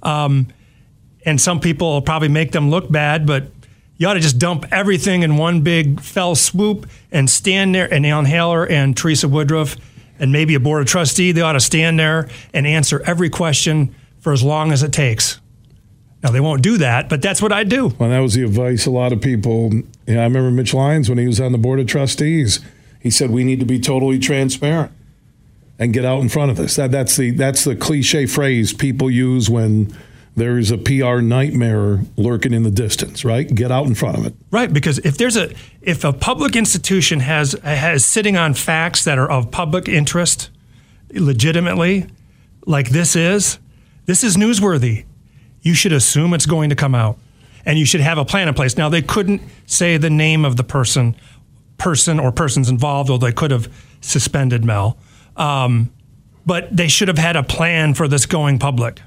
Um, 0.03 0.47
and 1.25 1.39
some 1.39 1.61
people 1.61 1.93
will 1.93 2.01
probably 2.01 2.27
make 2.27 2.51
them 2.51 2.69
look 2.69 2.91
bad, 2.91 3.25
but 3.25 3.45
you 3.97 4.07
ought 4.07 4.13
to 4.13 4.19
just 4.19 4.37
dump 4.37 4.65
everything 4.71 5.23
in 5.23 5.37
one 5.37 5.61
big 5.61 5.99
fell 6.01 6.35
swoop 6.35 6.87
and 7.11 7.29
stand 7.29 7.73
there. 7.73 7.91
And 7.91 8.05
Alan 8.05 8.25
Haller 8.25 8.65
and 8.65 8.95
Teresa 8.95 9.27
Woodruff 9.27 9.75
and 10.19 10.31
maybe 10.31 10.55
a 10.55 10.59
board 10.59 10.81
of 10.81 10.87
trustee, 10.87 11.31
they 11.31 11.41
ought 11.41 11.53
to 11.53 11.59
stand 11.59 11.99
there 11.99 12.29
and 12.53 12.67
answer 12.67 13.01
every 13.05 13.29
question 13.29 13.95
for 14.19 14.33
as 14.33 14.43
long 14.43 14.71
as 14.71 14.83
it 14.83 14.91
takes. 14.91 15.39
Now 16.23 16.31
they 16.31 16.39
won't 16.39 16.63
do 16.63 16.77
that, 16.77 17.09
but 17.09 17.21
that's 17.21 17.41
what 17.41 17.51
I 17.51 17.63
do. 17.63 17.89
Well, 17.99 18.09
that 18.09 18.19
was 18.19 18.33
the 18.33 18.43
advice 18.43 18.85
a 18.85 18.91
lot 18.91 19.13
of 19.13 19.21
people. 19.21 19.69
Know, 19.69 19.83
I 20.07 20.23
remember 20.23 20.51
Mitch 20.51 20.73
Lyons 20.73 21.09
when 21.09 21.17
he 21.17 21.27
was 21.27 21.39
on 21.39 21.51
the 21.51 21.57
board 21.57 21.79
of 21.79 21.87
trustees. 21.87 22.59
He 22.99 23.11
said 23.11 23.29
we 23.29 23.43
need 23.43 23.59
to 23.59 23.65
be 23.65 23.79
totally 23.79 24.19
transparent 24.19 24.91
and 25.79 25.93
get 25.93 26.05
out 26.05 26.21
in 26.21 26.29
front 26.29 26.49
of 26.49 26.57
this. 26.57 26.75
That 26.75 26.91
that's 26.91 27.15
the 27.15 27.31
that's 27.31 27.63
the 27.63 27.75
cliche 27.75 28.25
phrase 28.25 28.73
people 28.73 29.11
use 29.11 29.49
when 29.49 29.95
there's 30.37 30.69
a 30.69 30.77
PR 30.77 31.19
nightmare 31.19 32.01
lurking 32.15 32.53
in 32.53 32.61
the 32.61 32.69
distance, 32.69 33.25
right? 33.25 33.53
Get 33.53 33.71
out 33.71 33.87
in 33.87 33.95
front 33.95 34.19
of 34.19 34.25
it. 34.27 34.35
Right, 34.51 34.71
because 34.71 34.99
if 34.99 35.17
there's 35.17 35.35
a 35.35 35.53
if 35.81 36.03
a 36.03 36.13
public 36.13 36.55
institution 36.55 37.21
has 37.21 37.53
has 37.63 38.05
sitting 38.05 38.37
on 38.37 38.53
facts 38.53 39.03
that 39.03 39.17
are 39.17 39.29
of 39.29 39.49
public 39.49 39.89
interest 39.89 40.51
legitimately, 41.11 42.05
like 42.67 42.89
this 42.89 43.15
is, 43.15 43.57
this 44.05 44.23
is 44.23 44.37
newsworthy. 44.37 45.05
You 45.61 45.73
should 45.73 45.91
assume 45.91 46.35
it's 46.35 46.45
going 46.45 46.69
to 46.69 46.75
come 46.75 46.93
out. 46.93 47.17
And 47.65 47.79
you 47.79 47.85
should 47.85 48.01
have 48.01 48.17
a 48.17 48.23
plan 48.23 48.47
in 48.47 48.53
place. 48.53 48.77
Now 48.77 48.89
they 48.89 49.01
couldn't 49.01 49.41
say 49.65 49.97
the 49.97 50.09
name 50.09 50.45
of 50.45 50.55
the 50.55 50.63
person 50.63 51.15
person 51.77 52.19
or 52.19 52.31
persons 52.31 52.69
involved, 52.69 53.09
though 53.09 53.17
they 53.17 53.31
could 53.31 53.51
have 53.51 53.73
suspended 54.01 54.63
Mel. 54.63 54.97
Um, 55.35 55.91
but 56.45 56.75
they 56.75 56.87
should 56.87 57.07
have 57.07 57.17
had 57.17 57.35
a 57.35 57.43
plan 57.43 57.93
for 57.93 58.07
this 58.07 58.25
going 58.25 58.57
public. 58.59 59.01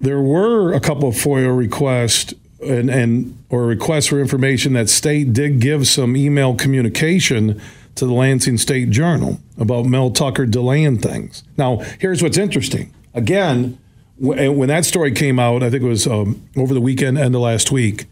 There 0.00 0.20
were 0.20 0.72
a 0.72 0.80
couple 0.80 1.08
of 1.08 1.14
FOIA 1.16 1.56
requests 1.56 2.34
and, 2.60 2.90
and 2.90 3.44
or 3.50 3.66
requests 3.66 4.06
for 4.06 4.20
information 4.20 4.72
that 4.74 4.88
state 4.88 5.32
did 5.32 5.60
give 5.60 5.86
some 5.86 6.16
email 6.16 6.54
communication 6.54 7.60
to 7.94 8.06
the 8.06 8.12
Lansing 8.12 8.58
State 8.58 8.90
Journal 8.90 9.40
about 9.58 9.86
Mel 9.86 10.10
Tucker 10.10 10.46
delaying 10.46 10.98
things. 10.98 11.42
Now, 11.56 11.78
here's 11.98 12.22
what's 12.22 12.38
interesting. 12.38 12.94
Again, 13.14 13.78
when 14.18 14.68
that 14.68 14.84
story 14.84 15.12
came 15.12 15.38
out, 15.38 15.62
I 15.62 15.70
think 15.70 15.82
it 15.82 15.88
was 15.88 16.06
um, 16.06 16.48
over 16.56 16.74
the 16.74 16.80
weekend, 16.80 17.18
end 17.18 17.34
of 17.34 17.40
last 17.40 17.70
week, 17.70 18.06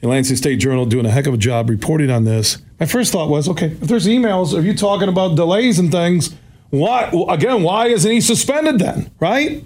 the 0.00 0.08
Lansing 0.08 0.36
State 0.36 0.56
Journal 0.56 0.86
doing 0.86 1.06
a 1.06 1.10
heck 1.10 1.26
of 1.26 1.34
a 1.34 1.38
job 1.38 1.70
reporting 1.70 2.10
on 2.10 2.24
this. 2.24 2.58
My 2.78 2.86
first 2.86 3.12
thought 3.12 3.28
was, 3.30 3.48
okay, 3.48 3.68
if 3.68 3.80
there's 3.80 4.06
emails, 4.06 4.58
if 4.58 4.64
you 4.64 4.74
talking 4.74 5.08
about 5.08 5.36
delays 5.36 5.78
and 5.78 5.90
things, 5.90 6.34
why 6.70 7.10
again? 7.28 7.62
Why 7.62 7.86
isn't 7.86 8.10
he 8.10 8.20
suspended 8.20 8.78
then? 8.78 9.10
Right? 9.18 9.64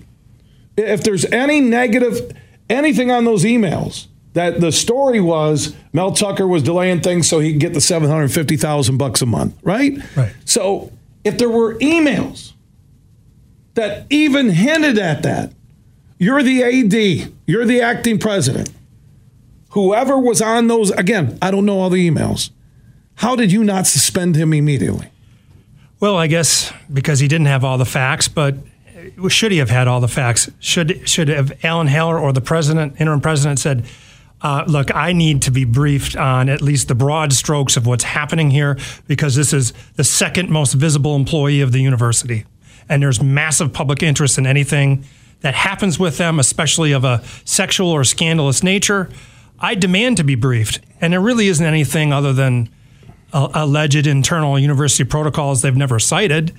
If 0.76 1.02
there's 1.02 1.24
any 1.26 1.60
negative, 1.60 2.32
anything 2.68 3.10
on 3.10 3.24
those 3.24 3.44
emails, 3.44 4.06
that 4.32 4.60
the 4.60 4.70
story 4.70 5.20
was 5.20 5.74
Mel 5.92 6.12
Tucker 6.12 6.46
was 6.46 6.62
delaying 6.62 7.00
things 7.00 7.28
so 7.28 7.40
he 7.40 7.52
could 7.52 7.60
get 7.60 7.74
the 7.74 7.80
750,000 7.80 8.96
bucks 8.96 9.22
a 9.22 9.26
month, 9.26 9.56
right? 9.62 9.98
Right. 10.16 10.32
So 10.44 10.92
if 11.24 11.38
there 11.38 11.50
were 11.50 11.74
emails 11.76 12.52
that 13.74 14.06
even 14.10 14.50
hinted 14.50 14.98
at 14.98 15.22
that, 15.22 15.52
you're 16.18 16.42
the 16.42 16.62
AD, 16.62 17.32
you're 17.46 17.64
the 17.64 17.80
acting 17.80 18.18
president. 18.18 18.70
Whoever 19.70 20.18
was 20.18 20.42
on 20.42 20.66
those, 20.66 20.90
again, 20.92 21.38
I 21.40 21.50
don't 21.50 21.64
know 21.64 21.78
all 21.78 21.90
the 21.90 22.08
emails. 22.08 22.50
How 23.16 23.36
did 23.36 23.52
you 23.52 23.64
not 23.64 23.86
suspend 23.86 24.36
him 24.36 24.52
immediately? 24.52 25.10
Well, 25.98 26.16
I 26.16 26.26
guess 26.26 26.72
because 26.92 27.20
he 27.20 27.28
didn't 27.28 27.46
have 27.46 27.64
all 27.64 27.78
the 27.78 27.84
facts, 27.84 28.28
but 28.28 28.56
should 29.28 29.52
he 29.52 29.58
have 29.58 29.70
had 29.70 29.88
all 29.88 30.00
the 30.00 30.08
facts? 30.08 30.50
Should 30.58 31.08
should 31.08 31.28
have 31.28 31.52
Alan 31.64 31.88
Haller 31.88 32.18
or 32.18 32.32
the 32.32 32.40
president, 32.40 33.00
interim 33.00 33.20
president, 33.20 33.58
said, 33.58 33.84
uh, 34.42 34.64
"Look, 34.66 34.94
I 34.94 35.12
need 35.12 35.42
to 35.42 35.50
be 35.50 35.64
briefed 35.64 36.16
on 36.16 36.48
at 36.48 36.62
least 36.62 36.88
the 36.88 36.94
broad 36.94 37.32
strokes 37.32 37.76
of 37.76 37.86
what's 37.86 38.04
happening 38.04 38.50
here 38.50 38.78
because 39.06 39.34
this 39.34 39.52
is 39.52 39.72
the 39.96 40.04
second 40.04 40.50
most 40.50 40.74
visible 40.74 41.16
employee 41.16 41.60
of 41.60 41.72
the 41.72 41.80
university, 41.80 42.44
and 42.88 43.02
there's 43.02 43.22
massive 43.22 43.72
public 43.72 44.02
interest 44.02 44.38
in 44.38 44.46
anything 44.46 45.04
that 45.40 45.54
happens 45.54 45.98
with 45.98 46.18
them, 46.18 46.38
especially 46.38 46.92
of 46.92 47.04
a 47.04 47.22
sexual 47.44 47.90
or 47.90 48.04
scandalous 48.04 48.62
nature." 48.62 49.08
I 49.62 49.74
demand 49.74 50.16
to 50.16 50.24
be 50.24 50.36
briefed, 50.36 50.80
and 51.02 51.12
there 51.12 51.20
really 51.20 51.48
isn't 51.48 51.64
anything 51.64 52.14
other 52.14 52.32
than 52.32 52.70
alleged 53.32 54.06
internal 54.06 54.58
university 54.58 55.04
protocols 55.04 55.62
they've 55.62 55.76
never 55.76 55.98
cited 55.98 56.52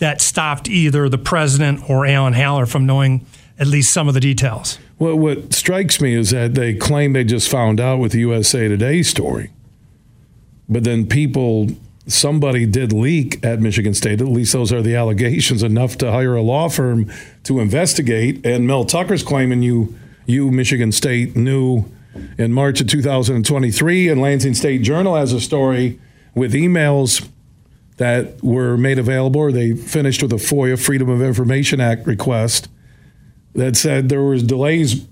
that 0.00 0.20
stopped 0.20 0.68
either 0.68 1.08
the 1.08 1.18
president 1.18 1.88
or 1.88 2.04
Alan 2.04 2.32
Haller 2.32 2.66
from 2.66 2.84
knowing 2.84 3.24
at 3.58 3.66
least 3.66 3.92
some 3.92 4.08
of 4.08 4.14
the 4.14 4.20
details. 4.20 4.78
Well, 4.98 5.16
what 5.16 5.52
strikes 5.52 6.00
me 6.00 6.14
is 6.14 6.30
that 6.30 6.54
they 6.54 6.74
claim 6.74 7.12
they 7.12 7.24
just 7.24 7.48
found 7.48 7.80
out 7.80 7.98
with 7.98 8.12
the 8.12 8.20
USA 8.20 8.68
Today 8.68 9.02
story. 9.02 9.50
But 10.68 10.84
then 10.84 11.06
people, 11.06 11.68
somebody 12.06 12.64
did 12.64 12.92
leak 12.92 13.44
at 13.44 13.60
Michigan 13.60 13.92
State, 13.92 14.20
at 14.20 14.28
least 14.28 14.52
those 14.52 14.72
are 14.72 14.82
the 14.82 14.96
allegations, 14.96 15.62
enough 15.62 15.98
to 15.98 16.10
hire 16.10 16.34
a 16.34 16.42
law 16.42 16.68
firm 16.68 17.10
to 17.44 17.60
investigate. 17.60 18.44
And 18.44 18.66
Mel 18.66 18.84
Tucker's 18.84 19.22
claiming 19.22 19.62
you, 19.62 19.94
you 20.26 20.50
Michigan 20.50 20.92
State, 20.92 21.36
knew 21.36 21.84
in 22.38 22.52
March 22.52 22.80
of 22.80 22.86
2023. 22.86 24.08
And 24.08 24.20
Lansing 24.20 24.54
State 24.54 24.82
Journal 24.82 25.16
has 25.16 25.32
a 25.32 25.40
story 25.40 26.00
with 26.34 26.54
emails 26.54 27.28
that 28.00 28.42
were 28.42 28.78
made 28.78 28.98
available, 28.98 29.42
or 29.42 29.52
they 29.52 29.74
finished 29.74 30.22
with 30.22 30.32
a 30.32 30.36
FOIA 30.36 30.82
Freedom 30.82 31.10
of 31.10 31.20
Information 31.20 31.82
Act 31.82 32.06
request 32.06 32.66
that 33.54 33.76
said 33.76 34.08
there 34.08 34.22
was 34.22 34.42
delays 34.42 35.06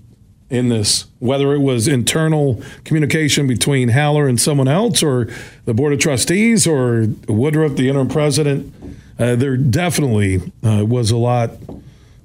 in 0.49 0.69
this, 0.69 1.05
whether 1.19 1.53
it 1.53 1.59
was 1.59 1.87
internal 1.87 2.63
communication 2.85 3.45
between 3.45 3.89
Haller 3.89 4.27
and 4.27 4.41
someone 4.41 4.67
else, 4.67 5.03
or 5.03 5.27
the 5.65 5.73
Board 5.75 5.93
of 5.93 5.99
Trustees, 5.99 6.65
or 6.65 7.05
Woodruff, 7.27 7.75
the 7.75 7.89
interim 7.89 8.07
president. 8.07 8.73
Uh, 9.19 9.35
there 9.35 9.55
definitely 9.55 10.51
uh, 10.63 10.83
was 10.83 11.11
a 11.11 11.17
lot 11.17 11.51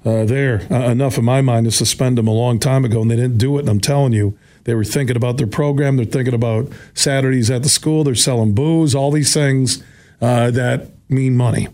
uh, 0.03 0.25
there, 0.25 0.65
uh, 0.71 0.89
enough 0.89 1.19
in 1.19 1.25
my 1.25 1.41
mind 1.41 1.65
to 1.65 1.71
suspend 1.71 2.17
them 2.17 2.27
a 2.27 2.33
long 2.33 2.57
time 2.57 2.83
ago, 2.83 3.03
and 3.03 3.11
they 3.11 3.15
didn't 3.15 3.37
do 3.37 3.55
it. 3.57 3.59
And 3.59 3.69
I'm 3.69 3.79
telling 3.79 4.13
you, 4.13 4.35
they 4.63 4.73
were 4.73 4.83
thinking 4.83 5.15
about 5.15 5.37
their 5.37 5.45
program. 5.45 5.97
They're 5.97 6.05
thinking 6.07 6.33
about 6.33 6.71
Saturdays 6.95 7.51
at 7.51 7.61
the 7.61 7.69
school. 7.69 8.03
They're 8.03 8.15
selling 8.15 8.55
booze, 8.55 8.95
all 8.95 9.11
these 9.11 9.31
things 9.31 9.83
uh, 10.21 10.51
that 10.51 10.89
mean 11.09 11.35
money 11.35 11.67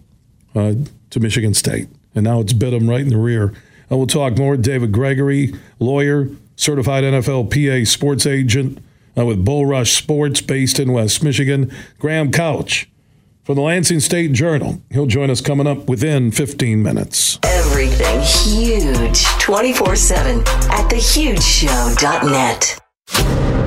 uh, 0.55 0.73
to 1.09 1.19
Michigan 1.19 1.53
State. 1.53 1.87
And 2.13 2.23
now 2.23 2.39
it's 2.39 2.53
bit 2.53 2.71
them 2.71 2.89
right 2.89 3.01
in 3.01 3.09
the 3.09 3.17
rear. 3.17 3.53
And 3.89 3.99
we'll 3.99 4.07
talk 4.07 4.37
more. 4.37 4.57
David 4.57 4.91
Gregory, 4.91 5.53
lawyer, 5.79 6.29
certified 6.55 7.03
NFL 7.03 7.49
PA 7.51 7.89
sports 7.89 8.25
agent 8.25 8.79
uh, 9.17 9.25
with 9.25 9.43
Bull 9.43 9.65
Rush 9.65 9.93
Sports 9.93 10.41
based 10.41 10.79
in 10.79 10.91
West 10.93 11.23
Michigan. 11.23 11.71
Graham 11.99 12.31
Couch 12.31 12.89
from 13.43 13.55
the 13.55 13.61
Lansing 13.61 13.99
State 13.99 14.31
Journal. 14.33 14.81
He'll 14.91 15.07
join 15.07 15.29
us 15.29 15.41
coming 15.41 15.67
up 15.67 15.89
within 15.89 16.31
15 16.31 16.81
minutes. 16.81 17.39
Everything 17.43 18.21
huge 18.21 19.25
24 19.39 19.95
7 19.95 20.39
at 20.39 20.89
thehugeshow.net. 20.89 22.77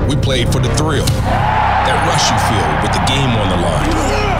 We 0.09 0.15
played 0.17 0.51
for 0.51 0.59
the 0.59 0.73
thrill, 0.75 1.05
that 1.05 2.07
rush 2.07 2.29
you 2.31 2.37
feel 2.49 2.67
with 2.81 2.93
the 2.93 3.05
game 3.05 3.29
on 3.29 3.49
the 3.49 3.57
line. 3.57 4.14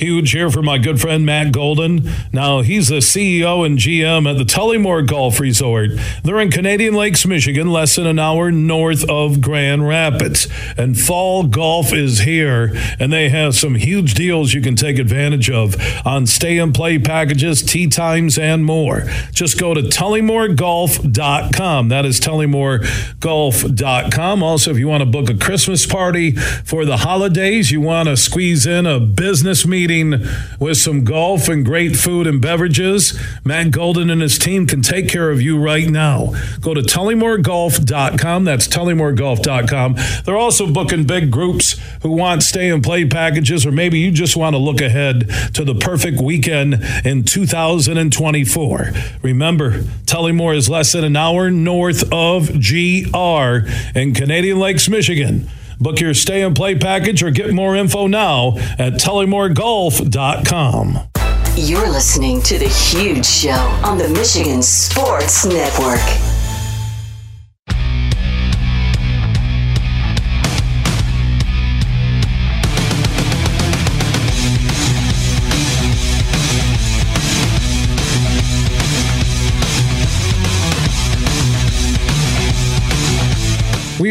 Huge 0.00 0.32
here 0.32 0.48
for 0.48 0.62
my 0.62 0.78
good 0.78 0.98
friend 0.98 1.26
Matt 1.26 1.52
Golden. 1.52 2.08
Now, 2.32 2.62
he's 2.62 2.88
the 2.88 3.00
CEO 3.00 3.66
and 3.66 3.76
GM 3.76 4.26
at 4.26 4.38
the 4.38 4.44
Tullymore 4.44 5.06
Golf 5.06 5.38
Resort. 5.38 5.90
They're 6.24 6.40
in 6.40 6.50
Canadian 6.50 6.94
Lakes, 6.94 7.26
Michigan, 7.26 7.70
less 7.70 7.96
than 7.96 8.06
an 8.06 8.18
hour 8.18 8.50
north 8.50 9.06
of 9.10 9.42
Grand 9.42 9.86
Rapids. 9.86 10.48
And 10.78 10.98
fall 10.98 11.44
golf 11.44 11.92
is 11.92 12.20
here, 12.20 12.72
and 12.98 13.12
they 13.12 13.28
have 13.28 13.56
some 13.56 13.74
huge 13.74 14.14
deals 14.14 14.54
you 14.54 14.62
can 14.62 14.74
take 14.74 14.98
advantage 14.98 15.50
of 15.50 15.76
on 16.06 16.26
stay 16.26 16.56
and 16.56 16.74
play 16.74 16.98
packages, 16.98 17.62
tee 17.62 17.86
times, 17.86 18.38
and 18.38 18.64
more. 18.64 19.02
Just 19.32 19.60
go 19.60 19.74
to 19.74 19.82
tullymoregolf.com. 19.82 21.88
That 21.90 22.06
is 22.06 22.18
tullymoregolf.com. 22.20 24.42
Also, 24.42 24.70
if 24.70 24.78
you 24.78 24.88
want 24.88 25.02
to 25.02 25.10
book 25.10 25.28
a 25.28 25.36
Christmas 25.36 25.84
party 25.84 26.32
for 26.32 26.86
the 26.86 26.96
holidays, 26.96 27.70
you 27.70 27.82
want 27.82 28.08
to 28.08 28.16
squeeze 28.16 28.64
in 28.64 28.86
a 28.86 28.98
business 28.98 29.66
meeting 29.66 29.89
with 29.90 30.76
some 30.76 31.02
golf 31.04 31.48
and 31.48 31.64
great 31.64 31.96
food 31.96 32.26
and 32.26 32.40
beverages, 32.40 33.18
Matt 33.44 33.72
Golden 33.72 34.08
and 34.08 34.22
his 34.22 34.38
team 34.38 34.66
can 34.66 34.82
take 34.82 35.08
care 35.08 35.30
of 35.30 35.42
you 35.42 35.60
right 35.60 35.88
now. 35.88 36.32
Go 36.60 36.74
to 36.74 36.80
tullymoregolf.com. 36.80 38.44
That's 38.44 38.68
tullymoregolf.com. 38.68 39.96
They're 40.24 40.36
also 40.36 40.72
booking 40.72 41.04
big 41.04 41.32
groups 41.32 41.80
who 42.02 42.12
want 42.12 42.44
stay 42.44 42.70
and 42.70 42.82
play 42.82 43.04
packages, 43.04 43.66
or 43.66 43.72
maybe 43.72 43.98
you 43.98 44.12
just 44.12 44.36
want 44.36 44.54
to 44.54 44.58
look 44.58 44.80
ahead 44.80 45.28
to 45.54 45.64
the 45.64 45.74
perfect 45.74 46.20
weekend 46.20 46.74
in 47.04 47.24
2024. 47.24 48.90
Remember, 49.22 49.80
Tullymore 50.06 50.56
is 50.56 50.68
less 50.68 50.92
than 50.92 51.02
an 51.02 51.16
hour 51.16 51.50
north 51.50 52.04
of 52.12 52.48
GR 52.60 53.68
in 53.98 54.14
Canadian 54.14 54.58
Lakes, 54.60 54.88
Michigan. 54.88 55.48
Book 55.80 55.98
your 55.98 56.14
stay 56.14 56.42
and 56.42 56.54
play 56.54 56.74
package 56.74 57.22
or 57.22 57.30
get 57.30 57.54
more 57.54 57.74
info 57.74 58.06
now 58.06 58.58
at 58.78 58.94
tullymoregolf.com. 58.94 60.98
You're 61.56 61.90
listening 61.90 62.42
to 62.42 62.58
The 62.58 62.68
Huge 62.68 63.26
Show 63.26 63.50
on 63.84 63.98
the 63.98 64.08
Michigan 64.08 64.62
Sports 64.62 65.46
Network. 65.46 66.29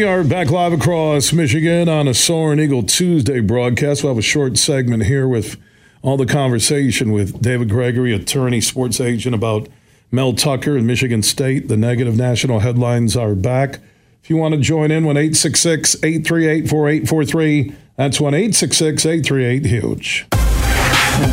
We 0.00 0.06
are 0.06 0.24
back 0.24 0.50
live 0.50 0.72
across 0.72 1.30
Michigan 1.30 1.86
on 1.86 2.08
a 2.08 2.14
Soaring 2.14 2.58
Eagle 2.58 2.82
Tuesday 2.82 3.40
broadcast. 3.40 4.02
We'll 4.02 4.14
have 4.14 4.18
a 4.18 4.22
short 4.22 4.56
segment 4.56 5.04
here 5.04 5.28
with 5.28 5.60
all 6.00 6.16
the 6.16 6.24
conversation 6.24 7.12
with 7.12 7.42
David 7.42 7.68
Gregory, 7.68 8.14
attorney, 8.14 8.62
sports 8.62 8.98
agent, 8.98 9.34
about 9.34 9.68
Mel 10.10 10.32
Tucker 10.32 10.74
and 10.74 10.86
Michigan 10.86 11.22
State. 11.22 11.68
The 11.68 11.76
negative 11.76 12.16
national 12.16 12.60
headlines 12.60 13.14
are 13.14 13.34
back. 13.34 13.80
If 14.22 14.30
you 14.30 14.38
want 14.38 14.54
to 14.54 14.60
join 14.62 14.90
in, 14.90 15.04
1 15.04 15.18
866 15.18 15.96
838 15.96 16.70
4843. 16.70 17.76
That's 17.96 18.18
1 18.18 18.32
866 18.32 19.04
838 19.04 19.66
HUGE. 19.66 20.26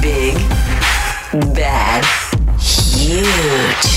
Big, 0.02 0.36
bad, 1.56 2.04
huge. 2.60 3.97